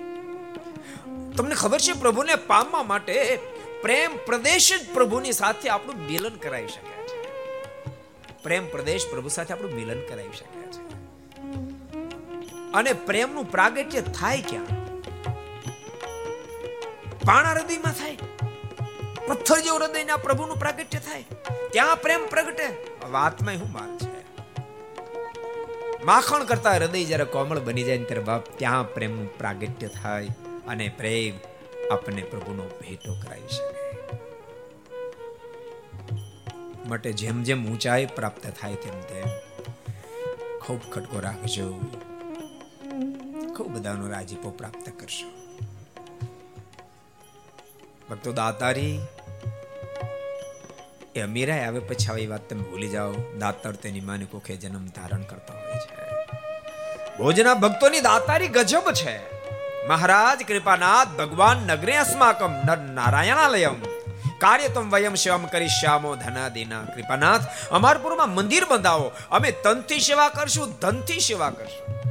તમને 1.35 1.55
ખબર 1.55 1.79
છે, 1.79 1.93
પ્રભુને 1.93 2.35
પામવા 2.35 2.83
માટે 2.83 3.39
પ્રેમ 3.81 4.11
પ્રદેશ 4.25 4.73
જ 4.73 4.93
પ્રભુની 4.93 5.31
સાથે 5.31 5.69
આપણું 5.69 5.95
મિલન 6.07 6.35
કરાવી 6.35 6.67
શકે 6.67 7.03
છે. 7.07 7.17
પ્રેમ 8.43 8.69
પ્રદેશ 8.69 9.07
પ્રભુ 9.11 9.29
સાથે 9.29 9.53
આપણું 9.53 9.71
મિલન 9.71 9.99
કરાવી 10.09 10.37
શકે 10.37 10.61
છે. 10.61 10.80
અને 12.73 12.93
પ્રેમનું 12.93 13.51
પ્રાગટ્ય 13.51 14.01
થાય 14.01 14.41
ક્યાં? 14.41 14.65
પાણા 17.19 17.49
હૃદયમાં 17.49 17.91
થાય. 17.93 18.17
પથ્થર 19.27 19.59
જેવું 19.59 19.79
હૃદયના 19.79 20.17
પ્રભુનું 20.17 20.59
પ્રાગટ્ય 20.59 20.99
થાય. 20.99 21.25
ત્યાં 21.71 21.97
પ્રેમ 21.97 22.27
પ્રગટે. 22.29 22.87
વાતમાં 23.09 23.57
શું 23.57 23.71
માલ 23.71 23.97
છે? 23.97 24.21
માખણ 26.05 26.43
કરતા 26.43 26.71
હૃદય 26.71 27.05
જ્યારે 27.05 27.25
કોમળ 27.25 27.59
બની 27.59 27.83
જાય 27.83 27.97
ત્યારે 27.97 28.23
બાપ 28.23 28.43
ત્યાં 28.57 28.93
પ્રેમનું 28.93 29.37
પ્રાગટ્ય 29.37 29.87
થાય 29.87 30.27
અને 30.67 30.93
પ્રેમ 30.97 31.39
આપણને 31.93 32.21
પ્રભુનો 32.21 32.63
ભેટો 32.63 33.13
કરાવી 33.13 33.47
શકે. 33.47 33.81
માટે 36.89 37.13
જેમ 37.13 37.43
જેમ 37.43 37.67
ઊંચાઈ 37.67 38.05
પ્રાપ્ત 38.05 38.47
થાય 38.61 38.75
તેમ 38.75 39.01
તેમ 39.01 39.27
ખૂબ 40.59 40.81
ખટકો 40.91 41.19
રાખજો. 41.19 41.81
ખૂબ 43.55 43.67
બધાનો 43.67 44.07
રાજીપો 44.07 44.49
પ્રાપ્ત 44.49 44.89
કરશો. 44.99 45.57
ભક્તો 48.09 48.31
દાતારી, 48.31 48.99
એ 51.15 51.21
અમીરાય 51.21 51.65
આવે 51.65 51.79
પછી 51.79 52.07
આવી 52.07 52.27
વાત 52.27 52.49
તમે 52.49 52.63
ભૂલી 52.63 52.89
જાઓ. 52.89 53.13
દાતર 53.39 53.71
તેની 53.71 53.99
માને 53.99 54.25
કોખે 54.25 54.55
જન્મ 54.55 54.87
ધારણ 54.87 55.21
કરતા 55.21 55.53
હોય 55.53 55.73
છે. 55.73 55.95
ભોજના 57.17 57.53
ભક્તોની 57.53 57.99
દાતારી 57.99 58.47
ગજબ 58.47 58.91
છે. 58.91 59.41
મહારાજ 59.87 60.43
કૃપાનાથ 60.47 61.07
ભગવાન 61.07 61.57
નગરે 61.57 61.97
અસ્માકમ 61.97 62.51
નર 62.51 62.77
નારાયણાલયમ. 62.77 63.81
કાર્યતમ 64.37 64.89
વયમ 64.89 65.15
શિવમ 65.15 65.47
ધના 65.47 66.15
ધનાદિના 66.15 66.83
કૃપાનાથ. 66.83 67.41
અમારપુરમાં 67.71 68.29
મંદિર 68.29 68.65
બંધાવો. 68.65 69.11
અમે 69.31 69.51
તનથી 69.51 69.99
સેવા 69.99 70.29
કરશું, 70.29 70.71
ધનથી 70.71 71.19
સેવા 71.19 71.49
કરશું. 71.49 72.10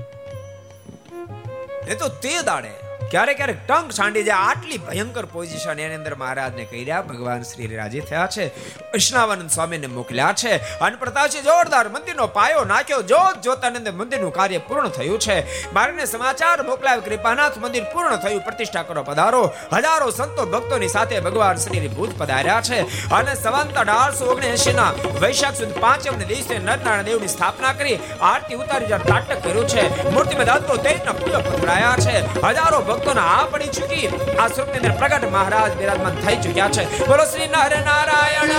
એ 1.87 1.95
તો 1.95 2.09
તે 2.09 2.43
દાડે. 2.45 2.90
ક્યારેક 3.11 3.37
ક્યારેક 3.37 3.61
ટંક 3.69 3.93
સાંડી 3.93 4.23
જાય 4.23 4.49
આટલી 4.49 4.79
ભયંકર 4.79 5.25
પોઝિશન 5.33 5.79
એની 5.85 5.95
અંદર 5.95 6.15
મહારાજને 6.15 6.65
કહી 6.65 6.83
રહ્યા 6.83 7.07
ભગવાન 7.11 7.43
શ્રી 7.43 7.77
રાજી 7.77 8.03
થયા 8.11 8.27
છે, 8.27 8.45
વૈષ્ણવાનંદ 8.93 9.51
સ્વામીને 9.51 9.89
મોકલ્યા 9.95 10.33
છે, 10.33 10.53
અને 10.79 10.97
પ્રતાપજી 10.97 11.43
જોરદાર 11.43 11.89
મંદિરનો 11.89 12.27
પાયો 12.37 12.65
નાખ્યો 12.65 13.03
જોત 13.03 13.41
જોતાનંદ 13.47 13.89
મંદિરનું 14.01 14.33
કાર્ય 14.33 14.61
પૂર્ણ 14.69 14.89
થયું 14.89 15.19
છે. 15.19 15.37
મારને 15.73 16.05
સમાચાર 16.05 16.63
મોકલાવ્યો 16.63 17.07
કૃપાનાથ 17.09 17.59
મંદિર 17.59 17.89
પૂર્ણ 17.95 18.17
થયું, 18.17 18.45
પ્રતિષ્ઠા 18.45 18.83
કરો 18.83 19.03
પધારો. 19.03 19.43
હજારો 19.73 20.11
સંતો 20.11 20.47
ભક્તોની 20.47 20.89
સાથે 20.89 21.17
ભગવાન 21.21 21.57
શ્રી 21.57 21.89
ભૂત 21.89 22.15
પધાર્યા 22.19 22.61
છે. 22.61 22.81
અને 23.11 23.35
સવંત 23.35 23.77
અઢારસો 23.77 24.31
ઓગણએસી 24.33 24.73
ના 24.73 24.93
વૈશાખ 25.23 25.55
સુદ 25.55 25.75
પાંચમ 25.81 26.23
દિવસે 26.23 26.55
નરનારાયણ 26.59 27.03
દેવની 27.03 27.35
સ્થાપના 27.35 27.73
કરી, 27.73 27.99
આરતી 28.23 28.63
ઉતારી 28.63 28.87
તાટક 29.11 29.45
કર્યું 29.45 29.69
છે. 29.69 29.85
મૂર્તિ 30.11 30.41
બધા 30.41 30.79
તેજના 30.87 31.19
ફૂલો 31.21 31.45
પધરાયા 31.51 31.97
છે. 32.07 32.17
હજારો 32.49 32.81
ભક્તોને 33.01 33.21
આ 33.21 33.47
પડી 33.47 33.67
ચૂકી. 33.67 34.07
આ 34.37 34.49
સ્વરૂપની 34.49 34.79
અંદર 34.79 34.93
પ્રગટ 34.99 35.25
મહારાજ 35.25 35.77
બિરાજમાન 35.77 36.15
થઈ 36.15 36.37
ચૂક્યા 36.37 36.69
છે. 36.69 37.07
બોલો 37.07 37.25
શ્રી 37.25 37.47
નર 37.47 37.73
નારાયણ 37.85 38.51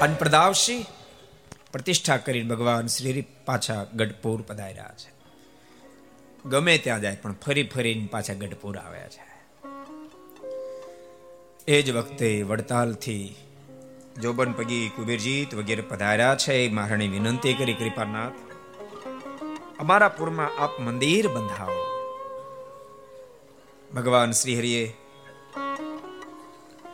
અને 0.00 0.14
પ્રદાવશી 0.14 0.86
પ્રતિષ્ઠા 1.72 2.16
કરીને 2.16 2.48
ભગવાન 2.48 2.86
શ્રી 2.86 3.26
પાછા 3.44 3.86
ગઢપુર 3.94 4.44
પધાર્યા 4.46 4.94
છે. 4.98 5.10
ગમે 6.48 6.78
ત્યાં 6.78 7.00
જાય 7.00 7.18
પણ 7.22 7.32
ફરી 7.32 7.62
ફરીને 7.62 8.08
પાછા 8.10 8.34
ગઢપુર 8.34 8.78
આવ્યા 8.78 9.08
છે. 9.08 9.24
એ 11.68 11.82
જ 11.82 11.90
વખતે 11.90 12.42
વડતાલથી 12.42 13.36
જોબન 14.22 14.52
પગી 14.52 14.90
કુબેરજીત 14.96 15.54
વગેરે 15.54 15.82
પધાર્યા 15.82 16.34
છે. 16.34 16.68
મહારાણી 16.68 17.08
વિનંતી 17.08 17.54
કરી, 17.54 17.74
કૃપાનાથ, 17.74 18.32
અમારા 19.78 20.08
પુરમાં 20.08 20.62
આપ 20.62 20.80
મંદિર 20.80 21.28
બંધાવો. 21.28 21.89
ભગવાન 23.94 24.30
શ્રી 24.30 24.58
હરિએ 24.58 24.96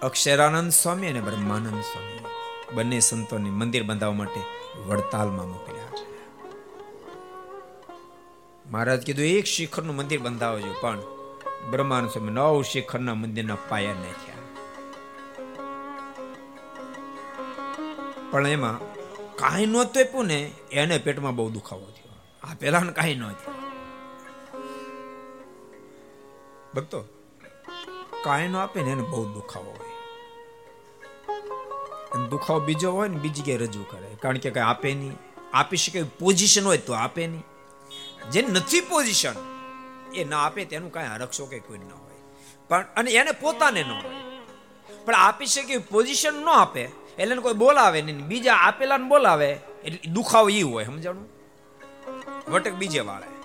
અક્ષરાનંદ 0.03 0.72
સ્વામી 0.72 1.07
અને 1.07 1.20
બ્રહ્માનંદ 1.20 1.82
સ્વામી 1.82 2.18
બંને 2.74 3.01
સંતોને 3.01 3.51
મંદિર 3.51 3.82
બંધાવવા 3.82 4.14
માટે 4.14 4.40
વડતાલમાં 4.80 5.49
મોકલ્યા. 5.49 5.84
છે 5.84 6.07
મહારાજ 8.70 9.07
કીધું, 9.07 9.24
એક 9.24 9.44
શિખરનું 9.44 9.97
મંદિર 9.97 10.20
બંધાવજો. 10.20 10.74
પણ 10.80 11.01
બ્રહ્માનંદ 11.70 12.11
સ્વામી 12.11 12.32
નવ 12.32 12.62
શિખરના 12.62 13.14
મંદિરના 13.14 13.57
પાયા 13.68 13.92
નાખ્યા. 13.92 14.36
પણ 18.30 18.47
એમાં 18.47 18.78
કાંઈ 19.36 19.66
નહોતું 19.66 20.03
આપ્યું 20.03 20.26
ને, 20.26 20.51
એને 20.72 20.99
પેટમાં 20.99 21.36
બહુ 21.36 21.51
દુખાવો 21.51 21.86
થયો. 21.86 22.47
આ 22.51 22.55
પહેલાં 22.61 22.94
કાંઈ 22.94 23.14
ન 23.14 23.32
ભક્તો, 26.76 27.04
કાંઈ 28.24 28.48
ન 28.48 28.56
આપે 28.56 28.82
ને 28.82 28.90
એને 28.90 29.02
બહુ 29.02 29.24
દુખાવો 29.24 29.70
હોય. 29.70 29.86
દુખાવો 32.28 32.60
બીજો 32.60 32.92
હોય 32.92 33.08
ને 33.08 33.16
બીજી 33.16 33.42
ક્યાંય 33.42 33.60
રજૂ 33.60 33.84
કરે. 33.84 34.16
કારણ 34.22 34.38
કે 34.38 34.50
કઈ 34.50 34.60
આપે 34.60 34.94
નહીં. 34.94 35.18
આપી 35.52 35.76
શકે 35.76 36.02
પોઝિશન 36.02 36.64
હોય 36.64 36.78
તો 36.78 36.92
આપે 36.92 37.26
નહીં. 37.26 37.44
જે 38.30 38.42
નથી 38.42 38.80
પોઝિશન 38.80 39.34
એ 40.14 40.24
ના 40.24 40.38
આપે 40.42 40.64
તેનું 40.64 40.92
કાંઈ 40.92 41.06
આરક્ષો 41.06 41.46
કે 41.46 41.58
કોઈ 41.58 41.78
ન 41.78 41.90
હોય. 41.92 42.14
પણ, 42.68 42.84
અને 42.96 43.10
એને 43.10 43.30
પોતાને 43.30 43.82
ન 43.82 43.90
હોય. 43.90 44.14
પણ 45.04 45.14
આપી 45.14 45.46
શકે 45.46 45.78
પોઝિશન 45.78 46.34
ન 46.34 46.48
આપે, 46.48 46.82
એટલે 47.18 47.36
કોઈ 47.36 47.54
બોલાવે 47.54 48.02
નહીં. 48.02 48.26
બીજા 48.26 48.54
આપેલાને 48.54 49.08
બોલાવે, 49.08 49.52
એટલે 49.84 50.12
દુખાવો 50.12 50.48
એ 50.48 50.62
હોય, 50.62 50.84
સમજાણું? 50.84 51.28
વટક 52.50 52.72
બીજે 52.72 53.00
વાળે 53.00 53.36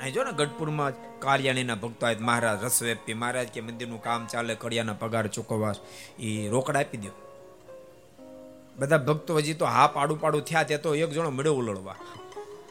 અહીં 0.00 0.12
જો 0.12 0.24
ને 0.24 0.32
ગઢપુરમાં 0.32 1.18
કાર્યાણીના 1.18 1.74
ભક્તો 1.74 2.06
આવે 2.06 2.16
મહારાજ 2.16 2.64
રસોઈ 2.64 2.94
આપી 2.94 3.14
મહારાજ 3.14 3.48
કે 3.48 3.60
મંદિરનું 3.60 4.02
કામ 4.02 4.26
ચાલે, 4.26 4.54
કડિયાના 4.54 4.92
પગાર 4.92 5.26
ચૂકવવા 5.26 5.74
એ 6.18 6.48
રોકડ 6.48 6.76
આપી 6.76 6.96
દો. 6.96 7.08
બધા 8.76 8.98
ભક્તો 8.98 9.36
હજી 9.36 9.54
તો 9.54 9.64
હા 9.64 9.86
પાડું 9.86 10.20
પાડું 10.20 10.42
થયા 10.42 10.62
તે 10.62 10.76
તો 10.76 10.94
એક 10.94 11.10
જણો 11.10 11.30
મળ્યો 11.30 11.54
ઉલળવા. 11.54 11.96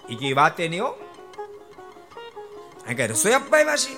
એ 0.10 0.16
કઈ 0.16 0.34
વાતે 0.34 0.68
નહીં 0.68 0.84
હો. 0.84 0.88
અહીં 2.86 2.98
કઈ 2.98 3.08
રસોઈ 3.08 3.34
આપવા 3.34 3.60
આવ્યા 3.60 3.76
છે? 3.76 3.94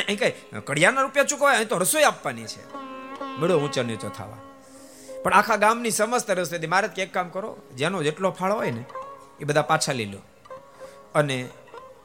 અહીં 0.00 0.18
કઈ 0.18 0.60
કડિયાના 0.64 1.00
રૂપિયા 1.00 1.24
ચૂકવાય? 1.24 1.56
અહીં 1.56 1.68
તો 1.68 1.78
રસોઈ 1.78 2.02
આપવાની 2.02 2.44
છે. 2.44 2.74
મળ્યો 3.40 3.58
ઊંચો 3.58 3.82
નીચો 3.82 4.08
થવા. 4.08 4.36
પણ 5.22 5.32
આખા 5.32 5.56
ગામની 5.56 5.90
સમસ્ત 5.90 6.30
રસોઈ 6.30 6.66
મારે 6.66 7.02
એક 7.02 7.14
કામ 7.14 7.28
કરો, 7.28 7.56
જેનો 7.76 8.02
જેટલો 8.02 8.30
ફાળો 8.30 8.54
હોય 8.54 8.70
ને, 8.70 8.84
એ 9.40 9.44
બધા 9.44 9.62
પાછા 9.62 9.92
લઈ 9.92 10.04
લો. 10.04 10.18
અને 11.14 11.48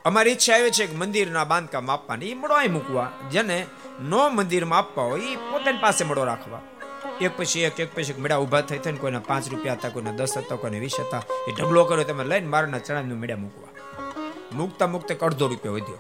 અમારી 0.10 0.32
ઈચ્છા 0.32 0.58
એવી 0.58 0.72
છે 0.72 0.86
કે 0.88 0.96
મંદિરના 0.96 1.44
બાંધકામ 1.44 1.92
આપવાની. 1.92 2.32
એ 2.32 2.34
મળો 2.34 2.56
અહીં 2.56 2.74
મૂકવા. 2.74 3.12
જેને 3.32 3.66
નો 4.02 4.30
મંદિરમાં 4.30 4.80
આપવા 4.80 5.04
હોય 5.04 5.22
એ 5.22 5.36
પોતાની 5.36 5.78
પાસે 5.78 6.04
મળો 6.04 6.24
રાખવા. 6.24 6.62
એક 7.22 7.38
પછી 7.38 7.62
એક 7.62 7.80
એક 7.80 7.96
પછી 7.96 8.14
મેળા 8.14 8.38
ઊભા 8.38 8.62
થઈ 8.62 8.78
થઈને 8.78 8.98
કોઈના 8.98 9.20
પાંચ 9.20 9.50
રૂપિયા 9.50 9.74
હતા, 9.74 9.90
કોઈને 9.90 10.12
દસ 10.12 10.38
હતા, 10.38 10.56
કોઈને 10.56 10.80
વીસ 10.80 11.00
હતા. 11.00 11.24
એ 11.48 11.52
ઢગલો 11.52 11.86
કર્યો, 11.86 12.04
તમે 12.04 12.24
લઈને 12.24 12.48
મારના 12.48 12.80
ચણાનું 12.80 13.18
મેળા 13.18 13.36
મૂકવા. 13.36 13.70
મૂકતા 14.54 14.88
મૂકતા 14.88 15.26
અડધો 15.26 15.48
રૂપિયો 15.48 15.74
વધ્યો. 15.74 16.00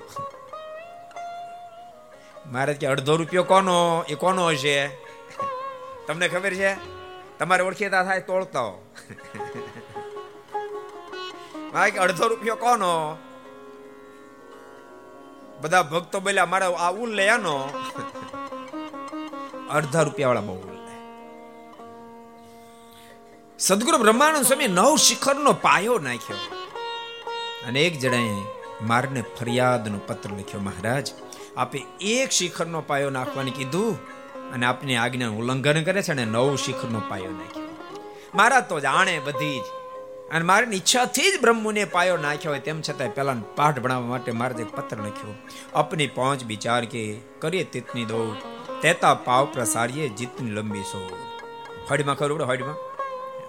મારે 2.52 2.74
કે 2.74 2.88
અડધો 2.88 3.16
રૂપિયો 3.16 3.44
કોનો? 3.44 4.06
એ 4.10 4.16
કોનો 4.16 4.48
હશે? 4.48 4.88
તમને 6.08 6.28
ખબર 6.28 6.54
છે? 6.54 6.74
તમારે 7.40 7.64
ઓળખીતા 7.64 8.04
થાય 8.04 8.22
તોડતા 8.22 8.72
મારે 11.74 11.92
કે 11.92 12.00
અડધો 12.00 12.28
રૂપિયો 12.28 12.56
કોનો? 12.56 13.18
બધા 15.62 15.84
ભક્તો 15.84 16.20
બોલ્યા 16.20 16.46
મારે 16.46 16.66
આ 16.66 16.92
ઉલ 16.92 17.10
લે 17.10 17.30
આનો. 17.30 17.70
અડધા 19.72 20.02
રૂપિયા 20.02 20.28
વાળા 20.28 20.42
બહુ 20.42 20.70
સદગુરુ 23.60 23.98
બ્રહ્માનંદ 23.98 24.46
સ્વામી 24.46 24.68
નવ 24.68 24.96
શિખરનો 24.96 25.54
પાયો 25.54 26.00
નાખ્યો. 26.00 26.38
અને 27.68 27.82
એક 27.82 28.00
જણાએ 28.00 28.42
મારને 28.82 29.22
ફરિયાદનો 29.22 30.00
પત્ર 30.08 30.30
લખ્યો 30.30 30.62
મહારાજ 30.62 31.12
આપે 31.58 31.86
એક 32.02 32.30
શિખરનો 32.30 32.82
પાયો 32.82 33.10
નાખવાની 33.10 33.52
કીધું 33.52 34.00
અને 34.52 34.66
આપની 34.66 34.96
આજ્ઞા 34.96 35.30
ઉલ્લંઘન 35.30 35.84
કરે 35.84 36.02
છે 36.02 36.12
અને 36.12 36.26
નવ 36.26 36.56
શિખરનો 36.56 37.02
પાયો 37.10 37.32
નાખ્યો. 37.32 37.70
મારા 38.36 38.60
તો 38.60 38.80
જાણે 38.80 39.20
બધી 39.20 39.60
જ 39.60 39.79
અને 40.32 40.46
મારી 40.46 40.78
ઈચ્છાથી 40.78 41.32
જ 41.32 41.42
બ્રહ્મને 41.42 41.86
પાયો 41.86 42.18
નાખ્યો 42.18 42.52
હોય 42.52 42.60
તેમ 42.60 42.82
છતાં 42.82 43.14
પેલા 43.14 43.36
પાઠ 43.56 43.80
ભણાવવા 43.80 44.08
માટે 44.08 44.32
મારે 44.32 44.62
એક 44.62 44.76
પત્ર 44.76 44.98
લખ્યો. 44.98 45.34
અપની 45.74 46.08
પહોંચ 46.08 46.44
વિચાર 46.44 46.86
કે 46.86 47.20
કરીએ 47.40 47.64
તિતની 47.64 48.06
દોડ. 48.06 48.36
તેતા 48.82 49.14
પાવ 49.14 49.46
પ્રસારીએ 49.46 50.10
જીતની 50.10 50.52
લંબી 50.52 50.82
સો 50.82 51.10
હોડીમાં 51.90 52.16
ખબર 52.16 52.34
પડે 52.34 52.44
હોડીમાં 52.44 52.76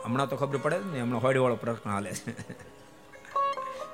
હમણાં 0.05 0.29
તો 0.29 0.37
ખબર 0.37 0.57
પડે 0.57 0.79
ને, 0.79 1.01
હમણાં 1.01 1.23
હોડી 1.23 1.39
વાળો 1.39 1.57
પ્રશ્ન 1.57 1.91
હાલે 1.91 2.13
છે. 2.13 2.35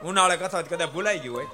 ઉનાળે 0.05 0.37
કથા 0.37 0.62
કદાચ 0.62 0.91
ભૂલાઈ 0.93 1.18
ગયું 1.18 1.37
હોય. 1.37 1.47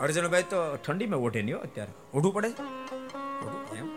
અર્જુનભાઈ 0.00 0.42
તો 0.42 0.76
ઠંડીમાં 0.76 1.20
ઓઢે 1.20 1.42
નહીં 1.42 1.56
અત્યારે. 1.56 1.92
ઓઢવું 2.14 2.34
પડે? 2.34 2.48
એમ? 3.76 3.95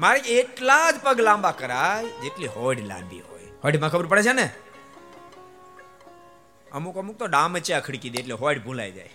મારે 0.00 0.20
એટલા 0.34 0.90
જ 0.90 1.00
પગ 1.02 1.20
લાંબા 1.20 1.52
કરાય 1.52 2.10
જેટલી 2.22 2.46
હોડ 2.46 2.78
લાંબી 2.80 3.20
હોય. 3.20 3.46
હોડીમાં 3.64 3.90
ખબર 3.90 4.06
પડે 4.06 4.22
છે 4.22 4.32
ને? 4.32 4.46
અમુક 6.72 6.96
અમુક 6.96 7.16
તો 7.18 7.26
ડામચ્યા 7.26 7.80
ખડકી 7.80 8.10
દે 8.10 8.18
એટલે 8.18 8.34
હોડ 8.34 8.58
ભૂલાઈ 8.64 8.92
જાય. 8.92 9.10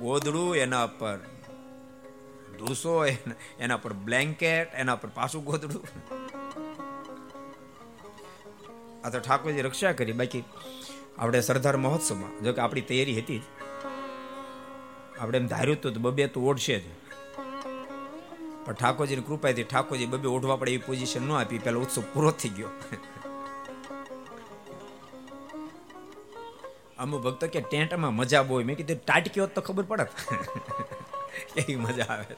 ગોદડું 0.00 0.56
એના 0.56 0.86
પર, 1.00 1.18
ધૂસો 2.58 2.94
એના 3.58 3.76
પર 3.76 3.92
બ્લેન્કેટ, 4.06 4.74
એના 4.74 4.96
પર 4.96 5.10
પાછું 5.14 5.44
ગોદડું. 5.44 5.84
આ 9.04 9.10
તો 9.10 9.18
ઠાકોરજી 9.18 9.62
રક્ષા 9.62 9.92
કરી. 9.92 10.12
બાકી 10.12 10.42
આપણે 11.18 11.40
સરદાર 11.40 11.76
મહોત્સવમાં, 11.76 12.32
જો 12.44 12.52
કે 12.52 12.60
આપણી 12.60 12.80
તૈયારી 12.80 13.18
હતી 13.20 13.38
જ. 13.38 13.42
આપણે 15.20 15.38
એમ 15.38 15.46
ધાર્યું 15.46 15.78
હતું 15.78 16.02
બબે 16.02 16.26
તો 16.26 16.40
ઓઢશે 16.40 16.76
જ. 16.80 16.84
પણ 18.64 18.72
ઠાકોરજીની 18.72 19.22
કૃપાથી 19.22 19.64
ઠાકોરજી 19.64 20.06
બબે 20.06 20.28
ઓઢવા 20.28 20.56
પડે 20.56 20.70
એવી 20.70 20.86
પોઝિશન 20.86 21.22
ન 21.22 21.32
આપી. 21.32 21.58
પેલો 21.58 21.80
ઉત્સવ 21.80 22.02
પૂરો 22.14 22.30
થઈ 22.30 22.48
ગયો. 22.48 22.68
અમુક 26.98 27.22
ભક્તો 27.22 27.46
કે 27.46 27.60
ટેન્ટમાં 27.60 28.14
મજા 28.14 28.42
બહુ 28.42 28.62
મેં 28.62 28.76
કીધું, 28.76 28.96
ટાટકી 28.96 29.40
હોત 29.40 29.54
તો 29.54 29.60
ખબર 29.60 29.82
પડત. 29.82 30.08
કેવી 31.54 31.76
મજા 31.76 32.04
આવે. 32.04 32.36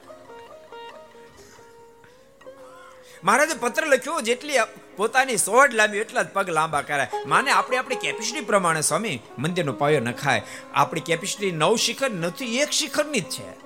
મહારાજે 3.25 3.55
પત્ર 3.55 3.87
લખ્યો, 3.87 4.21
જેટલી 4.21 4.53
પોતાની 4.97 5.37
સોડ 5.37 5.75
લાંબી 5.75 5.99
એટલા 5.99 6.23
જ 6.23 6.29
પગ 6.29 6.49
લાંબા 6.51 6.83
કરાય. 6.83 7.09
માને 7.27 7.51
આપણે 7.51 7.77
આપણી 7.77 7.97
કેપેસિટી 7.97 8.41
પ્રમાણે, 8.41 8.81
સ્વામી, 8.81 9.23
મંદિરનો 9.39 9.73
પાયો 9.73 10.01
નખાય. 10.01 10.43
આપણી 10.75 11.01
કેપેસિટી 11.01 11.53
નવ 11.53 11.77
શિખર 11.77 12.11
નથી, 12.11 12.59
એક 12.59 12.71
શિખરની 12.71 13.21
જ 13.21 13.25
છે. 13.25 13.64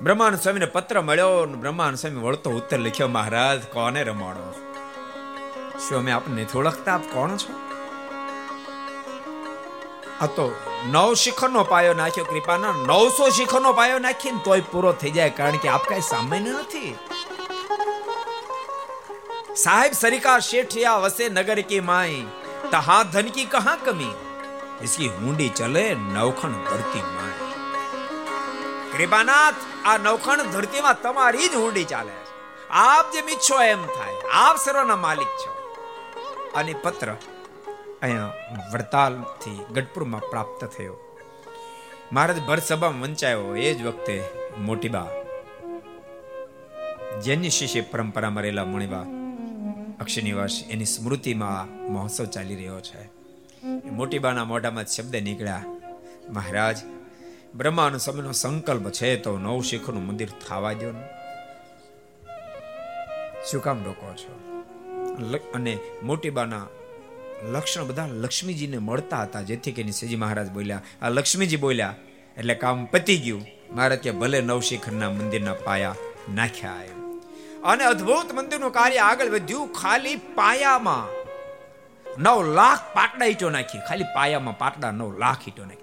બ્રહ્માંડ 0.00 0.38
સ્વામીને 0.38 0.66
પત્ર 0.66 0.98
મળ્યો 1.02 1.34
બ્રહ્માંડ 1.56 2.00
સ્વામી 2.00 2.22
વળતો 2.22 2.50
ઉત્તર 2.58 2.78
લખ્યો 2.78 3.08
મહારાજ 3.08 3.60
કોને 3.72 4.00
રમાડો 4.04 4.44
શું 5.82 5.98
અમે 5.98 6.12
આપને 6.12 6.36
નથી 6.36 6.60
ઓળખતા 6.60 6.94
આપ 6.94 7.06
કોણ 7.14 7.36
છો 7.36 7.52
આ 10.20 10.28
તો 10.36 10.46
નવ 10.92 11.14
શિખરનો 11.16 11.64
પાયો 11.64 11.94
નાખ્યો 11.94 12.26
કૃપાના 12.26 12.74
નવસો 12.80 13.30
શિખરનો 13.38 13.72
પાયો 13.72 14.00
નાખીને 14.00 14.42
તોય 14.44 14.68
પૂરો 14.70 14.92
થઈ 14.94 15.14
જાય 15.16 15.36
કારણ 15.38 15.62
કે 15.64 15.72
આપ 15.72 15.88
કઈ 15.88 16.02
સામાન્ય 16.10 16.56
નથી 16.58 16.92
साहिब 19.56 19.92
सरिका 19.94 20.38
शेठिया 20.42 20.94
वसे 20.98 21.28
नगर 21.30 21.60
की 21.68 21.80
माई 21.82 22.16
तहा 22.72 23.02
धन 23.12 23.28
की 23.30 23.44
कहा 23.52 23.74
कमी 23.86 24.10
इसकी 24.82 25.06
हुंडी 25.16 25.48
चले 25.54 25.84
नवखण 25.96 26.52
धरती 26.66 27.02
माई 27.08 27.29
કૃપાનાથ 29.01 29.55
આ 29.85 29.97
નવખંડ 29.97 30.41
ધરતીમાં 30.41 31.01
તમારી 31.01 31.47
જ 31.47 31.55
હુંડી 31.55 31.83
ચાલે 31.83 32.11
છે. 32.11 32.31
આપ 32.69 33.13
જેમ 33.13 33.29
ઈચ્છો 33.29 33.61
એમ 33.63 33.85
થાય. 33.85 34.15
આપ 34.33 34.57
સર્વના 34.57 34.95
માલિક 34.95 35.31
છો. 35.41 35.51
અને 36.55 36.73
પત્ર 36.73 37.11
અહીંયા 38.01 38.33
વડતાલથી 38.73 39.57
ગઢપુરમાં 39.71 40.21
પ્રાપ્ત 40.21 40.65
થયો. 40.65 40.95
મહારાજ 42.11 42.39
ભર 42.41 42.59
વંચાયો. 42.81 43.55
એ 43.55 43.73
જ 43.73 43.85
વખતે 43.85 44.23
મોટીબા, 44.57 45.07
જેની 47.21 47.49
શિષ્ય 47.49 47.81
પરંપરામાં 47.81 48.43
રહેલા 48.43 48.65
મણીબા 48.65 49.05
અક્ષનિવાસ 49.99 50.63
એની 50.69 50.85
સ્મૃતિમાં 50.85 51.69
મહોત્સવ 51.93 52.25
ચાલી 52.25 52.55
રહ્યો 52.55 52.79
છે. 52.81 53.03
મોટીબાના 53.89 54.43
મોઢામાં 54.43 54.85
શબ્દ 54.85 55.15
નીકળ્યા, 55.15 55.63
મહારાજ 56.29 56.77
બ્રહ્માનો 57.55 57.97
સમયનો 57.97 58.31
સંકલ્પ 58.31 58.85
છે 58.89 59.15
તો 59.15 59.31
નવ 59.37 59.61
શિખરનું 59.61 60.05
મંદિર 60.07 60.29
થવા 60.47 60.73
દો 60.73 60.91
ને. 60.91 61.03
શું 63.51 63.61
કામ 63.61 63.83
રોકો 63.85 64.13
છો? 64.21 64.33
અને 65.53 65.73
મોટીબાના 66.03 66.67
લક્ષણ 67.51 67.87
બધા 67.87 68.07
લક્ષ્મીજીને 68.07 68.77
મળતા 68.77 69.21
હતા, 69.23 69.41
જેથી 69.41 69.71
કરીને 69.71 69.91
શ્રીજી 69.91 70.15
મહારાજ 70.15 70.49
બોલ્યા, 70.49 70.81
આ 71.01 71.09
લક્ષ્મીજી 71.09 71.57
બોલ્યા, 71.57 71.95
એટલે 72.37 72.55
કામ 72.55 72.85
પતી 72.85 73.17
ગયું. 73.17 73.43
મહારાજ 73.75 73.99
કે 73.99 74.11
ભલે 74.11 74.41
નવશિખરના 74.41 75.09
મંદિરના 75.09 75.53
પાયા 75.53 75.95
નાખ્યા 76.35 76.97
અને 77.63 77.83
અદ્ભુત 77.83 78.29
મંદિરનું 78.33 78.71
કાર્ય 78.71 78.97
આગળ 78.99 79.29
વધ્યું, 79.29 79.73
ખાલી 79.73 80.15
પાયામાં 80.35 81.05
નવ 82.17 82.37
લાખ 82.53 82.81
પાટડા 82.93 83.25
ઈટો 83.25 83.49
નાખી, 83.49 83.85
ખાલી 83.89 84.03
પાયામાં 84.15 84.57
પાટડા 84.57 84.91
નવ 84.91 85.17
લાખ 85.17 85.47
ઈટો 85.47 85.63
નાખી. 85.65 85.80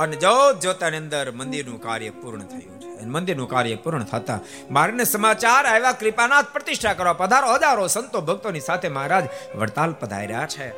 અને 0.00 0.16
જોત 0.16 0.60
જોતાની 0.60 0.96
અંદર 0.96 1.30
મંદિરનું 1.30 1.80
કાર્ય 1.82 2.10
પૂર્ણ 2.10 2.42
થયું 2.42 2.80
છે. 2.80 3.06
મંદિરનું 3.06 3.48
કાર્ય 3.48 3.74
પૂર્ણ 3.74 4.04
થતા 4.04 4.38
મારને 4.70 5.04
સમાચાર 5.04 5.66
આવ્યા, 5.66 5.92
કૃપાનાથ 5.92 6.46
પ્રતિષ્ઠા 6.52 6.92
કરવા 6.92 7.12
પધારો. 7.12 7.54
હજારો 7.54 7.86
સંતો 7.86 8.20
ભક્તોની 8.20 8.60
સાથે 8.60 8.88
મહારાજ 8.88 9.24
વડતાલ 9.54 9.92
પધાર્યા 9.92 10.46
છે. 10.46 10.68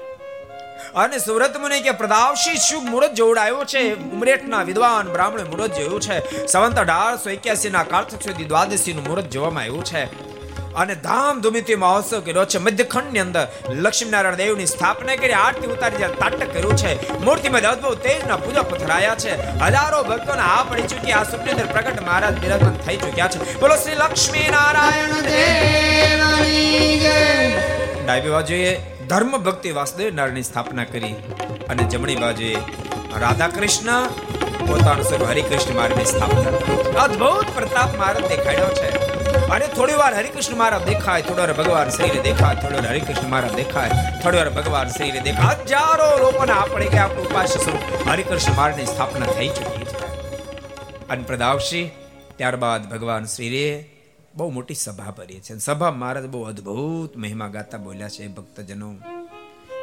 અને 0.95 1.18
સુરત 1.18 1.57
મુનિ 1.57 1.81
કે 1.81 1.91
પ્રદાવશી 1.91 2.57
શુભ 2.57 2.85
મુહૂર્ત 2.85 3.12
જોડાયો 3.14 3.64
છે. 3.64 3.83
ઉમરેઠના 4.11 4.62
વિદ્વાન 4.62 5.12
બ્રાહ્મણ 5.12 5.45
મુહૂર્ત 5.45 5.75
જોયું 5.75 6.01
છે. 6.01 6.47
સંવંત 6.47 6.79
અઢારસો 6.79 7.31
એક્યાસી 7.31 7.70
ના 7.70 7.83
કાળથક 7.83 8.23
સુધી 8.23 8.45
દ્વાદશી 8.45 8.93
નું 8.93 9.05
મુહૂર્ત 9.05 9.31
જોવામાં 9.31 9.62
આવ્યું 9.62 9.85
છે. 9.85 10.05
અને 10.75 10.95
ધામધૂમીથી 10.95 11.75
મહોત્સવ 11.75 12.20
કર્યો 12.20 12.45
છે. 12.45 12.59
મધ્યખંડની 12.59 13.18
અંદર 13.18 13.49
લક્ષ્મીનારાયણ 13.70 14.35
દેવની 14.35 14.66
સ્થાપના 14.66 15.16
કરી, 15.16 15.33
આરતી 15.33 15.66
ઉતારી 15.66 15.97
જ્યારે 15.97 16.14
તાટક 16.14 16.55
કર્યું 16.55 16.77
છે. 16.77 17.18
મૂર્તિમાં 17.25 17.61
અદ્ભુત 17.61 18.03
તેજના 18.03 18.37
પૂજા 18.37 18.62
પથરાયા 18.62 19.14
છે. 19.14 19.33
હજારો 19.59 20.03
ભક્તોને 20.03 20.43
આ 20.43 20.62
પડી 20.62 20.83
ચૂકી 20.83 21.12
આ 21.12 21.23
સુખની 21.23 21.51
અંદર 21.51 21.66
પ્રગટ 21.66 22.03
મહારાજ 22.03 22.39
બિરાજમાન 22.39 22.73
થઈ 22.73 22.97
ચૂક્યા 22.97 23.29
છે. 23.29 23.61
બોલો 23.61 23.77
શ્રી 23.77 23.95
લક્ષ્મી 23.95 24.49
નારાયણ 24.51 25.12
ડાબી 28.07 28.31
બાજુએ 28.31 28.77
ધર્મ 29.09 29.37
ભક્તિ 29.39 29.70
વાસુદેવ 29.70 30.14
નારાયણની 30.14 30.43
સ્થાપના 30.43 30.85
કરી 30.85 31.12
અને 31.68 31.83
જમણી 31.83 32.16
બાજુએ 32.16 32.55
રાધા 33.20 33.49
કૃષ્ણ 33.49 34.07
પોતાનું 34.66 35.05
સ્વરૂપ 35.05 35.29
હરિકૃષ્ણ 35.29 35.75
માર્ગની 35.75 36.05
સ્થાપના. 36.05 37.03
અદ્ભુત 37.03 37.47
પ્રતાપ 37.55 37.99
મહારાજ 37.99 38.29
દેખાડ્યો 38.29 38.68
છે. 38.68 39.12
અને 39.53 39.67
થોડી 39.67 39.93
વાર 39.93 40.15
હરિકૃષ્ણ 40.15 40.57
મહારાજ 40.57 40.83
દેખાય, 40.83 41.23
થોડી 41.23 41.41
વાર 41.41 41.53
ભગવાન 41.53 41.89
શ્રીને 41.89 42.23
દેખાય, 42.23 42.55
થોડી 42.55 42.75
વાર 42.75 42.87
હરિકૃષ્ણ 42.87 43.29
મહારાજ 43.29 43.53
દેખાય, 43.53 43.91
થોડી 44.23 44.37
વાર 44.37 44.51
ભગવાન 44.51 44.89
શ્રીને 44.89 45.21
દેખાય. 45.21 45.65
હજારો 45.65 46.19
લોકોને 46.19 46.53
આપણે 46.53 46.87
કે 46.87 46.99
આપણું 46.99 47.31
ઉપાસ્ય 47.31 47.65
સ્વરૂપ 47.65 48.09
હરિકૃષ્ણ 48.09 48.53
મહારાજની 48.53 48.87
સ્થાપના 48.87 49.27
થઈ 49.27 49.49
ચૂકી 49.49 49.85
છે. 49.85 51.09
અને 51.09 51.23
પ્રદાવશી 51.23 51.91
ત્યારબાદ 52.37 52.91
ભગવાન 52.91 53.25
શ્રીરે 53.25 53.91
બહુ 54.35 54.51
મોટી 54.51 54.75
સભા 54.75 55.11
ભરી 55.11 55.41
છે. 55.41 55.59
સભા 55.59 55.91
મહારાજ 55.91 56.27
બહુ 56.27 56.43
અદ્ભુત 56.43 57.17
મહિમા 57.17 57.49
ગાતા 57.49 57.79
બોલ્યા 57.79 58.09
છે 58.09 58.29
ભક્તજનો, 58.29 58.95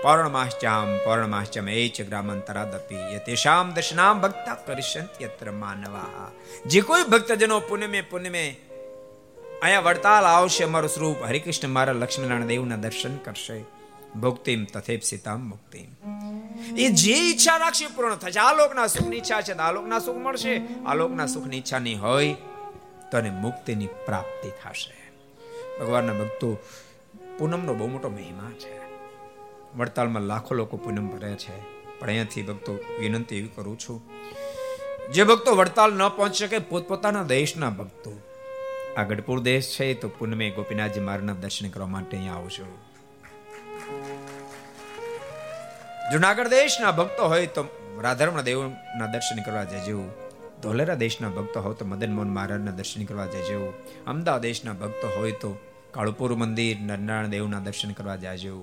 પૌર્ણમાશ્ચામ, 0.04 0.98
પૌર્ણમાશ્ચમ 0.98 1.70
એ 1.70 1.88
ચ 1.88 2.02
ગ્રામાંતરાદપી 2.02 3.16
યતેશામ 3.16 3.74
દર્શનામ 3.74 4.22
ભક્તા 4.22 4.56
કરીશંત 4.56 5.22
યત્ર 5.22 5.52
માનવા 5.52 6.32
જે 6.66 6.82
કોઈ 6.82 7.04
ભક્તજનો 7.04 7.60
પુણ્યમે 7.60 8.02
પુણ્યમે 8.02 8.56
અહીંયા 9.62 9.80
વડતાલ 9.80 10.24
આવશે 10.24 10.64
અમારું 10.64 10.89
સ્વરૂપ. 10.89 11.24
હરિકૃષ્ણ 11.24 11.68
મારા 11.68 11.93
લક્ષ્મીનારાયણ 11.93 12.47
દેવના 12.47 12.76
દર્શન 12.76 13.18
કરશે. 13.18 13.66
ભક્તિમ 14.20 14.66
તથેપ 14.66 15.01
સીતામ 15.01 15.49
મુક્તિમ. 15.49 16.10
એ 16.78 16.89
જે 16.89 17.14
ઈચ્છા 17.14 17.57
રાખશે 17.57 17.88
પૂર્ણ 17.88 18.16
થશે. 18.16 18.39
આ 18.39 18.53
લોકના 18.53 18.88
સુખની 18.88 19.18
ઈચ્છા 19.18 19.41
છે 19.41 19.53
આ 19.53 19.72
લોકના 19.72 19.99
સુખ 19.99 20.16
મળશે. 20.16 20.62
આ 20.86 20.93
લોકના 20.93 21.26
સુખની 21.26 21.57
ઈચ્છા 21.57 21.80
નહીં 21.80 22.01
હોય 22.01 22.36
તો 23.12 23.18
એને 23.18 23.30
મુક્તિની 23.30 23.88
પ્રાપ્તિ 24.05 24.49
થશે. 24.49 25.12
ભગવાનના 25.80 26.14
ભક્તો, 26.14 26.57
પૂનમનો 27.39 27.74
બહુ 27.74 27.88
મોટો 27.88 28.10
મહિમા 28.10 28.51
છે. 28.60 28.80
વડતાલમાં 29.78 30.24
લાખો 30.24 30.55
લોકો 30.55 30.78
પૂનમ 30.78 31.07
ભરે 31.07 31.36
છે. 31.36 31.60
પણ 31.99 32.07
અહીંયાથી 32.07 32.41
ભક્તો 32.41 32.80
વિનંતી 32.99 33.36
એવી 33.38 33.49
કરું 33.55 33.80
છું. 33.80 34.01
જે 35.12 35.24
ભક્તો 35.24 35.55
વડતાલ 35.55 35.93
ન 35.93 36.10
પહોંચી 36.10 36.38
શકે, 36.38 36.57
પોતપોતાના 36.57 37.24
દેશના 37.24 37.70
ભક્તો 37.70 38.29
આ 39.00 39.04
ગઢપુર 39.04 39.39
દેશ 39.39 39.76
છે, 39.80 39.93
તો 39.93 40.08
પુનમે 40.10 40.50
ગોપીનાથજી 40.50 41.00
મહારાજના 41.00 41.34
દર્શન 41.34 41.70
કરવા 41.70 41.88
માટે 41.88 42.18
અહીંયા 42.18 42.34
આવજો 42.34 42.66
જુનાગઢ 46.12 46.47
દેશના 46.47 46.91
ભક્તો 46.91 47.28
હોય 47.28 47.45
તો 47.45 47.64
રાધારમણ 48.02 48.41
દેવના 48.41 49.06
દર્શન 49.06 49.41
કરવા 49.43 49.64
જજો. 49.64 50.00
ધોલેરા 50.62 50.95
દેશના 50.95 51.30
ભક્તો 51.30 51.62
હોય 51.62 51.76
તો 51.76 51.86
મદન 51.86 52.14
મોહન 52.14 52.30
મહારાજના 52.30 52.72
દર્શન 52.72 53.06
કરવા 53.06 53.26
જજો. 53.26 53.74
અમદાવાદ 54.08 54.41
દેશના 54.41 54.74
ભક્તો 54.74 55.08
હોય 55.20 55.32
તો 55.32 55.58
કાળુપુર 55.91 56.36
મંદિર, 56.36 56.78
નરનારાયણ 56.80 57.28
દેવના 57.28 57.60
દર્શન 57.60 57.91
કરવા 57.91 58.16
જાજો. 58.16 58.56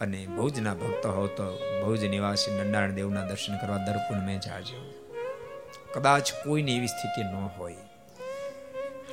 અને 0.00 0.26
ભુજના 0.26 0.74
ભક્તો 0.74 1.08
હો 1.12 1.26
તો 1.26 1.46
ભુજ 1.84 2.04
નિવાસી 2.04 2.58
નરનારાયણ 2.58 2.94
દેવના 2.94 3.24
દર્શન 3.26 3.56
કરવા 3.56 3.76
દર 3.76 3.96
પૂનમે 3.96 4.36
જાજો. 4.38 4.82
કદાચ 5.94 6.32
કોઈની 6.44 6.76
એવી 6.76 6.86
સ્થિતિ 6.86 7.22
ન 7.22 7.34
હોય. 7.58 7.91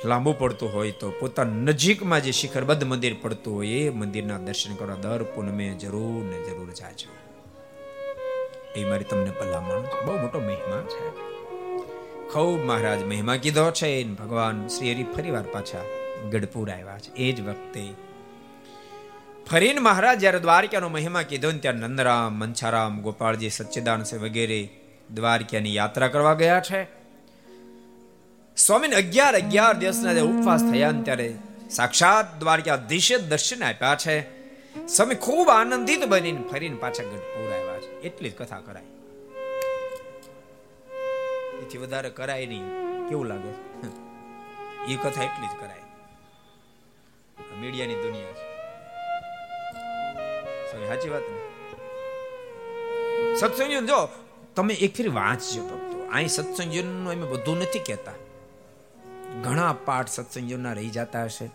લાંબુ 0.04 0.34
પડતું 0.38 0.74
હોય 0.74 0.90
તો 0.90 1.10
પોતાના 1.10 1.52
નજીકમાં 1.52 2.22
જે 2.22 2.32
શિખરબદ્ધ 2.32 2.84
મંદિર 2.84 3.16
પડતું 3.22 3.54
હોય 3.54 3.66
એ 3.66 3.90
મંદિરના 3.90 4.38
દર્શન 4.38 4.74
કરવા 4.74 4.94
દર 4.94 5.22
પૂનમે 5.22 5.68
જરૂર 5.68 6.24
ને 6.24 6.50
જરૂર 6.50 6.72
જાજો. 6.72 7.14
એ 8.76 8.84
મારી 8.84 9.04
તમને 9.04 9.30
ભલામણ. 9.30 10.06
બહુ 10.06 10.16
મોટો 10.16 10.40
મહિમા 10.40 10.84
છે. 10.88 11.10
ખૂબ 12.32 12.64
મહારાજ 12.64 13.02
મહિમા 13.02 13.36
કીધો 13.36 13.70
છે. 13.70 14.04
ભગવાન 14.04 14.68
શ્રી 14.68 14.92
હરિ 14.92 15.02
ફરીવાર 15.02 15.42
પાછા 15.52 15.78
ગઢપુર 16.30 16.70
આવ્યા 16.70 16.98
છે. 16.98 17.12
એ 17.12 17.32
જ 17.32 17.40
વખતે 17.40 17.88
ફરીને 19.50 19.80
મહારાજ 19.80 20.18
જ્યારે 20.18 20.40
દ્વારકાનો 20.40 20.88
મહિમા 20.88 21.22
કીધો 21.22 21.50
ને 21.50 21.58
ત્યાં 21.58 21.74
નંદરામ 21.74 22.32
મંછારામ 22.32 23.00
ગોપાળજી 23.00 23.50
સચ્ચિદાન 23.50 24.02
વગેરે 24.20 24.68
દ્વારકાની 25.14 25.74
યાત્રા 25.74 26.08
કરવા 26.08 26.34
ગયા 26.34 26.60
છે. 26.60 26.99
સ્વામીને 28.66 28.96
અગિયાર 28.96 29.34
અગિયાર 29.34 29.76
દિવસના 29.76 30.12
જે 30.12 30.20
ઉપવાસ 30.20 30.60
થયા 30.72 30.90
ને 30.90 31.02
ત્યારે 31.02 31.34
સાક્ષાત 31.70 32.40
દ્વારકાધીશે 32.40 33.18
દર્શન 33.18 33.64
આપ્યા 33.64 33.94
છે. 33.94 34.20
સ્વામી 34.86 35.14
ખૂબ 35.14 35.48
આનંદિત 35.48 36.04
બનીને 36.04 36.44
ફરીને 36.52 36.76
પાછા 36.76 37.02
ગઢપુર 37.02 37.52
આવ્યા 37.52 37.80
છે. 37.80 38.00
એટલી 38.00 38.30
જ 38.30 38.34
કથા 38.34 38.60
કરાય 38.60 38.82
એથી 41.62 41.78
વધારે 41.78 42.10
કરાય 42.10 42.46
નહીં. 42.46 42.64
કેવું 43.08 43.26
લાગે? 43.26 43.50
એ 44.92 44.96
કથા 44.96 45.22
એટલી 45.24 45.46
જ 45.46 45.60
કરાય. 45.60 45.80
મીડિયાની 47.60 47.94
દુનિયા 47.94 48.32
છે. 48.32 48.50
સાચી 50.88 51.08
વાત 51.08 51.22
ને? 51.22 51.50
સત્સંગ 53.36 53.88
જો, 53.88 54.08
તમે 54.56 54.74
એક 54.74 54.94
ફેર 54.94 55.08
વાંચજો 55.08 55.62
ભક્તો. 55.62 56.08
અહીં 56.12 56.28
સત્સંગનું 56.28 57.10
અમે 57.10 57.26
બધું 57.26 57.58
નથી 57.58 57.78
કહેતા. 57.78 58.12
ઘણા 59.44 59.76
પાઠ 59.84 60.08
સત્સંગના 60.08 60.72
રહી 60.72 60.88
જતા 60.88 61.24
હશે. 61.24 61.50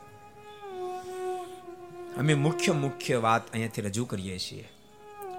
અમે 2.17 2.33
મુખ્ય 2.33 2.71
મુખ્ય 2.71 3.17
વાત 3.17 3.51
અહીંયાથી 3.51 3.81
રજૂ 3.81 4.05
કરીએ 4.05 4.37
છીએ. 4.37 4.69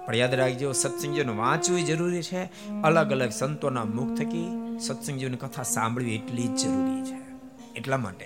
પણ 0.05 0.15
યાદ 0.15 0.33
રાખજો, 0.33 0.71
સત્સંગીઓને 0.71 1.33
વાંચવી 1.33 1.83
જરૂરી 1.83 2.23
છે. 2.23 2.43
અલગ 2.83 3.11
અલગ 3.11 3.29
સંતોના 3.29 3.83
મુખ 3.83 4.17
થકી 4.17 4.77
સત્સંગીઓની 4.79 5.37
કથા 5.37 5.63
સાંભળવી 5.63 6.15
એટલી 6.15 6.47
જ 6.47 6.55
જરૂરી 6.55 7.05
છે. 7.05 7.17
એટલા 7.75 7.97
માટે. 7.97 8.25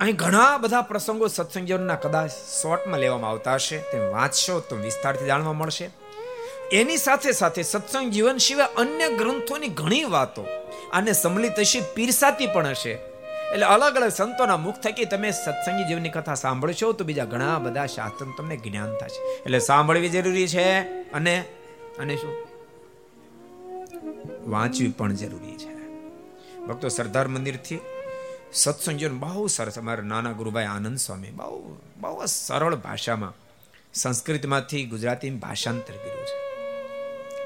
અહીં 0.00 0.16
ઘણા 0.16 0.58
બધા 0.58 0.82
પ્રસંગો 0.82 1.26
સત્સંગીઓના 1.26 1.94
કદાચ 1.94 2.30
શોર્ટમાં 2.30 3.00
લેવામાં 3.00 3.30
આવતા 3.30 3.54
હશે. 3.54 3.78
તેમ 3.78 4.12
વાંચશો 4.12 4.60
તો 4.60 4.76
વિસ્તારથી 4.76 5.26
જાણવા 5.26 5.52
મળશે. 5.52 5.90
એની 6.72 6.96
સાથે 6.96 7.32
સાથે 7.32 7.62
સત્સંગ 7.62 8.10
જીવન 8.10 8.36
સિવાય 8.36 8.66
અન્ય 8.66 9.16
ગ્રંથોની 9.16 9.68
ઘણી 9.68 10.04
વાતો. 10.04 10.46
આને 10.92 11.12
સંમલિત 11.12 11.58
હશે, 11.58 11.80
પીરસાતી 11.94 12.46
પણ 12.46 12.66
હશે. 12.66 12.90
એટલે 13.52 13.66
અલગ 13.66 13.96
અલગ 13.96 14.08
સંતોના 14.08 14.56
મુખ 14.56 14.74
થકી 14.74 15.04
તમે 15.04 15.30
સત્સંગી 15.30 15.88
જીવનની 15.88 16.08
કથા 16.08 16.34
સાંભળશો 16.34 16.92
તો 16.92 17.04
બીજા 17.04 17.24
ઘણા 17.24 17.58
બધા 17.58 17.86
શાસ્ત્ર 17.86 18.26
તમને 18.38 18.56
જ્ઞાન 18.56 18.94
થશે. 18.94 19.34
એટલે 19.42 19.58
સાંભળવી 19.58 20.08
જરૂરી 20.08 20.48
છે 20.48 20.78
અને 21.10 21.44
અને 21.98 22.16
શું? 22.16 22.34
વાંચવી 24.50 24.88
પણ 24.88 25.14
જરૂરી 25.14 25.58
છે. 25.58 25.72
ભક્તો 26.66 26.88
સરદાર 26.88 27.28
મંદિરથી 27.28 27.78
સત્સંગ 28.52 28.96
જીવન 28.96 29.18
બહુ 29.18 29.46
સરસ. 29.46 29.78
અમારા 29.78 30.02
નાના 30.02 30.32
ગુરુભાઈ 30.32 30.64
આનંદ 30.64 30.96
સ્વામી 30.96 31.30
બહુ 31.30 31.76
બહુ 32.00 32.26
સરળ 32.26 32.74
ભાષામાં 32.74 33.34
સંસ્કૃતમાંથી 33.94 34.84
ગુજરાતી 34.84 35.30
ભાષાંતર 35.30 35.92
કર્યું 35.92 36.26
છે. 36.26 36.41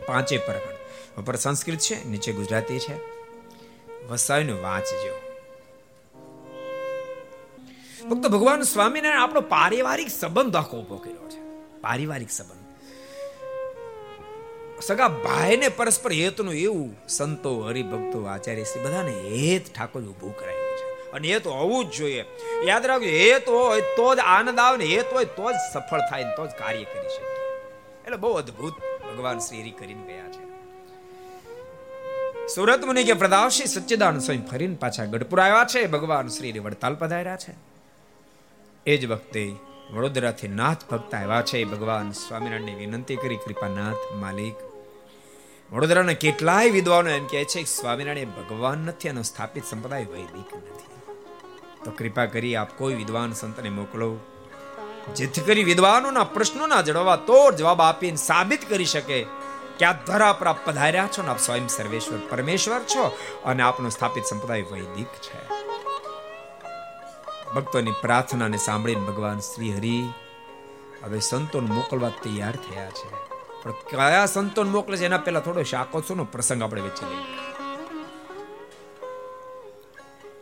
પાંચે 0.06 0.38
પરગણ. 0.38 0.76
ઉપર 1.20 1.36
સંસ્કૃત 1.36 1.78
છે, 1.78 2.08
નીચે 2.08 2.32
ગુજરાતી 2.32 2.78
છે. 2.78 3.16
વસાવીને 4.06 4.52
વાંચજો. 4.52 5.20
ફક્ત 8.10 8.28
ભગવાન 8.28 8.62
સ્વામિનારાયણ 8.62 9.20
આપણો 9.20 9.40
પારિવારિક 9.40 10.08
સંબંધ 10.08 10.56
આખો 10.56 10.76
ઊભો 10.76 10.96
કર્યો 10.96 11.28
છે. 11.30 11.40
પારિવારિક 11.80 12.30
સંબંધ. 12.30 12.66
સગા 14.82 15.08
ભાઈને 15.08 15.68
પરસ્પર 15.68 16.12
હેતનું 16.12 16.54
એવું 16.54 17.08
સંતો, 17.08 17.60
હરિભક્તો, 17.60 18.24
આચાર્ય 18.24 18.64
શ્રી 18.64 18.84
બધાને 18.84 19.12
હેત 19.12 19.74
ઠાકોર 19.74 20.02
ઉભું 20.02 20.36
કરાયું 20.36 20.76
છે. 20.76 21.12
અને 21.12 21.28
હેત 21.28 21.46
હોવું 21.46 21.84
જ 21.84 21.96
જોઈએ. 21.96 22.24
યાદ 22.66 22.86
રાખજો, 22.86 23.08
હેત 23.08 23.48
હોય 23.48 23.80
તો 23.80 24.14
જ 24.14 24.18
આનંદ 24.18 24.58
આવે 24.58 24.76
ને 24.76 24.84
હેત 24.84 25.12
હોય 25.12 25.24
તો 25.24 25.52
જ 25.52 25.54
સફળ 25.74 25.98
થાય 25.98 26.24
તો 26.36 26.46
જ 26.46 26.50
કાર્ય 26.50 26.84
કરી 26.84 27.08
શકે. 27.08 27.36
એટલે 28.04 28.16
બહુ 28.16 28.32
અદ્ભુત 28.32 28.72
ભગવાન 29.16 29.38
શ્રી 29.38 29.60
હરિ 29.60 29.70
કરીને 29.70 30.02
ગયા 30.06 30.28
છે. 30.28 30.44
સુરત 32.54 32.84
મુનિ 32.84 33.04
કે 33.04 33.12
પ્રદાવશી 33.12 33.66
સચ્ચિદાન 33.66 34.18
સ્વયં 34.18 34.46
ફરીને 34.46 34.74
પાછા 34.74 35.04
ગઢપુર 35.04 35.40
આવ્યા 35.40 35.64
છે. 35.64 35.86
ભગવાન 35.86 36.28
શ્રી 36.28 36.58
વડતાલ 36.58 36.94
પધાર્યા 36.94 37.36
છે. 37.36 37.54
એ 38.86 38.96
જ 38.96 39.06
વખતે 39.06 39.56
વડોદરાથી 39.90 40.48
નાથ 40.48 40.90
ભક્ત 40.90 41.14
આવ્યા 41.14 41.42
છે. 41.42 41.64
ભગવાન 41.64 42.12
સ્વામિનારાયણને 42.12 42.74
વિનંતી 42.74 43.16
કરી, 43.16 43.36
કૃપાનાથ 43.36 44.14
માલિક, 44.14 44.54
વડોદરાના 45.72 46.12
કેટલાય 46.12 46.70
વિદ્વાનો 46.70 47.10
એમ 47.10 47.26
કહે 47.26 47.44
છે 47.44 47.64
સ્વામિનારાયણ 47.64 48.26
ભગવાન 48.26 48.78
નથી 48.78 49.08
અને 49.08 49.22
સ્થાપિત 49.22 49.64
સંપ્રદાય 49.64 50.04
વૈદિક 50.04 50.56
નથી. 50.56 50.86
તો 51.84 51.90
કૃપા 51.90 52.26
કરી 52.26 52.56
આપ 52.56 52.78
કોઈ 52.78 52.94
વિદ્વાન 52.94 53.32
સંતને 53.32 53.70
મોકલો. 53.70 54.18
જેથી 55.14 55.40
કરી 55.40 55.64
વિદ્વાનોના 55.64 56.24
પ્રશ્નોના 56.24 56.82
જડવા 56.82 57.16
તોડ 57.16 57.54
જવાબ 57.54 57.80
આપીને 57.80 58.16
સાબિત 58.16 58.68
કરી 58.68 58.84
શકે 58.84 59.26
કે 59.78 59.84
આ 59.84 59.92
ધરા 59.92 60.32
પર 60.32 60.46
આપ 60.46 60.64
પધાર્યા 60.64 61.08
છો 61.18 61.22
ને 61.22 61.28
આપ 61.28 61.38
સ્વયં 61.38 61.68
સર્વેશ્વર 61.68 62.18
પરમેશ્વર 62.30 62.80
છો 62.80 63.18
અને 63.44 63.62
આપનો 63.62 63.88
સ્થાપિત 63.88 64.24
સંપ્રદાય 64.24 64.62
વૈદિક 64.62 65.06
છે. 65.06 65.66
ભક્તોની 67.54 67.90
પ્રાર્થનાને 67.90 68.56
સાંભળીને 68.56 69.06
ભગવાન 69.06 69.38
શ્રી 69.38 69.74
હરિ 69.76 70.08
હવે 71.04 71.20
સંતોને 71.20 71.68
મોકલવા 71.74 72.08
તૈયાર 72.08 72.56
થયા 72.56 72.90
છે. 72.90 73.26
પણ 73.62 73.72
કયા 73.72 74.26
સંતોને 74.26 74.70
મોકલે 74.70 74.96
છે 74.96 75.04
એના 75.04 75.18
પહેલા 75.18 75.40
થોડો 75.40 75.62
શાકોત્સવનો 75.62 76.24
પ્રસંગ 76.24 76.62
આપણે 76.62 76.80
વચ્ચે 76.80 77.06
લઈએ. 77.06 77.24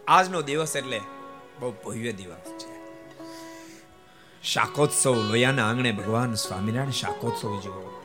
આજનો 0.09 0.43
દિવસ 0.43 0.77
એટલે 0.77 1.01
બહુ 1.61 1.71
ભવ્ય 1.71 2.13
દિવસ 2.13 2.53
છે. 2.59 2.74
શાકોત્સવ, 4.45 5.15
લોયાના 5.15 5.69
આંગણે 5.69 5.93
ભગવાન 5.93 6.35
સ્વામિનારાયણ 6.35 6.91
શાકોત્સવ 6.91 7.61
જેવો. 7.61 8.03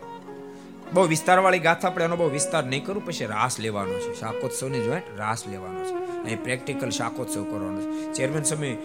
બહુ 0.94 1.08
વિસ્તારવાળી 1.08 1.60
ગાથા 1.60 1.88
આપણે 1.88 2.06
એનો 2.06 2.16
બહુ 2.16 2.30
વિસ્તાર 2.30 2.64
નહીં 2.64 2.86
કરું, 2.86 3.06
પછી 3.06 3.26
રાસ 3.26 3.60
લેવાનો 3.60 3.94
છે. 3.94 4.20
શાકોત્સવની 4.20 4.84
જોઈન્ટ 4.84 5.20
રાસ 5.20 5.48
લેવાનો 5.48 5.84
છે. 5.86 6.24
અહીં 6.24 6.44
પ્રેક્ટિકલ 6.44 6.90
શાકોત્સવ 6.90 7.44
કરવાનો 7.44 7.82
છે. 7.82 8.14
ચેરમેન 8.14 8.44
સમય 8.44 8.76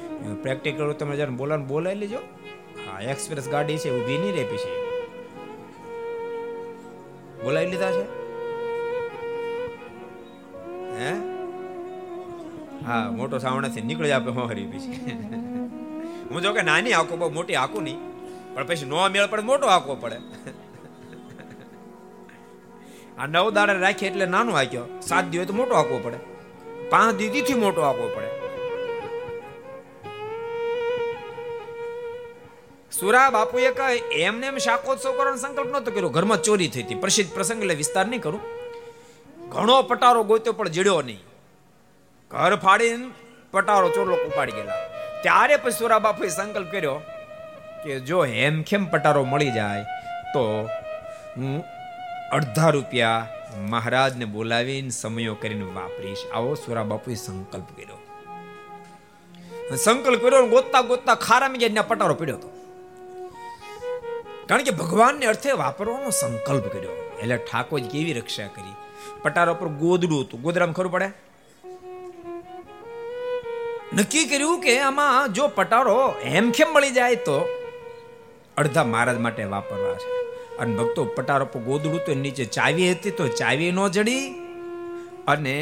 પ્રેક્ટિકલ 0.43 0.93
તમે 0.93 1.17
જ્યારે 1.17 1.31
બોલાને 1.31 1.65
બોલાવી 1.65 1.97
લેજો. 1.97 2.19
હા, 2.87 3.01
એક્સપ્રેસ 3.01 3.49
ગાડી 3.49 3.79
છે, 3.79 4.03
ઊભી 4.03 4.19
નહીં 4.19 4.35
રહે 4.35 4.45
પછી 4.45 4.75
બોલાવી 7.45 7.67
લીધા 7.67 7.93
છે? 7.93 8.03
હે? 10.99 11.15
હા, 12.87 13.11
મોટો 13.11 13.39
સાવણાથી 13.39 13.81
નીકળી 13.81 14.13
આપે 14.13 14.31
હોરી 14.31 14.67
પછી 14.67 15.44
હું 16.35 16.43
જો 16.45 16.53
કે 16.59 16.63
નાની 16.69 16.95
આંખો 16.99 17.17
બહુ 17.23 17.31
મોટી 17.39 17.59
આંખો 17.63 17.81
નહીં, 17.87 17.99
પણ 18.55 18.67
પછી 18.69 18.89
નો 18.93 19.09
મેળ 19.15 19.27
પડે, 19.33 19.43
મોટો 19.51 19.67
આંખો 19.75 19.95
પડે. 20.03 20.19
આ 23.19 23.27
નવ 23.33 23.47
દાડે 23.57 23.75
રાખીએ 23.85 24.09
એટલે 24.11 24.27
નાનો 24.37 24.53
આંક્યો 24.61 24.87
સાત 25.09 25.25
દિવસ 25.33 25.53
મોટો 25.59 25.75
આંકવો 25.81 25.99
પડે. 26.07 26.19
પાંચ 26.93 27.13
દીદીથી 27.21 27.61
મોટો 27.65 27.81
આંકવો 27.89 28.09
પડે. 28.15 28.31
સુરા 32.99 33.29
બાપુએ 33.35 33.71
કહે 33.79 33.87
એમને 34.27 34.47
એમ 34.51 34.59
શાકોત્સવ 34.67 35.13
કરવાનો 35.19 35.41
સંકલ્પ 35.45 35.71
નતો 35.77 35.91
કર્યો. 35.95 36.11
ઘરમાં 36.17 36.41
ચોરી 36.47 36.71
થઈ 36.75 36.85
હતી. 36.87 37.03
પ્રસિદ્ધ 37.05 37.31
પ્રસંગ 37.37 37.61
એટલે 37.63 37.77
વિસ્તાર 37.83 38.07
નહીં 38.11 38.23
કરું. 38.27 38.43
ઘણો 39.53 39.77
પટારો 39.91 40.21
ગોત્યો 40.31 40.59
પણ 40.59 40.75
જડ્યો 40.77 41.03
નહીં. 41.09 41.23
ઘર 42.31 42.55
ફાડીને 42.65 43.07
પટારો 43.53 43.89
ચોર 43.95 44.07
લોકો 44.13 44.27
ઉપાડી 44.33 44.57
ગયેલા. 44.59 44.84
ત્યારે 45.25 45.57
પછી 45.57 45.79
સુરા 45.79 45.99
બાપુએ 45.99 46.29
સંકલ્પ 46.29 46.71
કર્યો 46.71 46.95
કે 47.85 48.01
જો 48.01 48.25
હેમખેમ 48.25 48.87
પટારો 48.87 49.25
મળી 49.25 49.51
જાય 49.51 49.85
તો 50.35 50.69
હું 51.37 51.65
અડધા 52.33 52.69
રૂપિયા 52.69 53.27
મહારાજને 53.71 54.25
બોલાવીને 54.25 54.91
સમયો 54.91 55.35
કરીને 55.35 55.65
વાપરીશ. 55.65 56.19
આવો 56.35 56.55
સુરા 56.55 56.83
બાપુએ 56.83 57.15
સંકલ્પ 57.15 57.69
કર્યો. 57.77 57.99
સંકલ્પ 59.77 60.23
કર્યો 60.23 60.47
ગોતતા 60.47 60.81
ગોતતા 60.81 61.15
ખારામાં 61.15 61.59
જઈને 61.59 61.81
પટારો 61.81 62.15
પડ્યો 62.15 62.37
હતો. 62.37 62.49
કારણ 64.49 64.63
કે 64.63 64.71
ભગવાનને 64.71 65.27
અર્થે 65.27 65.53
વાપરવાનો 65.53 66.11
સંકલ્પ 66.11 66.65
કર્યો. 66.73 67.19
એટલે 67.23 67.37
ઠાકોર 67.37 67.81
કેવી 67.81 68.13
રક્ષા 68.13 68.47
કરી? 68.47 68.75
પટારા 69.23 69.53
પર 69.53 69.67
ગોદડું 69.67 70.21
હતું. 70.21 70.41
ગોદડામાં 70.41 70.75
ખરું 70.75 70.93
પડે? 70.93 71.11
નક્કી 73.97 74.25
કર્યું 74.25 74.61
કે 74.61 74.73
આમાં 74.81 75.33
જો 75.33 75.45
પટારો 75.49 75.97
હેમખેમ 76.25 76.69
મળી 76.75 76.91
જાય 76.91 77.15
તો 77.15 77.37
અડધા 78.57 78.85
મહારાજ 78.85 79.19
માટે 79.19 79.45
વાપરવા 79.45 79.95
છે. 79.95 80.09
અને 80.59 80.73
ભક્તો 80.77 81.05
પટારો 81.05 81.45
પર 81.45 81.61
ગોદડું 81.61 82.01
તો 82.07 82.15
નીચે 82.15 82.45
ચાવી 82.45 82.89
હતી 82.93 83.11
તો 83.11 83.29
ચાવી 83.41 83.71
ન 83.71 83.81
જડી 83.89 84.25
અને 85.27 85.59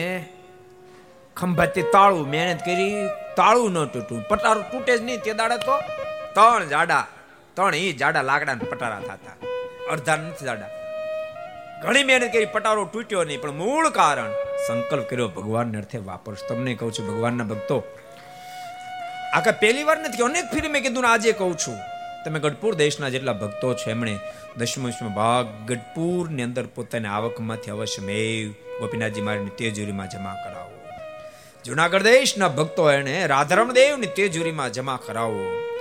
ખંભાતી 1.37 1.83
તાળું 1.93 2.30
મહેનત 2.30 2.61
કરી 2.61 2.95
તાળું 3.37 3.72
ન 3.72 3.85
તૂટ્યું. 3.85 4.22
પટારો 4.30 4.61
તૂટે 4.72 4.93
જ 4.99 5.01
નહીં 5.03 5.20
તે 5.20 5.33
દાડે 5.33 5.57
તો 5.57 5.76
ત્રણ 6.35 6.68
જાડા, 6.68 7.05
ત્રણ 7.57 7.74
એ 7.74 7.93
જાડા 7.93 8.22
લાકડા 8.22 8.55
પટારા 8.55 9.01
થતા. 9.01 9.37
અડધા 9.91 10.16
નથી 10.16 10.45
જાડા. 10.45 10.70
ઘણી 11.83 12.05
મહેનત 12.05 12.33
કરી 12.33 12.45
પટારો 12.45 12.85
તૂટ્યો 12.85 13.24
નહીં, 13.24 13.41
પણ 13.43 13.51
મૂળ 13.51 13.89
કારણ 13.89 14.33
સંકલ્પ 14.66 15.05
કર્યો 15.11 15.28
ભગવાનને 15.28 15.78
અર્થે 15.78 15.99
વાપરશ. 15.99 16.45
તમને 16.49 16.74
કહું 16.74 16.93
છું 16.93 17.07
ભગવાનના 17.11 17.45
ભક્તો 17.45 17.76
આખા 19.33 19.51
પહેલી 19.51 19.83
વાર 19.83 19.99
નથી 20.01 20.22
અનેક 20.22 20.45
ફીરી 20.45 20.68
મેં 20.68 20.83
કીધું 20.83 21.12
આજે 21.12 21.33
કહું 21.33 21.59
છું. 21.59 21.78
તમે 22.24 22.41
ગઢપુર 22.41 22.74
દેશના 22.74 23.09
જેટલા 23.09 23.33
ભક્તો 23.33 23.74
છે, 23.74 23.91
એમણે 23.91 24.18
દશમશમ 24.57 25.14
ભાગ 25.14 25.47
ગઢપુરની 25.68 26.43
અંદર 26.43 26.66
પોતાની 26.66 27.09
આવકમાંથી 27.09 27.70
અવશ્ય 27.70 28.03
મેવ 28.03 28.51
ગોપીનાથજી 28.80 29.20
મારીની 29.20 29.51
તેજુરીમાં 29.59 30.11
જમા 30.11 30.37
કરાવો. 30.45 30.78
જુનાગઢ 31.64 32.03
દેશના 32.03 32.49
ભક્તો 32.49 32.91
એને 32.91 33.26
રાધારમણ 33.26 33.72
દેવની 33.72 34.07
તેજુરીમાં 34.07 34.72
જમા 34.72 34.99
કરાવો. 35.07 35.72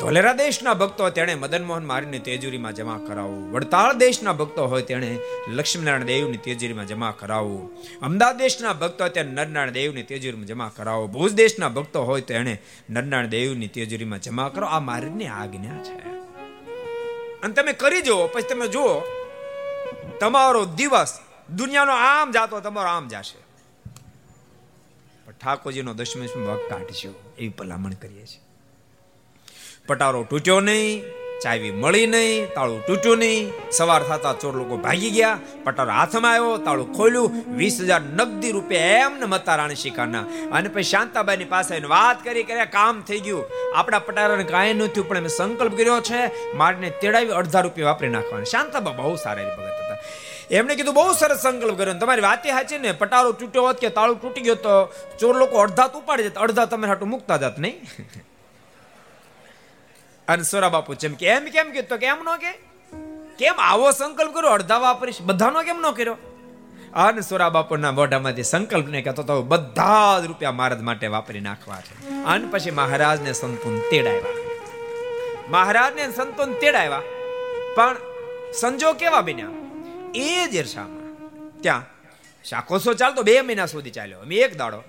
ધોલેરા 0.00 0.32
દેશના 0.32 0.74
ભક્તો 0.74 1.10
તેણે 1.10 1.34
મદન 1.34 1.64
મોહન 1.64 1.86
મારીને 1.86 2.18
તેજુરીમાં 2.18 2.74
જમા 2.74 3.00
કરાવવું 3.06 3.52
વડતાળ 3.52 3.92
દેશના 3.92 4.32
ભક્તો 4.32 4.66
હોય 4.66 4.82
તેણે 4.82 5.18
લક્ષ્મીનારાયણ 5.48 6.04
દેવની 6.04 6.36
તેજુરીમાં 6.36 6.86
જમા 6.86 7.14
કરાવવું 7.18 7.70
અમદાવાદ 8.02 8.36
દેશના 8.36 8.72
ભક્તો 8.72 9.08
તેને 9.08 9.32
નરનારાયણ 9.32 9.70
દેવની 9.70 10.02
તેજુરીમાં 10.02 10.46
જમા 10.46 10.72
કરાવો. 10.76 11.06
ભુજ 11.06 11.32
દેશના 11.32 11.68
ભક્તો 11.68 12.04
હોય 12.04 12.20
તો 12.20 12.34
એને 12.34 12.58
નરનારાયણ 12.90 13.28
દેવની 13.28 13.68
તેજુરીમાં 13.68 14.20
જમા 14.20 14.48
કરો. 14.48 14.66
આ 14.66 14.80
મારીની 14.80 15.26
આજ્ઞા 15.26 15.82
છે. 15.82 16.08
અને 17.42 17.54
તમે 17.54 17.72
કરી 17.72 18.00
જુઓ, 18.00 18.26
પછી 18.26 18.42
તમે 18.42 18.68
જુઓ, 18.68 19.00
તમારો 20.20 20.64
દિવસ 20.64 21.18
દુનિયાનો 21.56 21.92
આમ 21.92 22.30
જાતો, 22.30 22.60
તમારો 22.60 22.88
આમ 22.88 23.08
જાશે. 23.08 23.42
ઠાકોરજીનો 25.30 25.94
દશમેશ 25.94 26.36
ભાગ 26.36 26.58
કાઢશો. 26.70 27.34
એવી 27.38 27.48
ભલામણ 27.48 27.90
કરીએ 27.90 28.26
છીએ. 28.26 28.51
પટારો 29.88 30.20
તૂટ્યો 30.30 30.60
નહીં, 30.60 31.02
ચાવી 31.42 31.72
મળી 31.82 32.06
નહીં, 32.06 32.46
તાળું 32.54 32.82
તૂટ્યું 32.88 33.18
નહીં. 33.18 33.48
સવાર 33.76 34.02
થતા 34.08 34.34
ચોર 34.42 34.52
લોકો 34.58 34.76
ભાગી 34.84 35.10
ગયા, 35.16 35.40
પટારો 35.64 35.92
હાથમાં 35.98 36.34
આવ્યો, 36.34 36.52
તાળું 36.66 36.92
ખોલ્યું, 36.98 37.34
વીસ 37.60 37.76
હજાર 37.88 38.02
નગદી 38.18 38.52
રૂપિયા 38.56 39.00
એમને 39.06 39.26
મતા 39.26 39.56
રાણી 39.60 39.80
શિકારના. 39.84 40.24
અને 40.56 40.68
પછી 40.68 40.88
શાંતાબાઈની 40.92 41.50
પાસે 41.54 41.74
વાત 41.94 42.22
કરી 42.26 42.46
કરે 42.50 42.66
કામ 42.78 43.02
થઈ 43.10 43.20
ગયું. 43.26 43.44
આપણા 43.74 44.02
પટારાને 44.08 44.46
કાંઈ 44.54 44.78
નથી 44.78 45.06
પણ 45.10 45.22
એમ 45.24 45.30
સંકલ્પ 45.38 45.74
કર્યો 45.76 46.00
છે, 46.10 46.20
મારને 46.62 46.88
તેડાવી 47.02 47.38
અડધા 47.42 47.66
રૂપિયા 47.68 47.92
વાપરી 47.92 48.14
નાખવાના. 48.16 48.52
શાંતાબા 48.54 48.96
બહુ 49.02 49.14
સારા 49.26 49.52
ભગત 49.58 49.80
હતા. 49.84 50.00
એમણે 50.58 50.74
કીધું, 50.78 50.94
બહુ 50.94 51.12
સરસ 51.20 51.46
સંકલ્પ 51.46 51.76
કર્યો. 51.80 52.00
તમારી 52.02 52.28
વાતે 52.30 52.50
સાચી 52.56 52.84
ને, 52.88 52.98
પટારો 53.04 53.38
તૂટ્યો 53.40 53.66
હોત 53.68 53.86
કે 53.86 53.96
તાળું 53.98 54.20
તૂટી 54.26 54.46
ગયો 54.48 54.60
તો 54.66 54.74
ચોર 55.20 55.34
લોકો 55.44 55.64
અડધા 55.64 55.94
ઉપાડી 56.02 56.28
જતા 56.28 56.44
અડધા 56.46 56.70
તમે 56.74 56.92
હાટું 56.92 57.10
મૂકતા 57.14 57.46
જાત 57.46 57.58
નહીં. 57.66 57.80
અને 60.28 60.42
સોરા 60.42 60.68
બાપુ 60.68 60.94
જેમ 60.94 61.14
કે, 61.14 61.26
એમ 61.26 61.44
કેમ 61.44 61.70
કીધું 61.70 61.98
કે 61.98 62.06
એમ 62.06 62.16
નો 62.22 62.36
કે. 62.36 62.52
કેમ 63.38 63.54
આવો 63.58 63.90
સંકલ્પ 63.90 64.34
કર્યો? 64.34 64.50
અડધા 64.50 64.78
વાપરીશ. 64.78 65.22
બધાનો 65.22 65.62
કેમ 65.62 65.80
નો 65.80 65.92
કર્યો? 65.92 66.16
અને 66.94 67.20
સોરા 67.20 67.48
બાપુના 67.48 67.92
મોઢામાંથી 67.92 68.42
સંકલ્પ 68.42 68.86
ને 68.86 69.02
કહેતો 69.02 69.22
તો 69.22 69.42
બધા 69.42 70.20
જ 70.20 70.26
રૂપિયા 70.26 70.52
મહારાજ 70.52 70.80
માટે 70.80 71.06
વાપરી 71.06 71.40
નાખવા 71.40 71.80
છે. 71.80 72.08
અને 72.24 72.46
પછી 72.50 72.70
મહારાજને 72.70 73.32
સંતોન 73.32 73.78
તેડાવ્યા. 73.90 74.22
મહારાજને 75.48 76.12
સંતોન 76.12 76.52
તેડાવ્યા. 76.52 77.02
પણ 77.74 77.96
સંજોગ 78.60 78.96
કેવા 78.96 79.20
બન્યા? 79.20 79.48
એ 80.14 80.46
જ 80.46 80.54
ઈર્ષામાં 80.54 81.02
ત્યાં 81.60 81.84
શાકોસો 82.44 82.94
ચાલતો 82.94 83.22
બે 83.22 83.40
મહિના 83.40 83.66
સુધી 83.66 83.90
ચાલ્યો. 83.90 84.18
અમે 84.18 84.34
એક 84.34 84.56
દાડો 84.56 84.82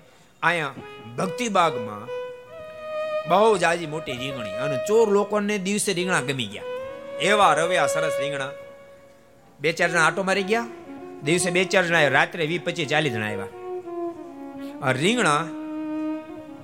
અહીંયા 0.44 0.74
ભક્તિબાગમાં 1.18 2.23
બહુ 3.28 3.58
જ 3.58 3.64
આજી 3.64 3.86
મોટી 3.86 4.12
રીંગણી. 4.12 4.52
અને 4.52 4.78
ચોર 4.88 5.10
લોકોને 5.10 5.58
દિવસે 5.58 5.94
રીંગણા 5.94 6.22
ગમી 6.22 6.46
ગયા. 6.46 6.64
એવા 7.22 7.54
રવ્યા 7.54 7.88
સરસ 7.88 8.12
રીંગણા. 8.20 8.50
બે 9.60 9.72
ચાર 9.72 9.90
જણા 9.90 10.06
આટો 10.06 10.24
મારી 10.24 10.44
ગયા. 10.44 10.66
દિવસે 11.24 11.52
બે 11.52 11.66
ચાર 11.66 11.86
જણા 11.86 12.08
રાત્રે 12.08 12.46
વી 12.46 12.58
પચીસ 12.58 12.88
ચાલીસ 12.88 13.14
જણા 13.14 13.28
આવ્યા. 13.28 13.46
આ 14.84 14.92
રીંગણા 14.92 15.46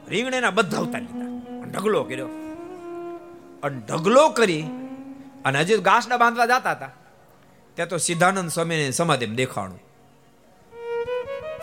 રીંગણાના 0.10 0.50
બધા 0.50 0.80
ઉતારી 0.80 1.06
લીધા. 1.06 1.42
ઢગલો 1.72 2.04
કર્યો. 2.04 2.28
અને 3.64 3.82
ઢગલો 3.90 4.30
કરી 4.30 4.62
અને 5.46 5.60
હજી 5.60 5.78
ઘાસના 5.78 6.18
બાંધવા 6.18 6.46
જતા 6.46 6.72
હતા. 6.72 6.92
ત્યાં 7.76 7.90
તો 7.90 7.98
સિદ્ધાનંદ 7.98 8.50
સ્વામીને 8.50 8.92
સમાધિ 8.92 9.26
દેખાણું. 9.26 9.80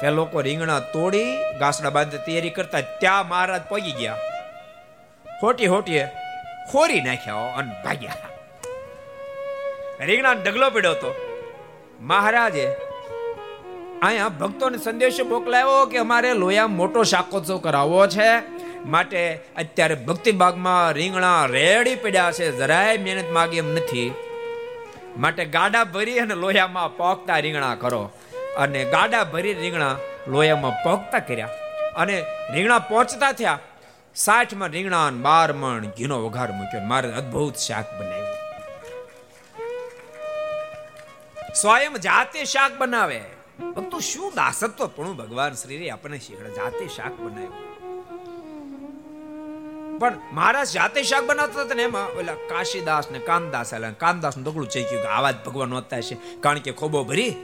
તે 0.00 0.10
લોકો 0.10 0.40
રીંગણા 0.40 0.80
તોડી, 0.80 1.24
ઘાસડા 1.60 1.90
બાંધવા 1.90 2.24
તૈયારી 2.24 2.50
કરતા 2.50 2.80
ત્યાં 2.80 3.28
મહારાજ 3.28 3.62
પગી 3.68 3.92
ગયા. 3.92 4.18
હોટી 5.42 5.66
હોટીએ 5.66 6.08
ખોરી 6.72 7.00
નાખ્યા 7.00 7.34
અને 7.34 7.82
ભાગ્યા. 7.84 8.12
રીંગણા 10.00 10.32
ડગલો 10.32 10.70
પીડ્યો 10.70 10.90
હતો. 10.90 11.14
મહારાજે 12.00 12.66
અહીંયા 14.02 14.28
ભક્તોને 14.28 14.78
સંદેશો 14.78 15.24
મોકલાયો 15.24 15.86
કે 15.86 15.98
અમારે 15.98 16.34
લોયા 16.34 16.66
મોટો 16.66 17.02
શાકોત્સવ 17.02 17.58
કરાવવો 17.58 18.06
છે. 18.06 18.38
માટે 18.84 19.40
અત્યારે 19.56 19.94
ભક્તિ 19.94 20.32
બાગમાં 20.32 20.92
રીંગણા 20.92 21.46
રેડી 21.46 21.94
પડ્યા 21.94 22.32
છે. 22.32 22.56
જરાય 22.56 22.98
મહેનત 22.98 23.30
માગી 23.30 23.56
એમ 23.56 23.74
નથી. 23.74 24.14
માટે 25.18 25.44
ગાડા 25.44 25.84
ભરી 25.84 26.18
અને 26.18 26.34
લોયામાં 26.34 26.96
પોકતા 26.96 27.38
રીંગણા 27.38 27.74
કરો. 27.74 28.10
અને 28.56 28.84
ગાડા 28.84 29.24
ભરી 29.24 29.54
રીંગણા 29.54 29.96
લોયામાં 30.28 30.82
પોકતા 30.84 31.18
કર્યા. 31.18 31.48
અને 31.96 32.24
રીંગણા 32.52 32.78
પહોંચતા 32.78 33.32
થયા. 33.32 33.58
સાઠમાં 34.16 34.68
રીંગણા 34.68 35.10
બાર 35.10 35.52
મણ 35.52 35.86
ઘીનો 35.86 36.26
વઘાર 36.26 36.52
મૂક્યો 36.52 36.80
મારે 36.80 37.12
અદ્ભુત 37.12 37.54
શાક 37.54 38.00
બનાવ્યું. 38.00 38.36
સ્વયં 41.54 41.94
જાતે 41.94 42.44
શાક 42.44 42.78
બનાવે. 42.78 43.22
ભક્તો, 43.76 43.98
શું 43.98 44.32
દાસત્વ 44.34 44.86
પણ 44.86 45.12
ભગવાન 45.12 45.52
શ્રી 45.52 45.90
આપણને 45.90 46.18
શીખડે? 46.18 46.54
જાતે 46.54 46.88
શાક 46.88 47.20
બનાવ્યું. 47.20 47.52
પણ 49.98 50.18
મહારાજ 50.32 50.70
જાતે 50.70 51.02
શાક 51.02 51.24
બનાવતા 51.24 51.60
હતા 51.60 51.74
ને 51.74 51.82
એમાં 51.82 52.06
ઓલા 52.06 52.34
કાશીદાસ 52.34 53.10
ને 53.10 53.18
કામદાસ 53.18 53.74
આલા 53.74 53.90
કામદાસનું 53.90 54.44
દગડું 54.44 54.68
ચેક્યું 54.68 55.02
કે 55.02 55.08
આવા 55.08 55.30
જ 55.30 55.34
ભગવાન 55.46 55.74
હોતા 55.74 56.00
છે 56.00 56.14
કારણ 56.40 56.58
કે 56.58 56.72
ખોબો 56.72 57.04
ભરી 57.04 57.34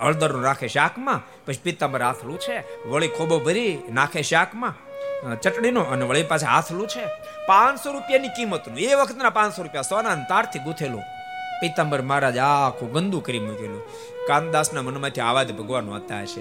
હળદર 0.00 0.40
રાખે 0.40 0.68
શાકમાં, 0.68 1.44
પછી 1.46 1.58
પિત્તાંબર 1.62 2.02
આથલું 2.02 2.38
છે, 2.38 2.88
વળી 2.88 3.08
ખોબો 3.08 3.38
ભરી, 3.38 3.78
નાખે 3.92 4.22
શાકમાં 4.22 4.91
ચટણીનો 5.42 5.80
અને 5.80 6.04
વળી 6.04 6.22
પાસે 6.22 6.46
હાથલું 6.46 6.88
છે. 6.88 7.06
પાંચસો 7.46 7.92
રૂપિયાની 7.92 8.28
કિંમતનું. 8.28 8.78
એ 8.78 8.94
વખતના 8.94 9.30
પાંચસો 9.30 9.62
રૂપિયા 9.62 9.82
સોના 9.82 10.14
તારથી 10.14 10.58
ગૂથેલું. 10.58 11.02
પિત્તાંબર 11.60 12.02
મહારાજ 12.02 12.38
આખું 12.38 12.92
ગંદુ 12.92 13.20
કરી 13.20 13.38
મૂકેલું. 13.38 13.82
કામદાસના 14.26 14.82
મનમાંથી 14.82 15.20
આવા 15.20 15.42
જ 15.42 15.52
ભગવાન 15.52 15.90
હોતા 15.90 16.20
હશે 16.20 16.40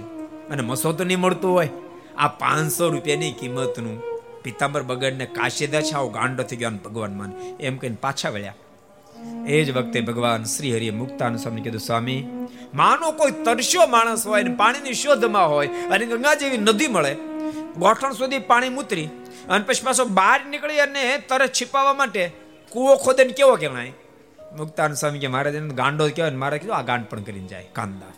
અને 0.49 0.61
મસો 0.61 0.93
તો 0.93 1.03
નહીં 1.03 1.19
મળતો 1.19 1.51
હોય. 1.51 1.69
આ 2.17 2.27
પાંચસો 2.27 2.89
રૂપિયાની 2.89 3.31
કિંમતનું. 3.31 4.01
પિત્તાંબર 4.43 4.83
બગડને 4.83 5.25
કાશીદા 5.25 5.81
છે 5.81 5.93
આવો 5.93 6.09
ગાંડો 6.09 6.43
થઈ 6.43 6.55
ગયો 6.55 6.69
ભગવાન 6.69 7.17
માન. 7.17 7.33
એમ 7.59 7.77
કહીને 7.77 7.97
પાછા 8.01 8.29
વળ્યા. 8.29 8.53
એ 9.47 9.63
જ 9.63 9.77
વખતે 9.77 10.01
ભગવાન 10.01 10.43
શ્રી 10.43 10.75
હરિએ 10.75 10.91
મુક્તાન 10.91 11.35
સ્વામી 11.35 11.61
કીધું, 11.61 11.81
સ્વામી, 11.81 12.27
માનો 12.73 13.11
કોઈ 13.11 13.31
તરસ્યો 13.31 13.87
માણસ 13.87 14.27
હોય 14.27 14.43
ને 14.43 14.55
પાણીની 14.55 14.93
શોધમાં 14.93 15.49
હોય 15.49 15.67
અને 15.67 16.05
ગંગા 16.05 16.33
જેવી 16.33 16.57
નદી 16.57 16.87
મળે, 16.87 17.13
ગોઠણ 17.77 18.11
સુધી 18.11 18.39
પાણી 18.39 18.69
મૂતરી 18.69 19.05
અને 19.49 19.63
પછી 19.63 19.83
પાછો 19.83 20.05
બહાર 20.05 20.45
નીકળી 20.45 20.79
અને 20.79 21.17
તરસ 21.17 21.49
છીપાવવા 21.49 21.93
માટે 21.93 22.31
કૂવો 22.69 22.95
ખોદે 22.95 23.23
કેવો 23.23 23.55
કહેવાય? 23.55 23.93
મુક્તાન 24.57 24.93
સ્વામી 24.93 25.19
કે, 25.19 25.27
મહારાજ 25.27 25.59
ગાંડો 25.71 26.07
કહેવાય 26.07 26.31
મારે 26.31 26.57
કીધું, 26.59 26.75
આ 26.75 26.81
ગાંડ 26.81 27.05
પણ 27.05 27.21
કરીને 27.21 27.47
જાય, 27.47 27.67
કાંદા. 27.73 28.11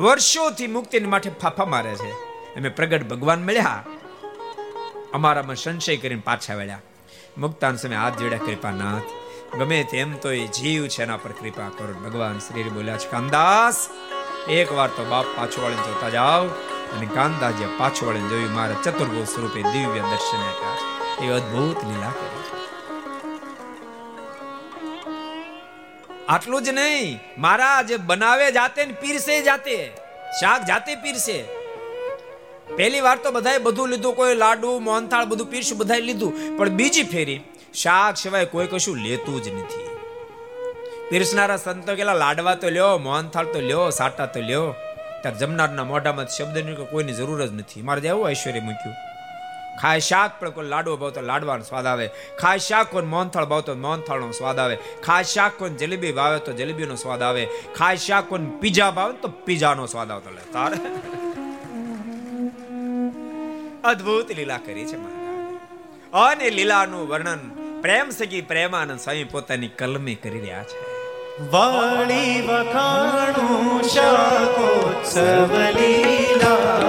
વર્ષોથી 0.00 0.66
મુક્તિ 0.66 1.00
માટે 1.00 1.30
ફાફા 1.30 1.64
મારે 1.64 1.94
છે. 1.94 2.10
અમે 2.56 2.68
પ્રગટ 2.68 3.08
ભગવાન 3.08 3.42
મળ્યા. 3.42 3.84
અમારામાં 5.12 5.56
સંશય 5.56 5.96
કરીને 5.96 6.22
પાછા 6.24 6.54
વળ્યા. 6.54 6.78
મુક્તાન 7.38 7.76
સમય 7.76 7.96
હાથ 7.96 8.18
જોડ્યા 8.18 8.38
એક 9.54 9.60
વાર 14.72 14.88
તો 14.88 15.04
બાપ 15.04 15.24
પાછો 15.36 15.64
વળીને 15.64 15.82
જોતા 15.82 16.08
જાઓ. 16.08 16.44
અને 16.44 17.08
કાનદાસજી 17.14 17.64
પાછો 17.78 18.06
વળીને 18.06 18.28
જોયું, 18.28 18.54
મારા 18.54 18.74
ચતુર્ભુજ 18.84 19.28
સ્વરૂપે 19.28 19.62
દિવ્ય 19.62 19.86
દર્શન 19.86 20.38
આપ્યા. 20.38 21.26
એ 21.26 21.30
અદ્ભુત 21.30 21.84
લીલા 21.84 22.10
કરી. 22.10 22.56
આટલું 26.28 26.62
જ 26.62 26.68
નહીં, 26.68 27.20
મારા 27.38 27.82
જે 27.82 27.96
બનાવે 27.96 28.52
જાતે 28.52 28.84
ને 28.84 28.92
પીરસે 28.92 29.42
જાતે. 29.42 29.92
શાક 30.40 30.64
જાતે 30.64 30.94
પીરસે. 30.94 31.44
પહેલી 32.76 33.00
વાર 33.00 33.18
તો 33.18 33.30
બધાએ 33.30 33.58
બધું 33.58 33.88
લીધું, 33.88 34.16
કોઈ 34.16 34.34
લાડુ, 34.34 34.78
મોહનથાળ 34.78 35.24
બધું 35.24 35.46
પીરસ્યું 35.46 35.78
બધાએ 35.78 36.00
લીધું. 36.00 36.56
પણ 36.56 36.68
બીજી 36.68 37.02
ફેરી 37.02 37.40
શાક 37.74 38.16
સિવાય 38.16 38.44
કોઈ 38.44 38.66
કશું 38.66 38.96
લેતું 38.96 39.42
જ 39.42 39.48
નથી. 39.48 39.88
પીરસનારા 41.10 41.56
સંતો 41.56 41.94
કેલા 41.94 42.14
લાડવા 42.14 42.54
તો 42.54 42.68
લ્યો, 42.68 42.98
મોહનથાળ 42.98 43.44
તો 43.44 43.60
લ્યો, 43.60 43.90
સાટા 43.90 44.26
તો 44.26 44.40
લ્યો. 44.40 44.74
ત્યારે 45.22 45.38
જમનારના 45.38 45.84
મોઢામાં 45.84 46.26
શબ્દની 46.26 46.74
કોઈની 46.74 47.12
જરૂર 47.12 47.46
જ 47.46 47.52
નથી. 47.52 47.82
મારે 47.82 48.08
એવું 48.08 48.30
ઐશ્વર્ય 48.30 48.60
મૂક્યું. 48.60 48.94
ખાય 49.80 50.00
શાક, 50.00 50.40
પણ 50.40 50.50
કોઈ 50.50 50.66
લાડવો 50.66 50.96
ભાવતો 50.96 51.20
લાડવાનો 51.20 51.62
સ્વાદ 51.62 51.86
આવે. 51.86 52.10
ખાય 52.38 52.58
શાક, 52.58 52.90
કોઈ 52.90 53.02
મોહનથાળ 53.02 53.44
ભાવતો 53.44 53.74
મોહનથાળનો 53.74 54.30
સ્વાદ 54.30 54.58
આવે. 54.58 54.78
ખાય 55.02 55.24
શાક, 55.24 55.52
કોઈ 55.58 55.70
જલેબી 55.70 56.12
ભાવે 56.12 56.38
તો 56.38 56.52
જલેબીનો 56.52 56.94
સ્વાદ 56.94 57.22
આવે. 57.22 57.48
ખાય 57.76 57.96
શાક, 57.96 58.28
કોઈ 58.28 58.40
પીઝા 58.60 58.90
ભાવે 58.90 59.12
તો 59.12 59.28
પીઝાનો 59.28 59.86
સ્વાદ 59.86 60.10
આવતો 60.10 60.30
લે. 60.30 60.52
તારે? 60.52 60.76
અદ્ભુત 63.84 64.32
લીલા 64.32 64.58
કરી 64.58 64.84
છે 64.84 64.96
મહારાજ. 64.96 65.24
અને 66.12 66.50
લીલાનું 66.50 67.08
વર્ણન 67.08 67.63
પ્રેમ 67.84 68.10
સગી 68.10 68.40
પ્રેમાનંદ 68.40 69.00
સ્વામી 69.00 69.24
પોતાની 69.24 69.68
કલમી 69.68 70.14
કરી 70.14 70.40
રહ્યા 70.40 70.62
છે. 70.62 70.78
વાળી 71.50 72.40
વખાણું 72.40 73.82
શાકોત્સવ 73.82 75.56
લીલા 75.56 76.80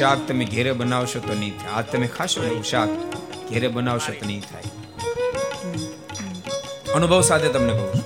શાક 0.00 0.20
તમે 0.28 0.44
ઘેરે 0.44 0.72
બનાવશો 0.72 1.18
તો 1.20 1.34
નહીં 1.34 1.56
થાય. 1.58 1.72
આ 1.72 1.82
તમે 1.82 2.06
ખાશો 2.06 2.44
એવું 2.44 2.64
શાક 2.64 2.88
ઘેરે 3.50 3.68
બનાવશો 3.68 4.12
તો 4.12 4.26
નહીં 4.26 4.42
થાય. 4.42 4.68
અનુભવ 6.94 7.20
સાથે 7.20 7.48
તમને 7.48 7.72
કહું 7.72 7.90
છું. 7.94 8.04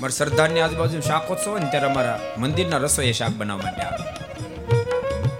મારા 0.00 0.08
સરદારની 0.08 0.60
આજુબાજુ 0.60 1.00
શાકોત્સવ 1.00 1.50
હોય 1.50 1.60
ને 1.60 1.70
ત્યારે 1.70 1.86
અમારા 1.86 2.18
મંદિરના 2.38 2.80
એ 3.02 3.12
શાક 3.12 3.30
બનાવવા 3.30 3.62
માટે 3.64 3.82
આવે. 3.82 4.04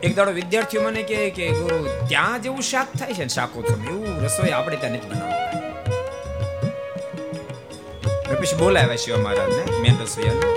એક 0.03 0.17
દાડો 0.17 0.33
વિદ્યાર્થીઓ 0.33 0.83
મને 0.83 1.03
કહે 1.03 1.31
કે, 1.31 1.51
ગુરુ, 1.51 1.79
ત્યાં 2.09 2.43
જેવું 2.43 2.63
શાક 2.63 2.89
થાય 2.99 3.13
છે 3.13 3.23
ને 3.23 3.29
શાકોત્સવ 3.29 3.85
એવું 3.85 4.25
રસોઈ 4.25 4.51
આપણે 4.51 4.77
ત્યાં 4.77 4.93
નથી 4.93 5.09
બનાવતા. 5.09 5.61
પછી 8.41 8.57
બોલાવ્યા 8.57 8.97
શિવા 8.97 9.19
મહારાજને 9.19 9.79
મેં 9.83 10.03
રસોઈયાને. 10.03 10.52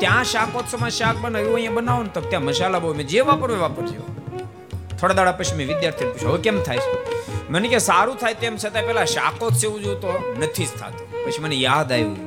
ત્યાં 0.00 0.24
શાકોત્સવમાં 0.32 0.92
શાક 0.98 1.16
બનાવ્યું, 1.24 1.56
અહીંયા 1.56 1.80
બનાવો 1.80 2.02
ને 2.06 2.10
તો 2.16 2.20
ત્યાં 2.20 2.46
મસાલા 2.48 2.80
બહુ, 2.84 2.94
મેં 3.00 3.06
જે 3.12 3.20
વાપરો 3.30 3.52
એ 3.56 3.60
વાપરજો. 3.64 4.02
થોડા 4.98 5.16
દાડા 5.18 5.36
પછી 5.40 5.56
મેં 5.58 5.68
વિદ્યાર્થીને 5.72 6.10
પૂછ્યું, 6.12 6.32
હવે 6.34 6.42
કેમ 6.46 6.56
થાય 6.66 6.80
છે? 6.84 6.90
મને 7.50 7.68
કે, 7.74 7.78
સારું 7.88 8.16
થાય 8.22 8.40
તેમ 8.44 8.54
છતાં 8.62 8.88
પેલા 8.88 9.04
શાકોત્સવ 9.16 9.74
જેવું 9.84 10.00
તો 10.04 10.12
નથી 10.40 10.66
જ 10.70 10.72
થતું. 10.80 11.06
પછી 11.26 11.42
મને 11.44 11.56
યાદ 11.66 11.92
આવ્યું, 11.96 12.18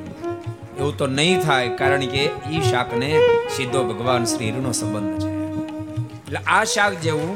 એવું 0.78 0.94
તો 1.02 1.06
નહીં 1.18 1.38
થાય, 1.46 1.76
કારણ 1.80 2.06
કે 2.14 2.24
એ 2.56 2.62
શાકને 2.70 3.10
સીધો 3.56 3.84
ભગવાન 3.90 4.24
શ્રીનો 4.32 4.72
સંબંધ 4.80 5.14
છે. 5.22 5.30
એટલે 6.26 6.40
આ 6.56 6.64
શાક 6.74 6.98
જેવું 7.06 7.32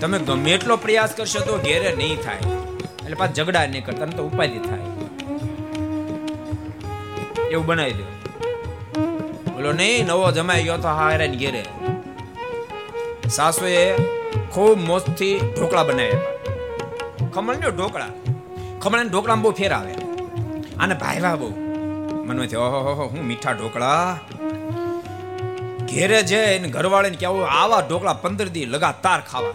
તમે 0.00 0.18
ગમે 0.30 0.50
એટલો 0.56 0.76
પ્રયાસ 0.86 1.12
કરશો 1.20 1.40
તો 1.50 1.60
ઘેરે 1.68 1.94
નહીં 2.00 2.18
થાય. 2.26 2.56
એટલે 3.04 3.16
પાછા 3.22 3.36
ઝઘડા 3.38 3.66
નહીં 3.76 3.86
કરતા 3.90 4.10
તો 4.18 4.26
ઉપાધિ 4.32 4.58
થાય. 4.68 4.88
એવું 7.52 7.66
બનાવી 7.66 7.96
દો. 8.00 8.04
બોલો 9.64 9.76
નહીં 9.76 10.06
નવો 10.06 10.30
જમાઈ 10.30 10.64
ગયો 10.64 10.76
તો 10.76 10.88
હારે 10.88 11.26
ને 11.28 11.36
ઘેરે. 11.36 11.62
સાસુએ 13.28 13.96
ખૂબ 14.52 14.78
મોજથી 14.78 15.40
ઢોકળા 15.56 15.82
બનાવ્યા. 15.82 16.20
ખમણ 17.34 17.54
ઢોકળા. 17.76 18.10
ખમણ 18.82 19.08
ઢોકળા 19.08 19.34
બહુ 19.34 19.50
ફેરાવે 19.50 19.94
અને 20.80 20.94
ભાઈવા 20.94 21.34
બહુ. 21.34 21.48
મનમાં 22.26 22.46
થયો 22.46 22.60
ઓહો, 22.60 23.08
હું 23.08 23.24
મીઠા 23.24 23.52
ઢોકળા. 23.52 24.18
ઘેરે 25.92 26.22
જઈને 26.22 26.68
ઘરવાળાને 26.68 27.16
કેવું 27.16 27.48
આવા 27.48 27.80
ઢોકળા 27.80 28.12
પંદર 28.12 28.48
દી 28.48 28.64
લગાતાર 28.64 29.20
ખાવા. 29.20 29.54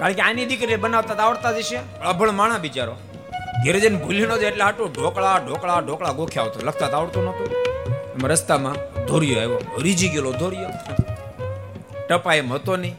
કારણ 0.00 0.12
કે 0.12 0.22
આની 0.22 0.44
દીકરી 0.44 0.76
બનાવતા 0.76 1.14
આવડતા 1.14 1.52
જ 1.52 1.62
છે 1.62 2.00
અભળ 2.00 2.30
માણા 2.30 2.58
બિચારો. 2.58 2.96
ઘેરે 3.64 3.80
જઈને 3.80 3.96
ભૂલી 3.96 4.26
ન 4.26 4.36
જાય 4.36 4.50
એટલે 4.50 4.64
આટલું 4.64 4.92
ઢોકળા 4.92 5.36
ઢોકળા 5.46 5.80
ઢોકળા 5.80 6.12
ગોખ્યા 6.12 6.42
આવતો. 6.42 6.66
લખતા 6.66 6.86
આવડતું 6.86 7.24
નહોતું. 7.24 7.71
એમાં 8.14 8.30
રસ્તામાં 8.30 8.76
ધોરિયો 9.06 9.40
આવ્યો. 9.40 9.60
રીજી 9.82 10.08
ગયેલો 10.08 10.32
ધોરિયો. 10.32 10.70
ટપા 12.08 12.34
એમ 12.34 12.52
હતો 12.52 12.76
નહીં. 12.76 12.96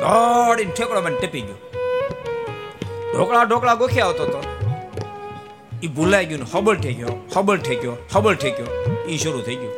દોડીને 0.00 0.72
ઠેકડો 0.72 1.00
મને 1.00 1.16
ટપી 1.16 1.40
ગયો. 1.40 1.58
ઢોકળા 3.14 3.44
ઢોકળા 3.44 3.74
ગોખ્યા 3.74 4.06
આવતો 4.06 4.22
હતો. 4.22 4.40
એ 5.82 5.86
ભૂલાઈ 5.86 6.26
ગયું 6.26 6.40
ને 6.40 6.46
હબળ 6.54 6.76
ઠેક્યો 6.76 7.14
હબળ 7.36 7.56
ઠેક્યો 7.56 7.96
હબળ 8.14 8.34
ઠેક્યો 8.34 8.66
એ 9.08 9.16
શરૂ 9.16 9.42
થઈ 9.42 9.54
ગયું. 9.54 9.74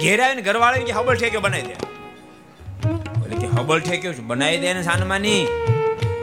ઘેરાય 0.00 0.34
ને 0.34 0.42
ઘરવાળા 0.42 0.78
કે 0.78 0.92
હબળ 0.92 1.16
ઠેક્યો 1.16 1.40
બનાવી 1.40 1.62
દે. 1.62 1.76
એટલે 3.24 3.36
કે 3.36 3.46
હબળ 3.46 3.80
ઠેક્યો 3.80 4.12
શું 4.12 4.26
બનાવી 4.26 4.58
દે 4.58 4.74
ને 4.74 4.82
સાનમાં 4.82 5.20
નહીં 5.20 5.46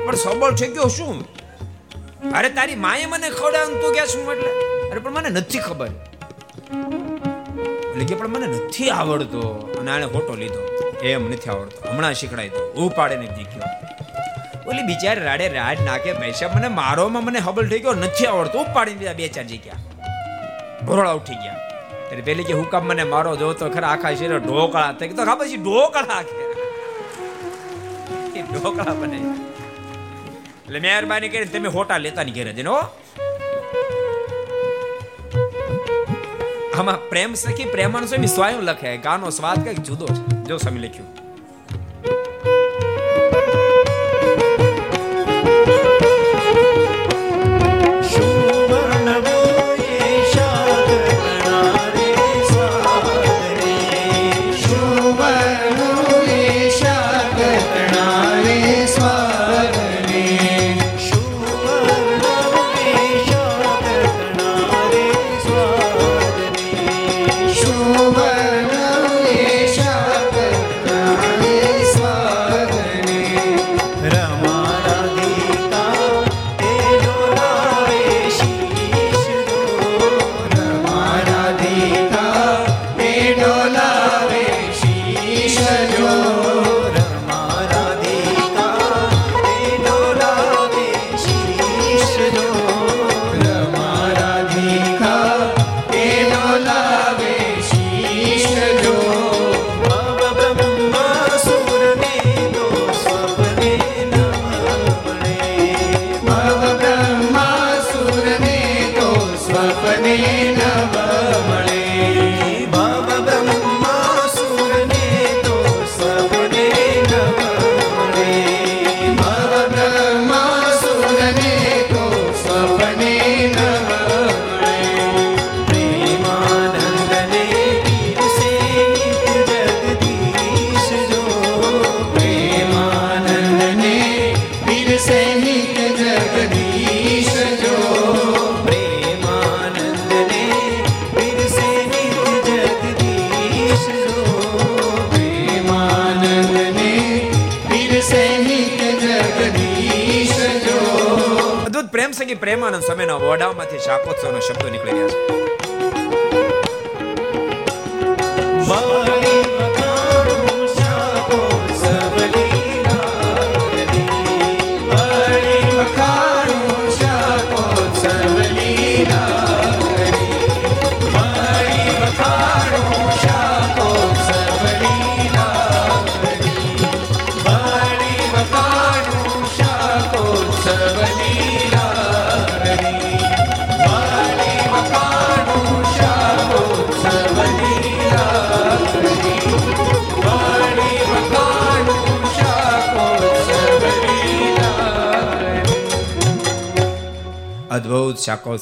પણ 0.06 0.16
સબળ 0.16 0.56
ઠેક્યો 0.56 0.88
શું? 0.88 1.18
અરે 2.38 2.50
તારી 2.50 2.76
માએ 2.76 3.06
મને 3.06 3.30
ખવડાવ્યું 3.30 3.82
તું 3.82 3.94
કે 3.94 4.06
શું 4.06 4.32
એટલે? 4.32 4.52
અરે 4.92 5.00
પણ 5.00 5.12
મને 5.12 5.30
નથી 5.30 5.60
ખબર. 5.60 5.90
એટલે 6.70 8.06
કે 8.06 8.16
પણ 8.16 8.28
મને 8.28 8.48
નથી 8.48 8.90
આવડતો. 8.90 9.42
અને 9.80 9.92
આને 9.92 10.06
ફોટો 10.06 10.36
લીધો. 10.36 10.62
એમ 11.02 11.32
નથી 11.32 11.50
આવડતો. 11.50 11.90
હમણાં 11.90 12.14
શીખડાય 12.14 12.50
તો 12.50 12.62
ઉપાડે 12.86 13.16
ને 13.16 13.28
દીખ્યો 13.28 13.70
ઓલી 14.68 14.82
બિચારી 14.82 15.24
રાડે 15.24 15.48
રાડ 15.48 15.78
નાખે 15.86 16.14
પૈસા. 16.14 16.52
મને 16.56 16.68
મારોમાં 16.68 17.26
મને 17.26 17.40
હબલ 17.40 17.70
થઈ 17.70 17.80
ગયો. 17.80 17.94
નથી 17.94 18.26
આવડતો. 18.26 18.60
ઉપાડી 18.60 18.94
દીધા 18.94 19.14
બે 19.14 19.28
ચાર 19.28 19.44
જગ્યા. 19.44 19.80
ભરોળા 20.86 21.12
ઉઠી 21.12 21.34
ગયા. 21.34 21.58
એટલે 22.12 22.22
પેલી 22.22 22.44
કે 22.44 22.54
હુકમ 22.54 22.84
મને 22.86 23.04
મારો 23.04 23.36
જો 23.36 23.54
તો 23.54 23.70
ખરા 23.70 23.88
આખા 23.88 24.14
શરીર 24.14 24.38
ઢોકળા 24.38 24.92
થઈ 24.92 25.10
તો 25.10 25.26
ખબર 25.26 25.48
છે 25.48 25.58
ઢોકળા 25.58 26.22
કે 28.34 28.42
ઢોકળા 28.42 28.94
બને. 28.94 29.18
એટલે 30.66 30.80
મહેરબાની 30.80 31.30
કરીને 31.30 31.46
તમે 31.46 31.70
હોટા 31.70 31.98
લેતા 31.98 32.24
ની 32.24 32.32
ઘેરે 32.32 32.54
જઈને, 32.54 32.70
હો. 32.70 32.82
આમાં 36.80 37.10
પ્રેમ 37.10 37.34
સખી 37.34 37.66
પ્રેમાન 37.66 38.06
સ્વામી 38.06 38.28
સ્વયં 38.28 38.62
લખે. 38.62 38.98
ગાનો 38.98 39.30
સ્વાદ 39.30 39.64
કંઈક 39.64 39.78
જુદો 39.78 40.08
છે. 40.08 40.44
જો 40.44 40.58
સ્વામી 40.58 40.80
લખ્યું. 40.80 41.29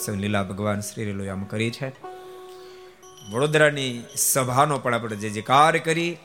શાકોત્સવ 0.08 0.22
લીલા 0.22 0.44
ભગવાન 0.44 0.80
શ્રી 0.80 1.30
આમ 1.30 1.44
કરી 1.44 1.72
છે. 1.72 1.92
વડોદરાની 3.32 4.04
સભાનો 4.16 4.80
પણ 4.80 4.96
આપણે 4.96 5.16
જે 5.16 5.42
કાર્ય 5.42 5.80
કરી, 5.80 6.18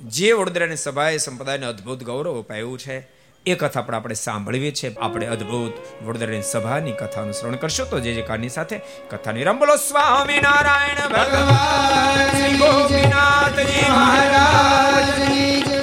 જે 0.00 0.32
વડોદરાની 0.32 0.76
સભાએ 0.76 1.18
સંપ્રદાયને 1.18 1.66
અદ્ભુત 1.66 2.04
ગૌરવ 2.04 2.40
અપાયું 2.40 2.78
છે, 2.78 2.96
એ 3.46 3.54
કથા 3.54 3.82
પણ 3.82 3.94
આપણે 3.94 4.14
સાંભળવી 4.14 4.72
છે. 4.72 4.94
આપણે 4.94 5.26
અદ્ભુત 5.26 6.04
વડોદરાની 6.04 6.42
સભાની 6.42 6.92
કથાનું 6.92 7.32
શ્રવણ 7.32 7.56
કરશો. 7.56 7.84
તો 7.84 8.00
જે 8.00 8.14
જે 8.14 8.22
કારની 8.22 8.48
સાથે 8.48 8.80
કથાની 9.10 9.44
રમ 9.44 9.58
બોલો 9.58 9.76
સ્વામી 9.76 10.40
નારાયણ 10.40 11.08
ભગવાન 11.08 12.56
ગોપીનાથજી 12.56 13.90
મહારાજ 13.90 15.73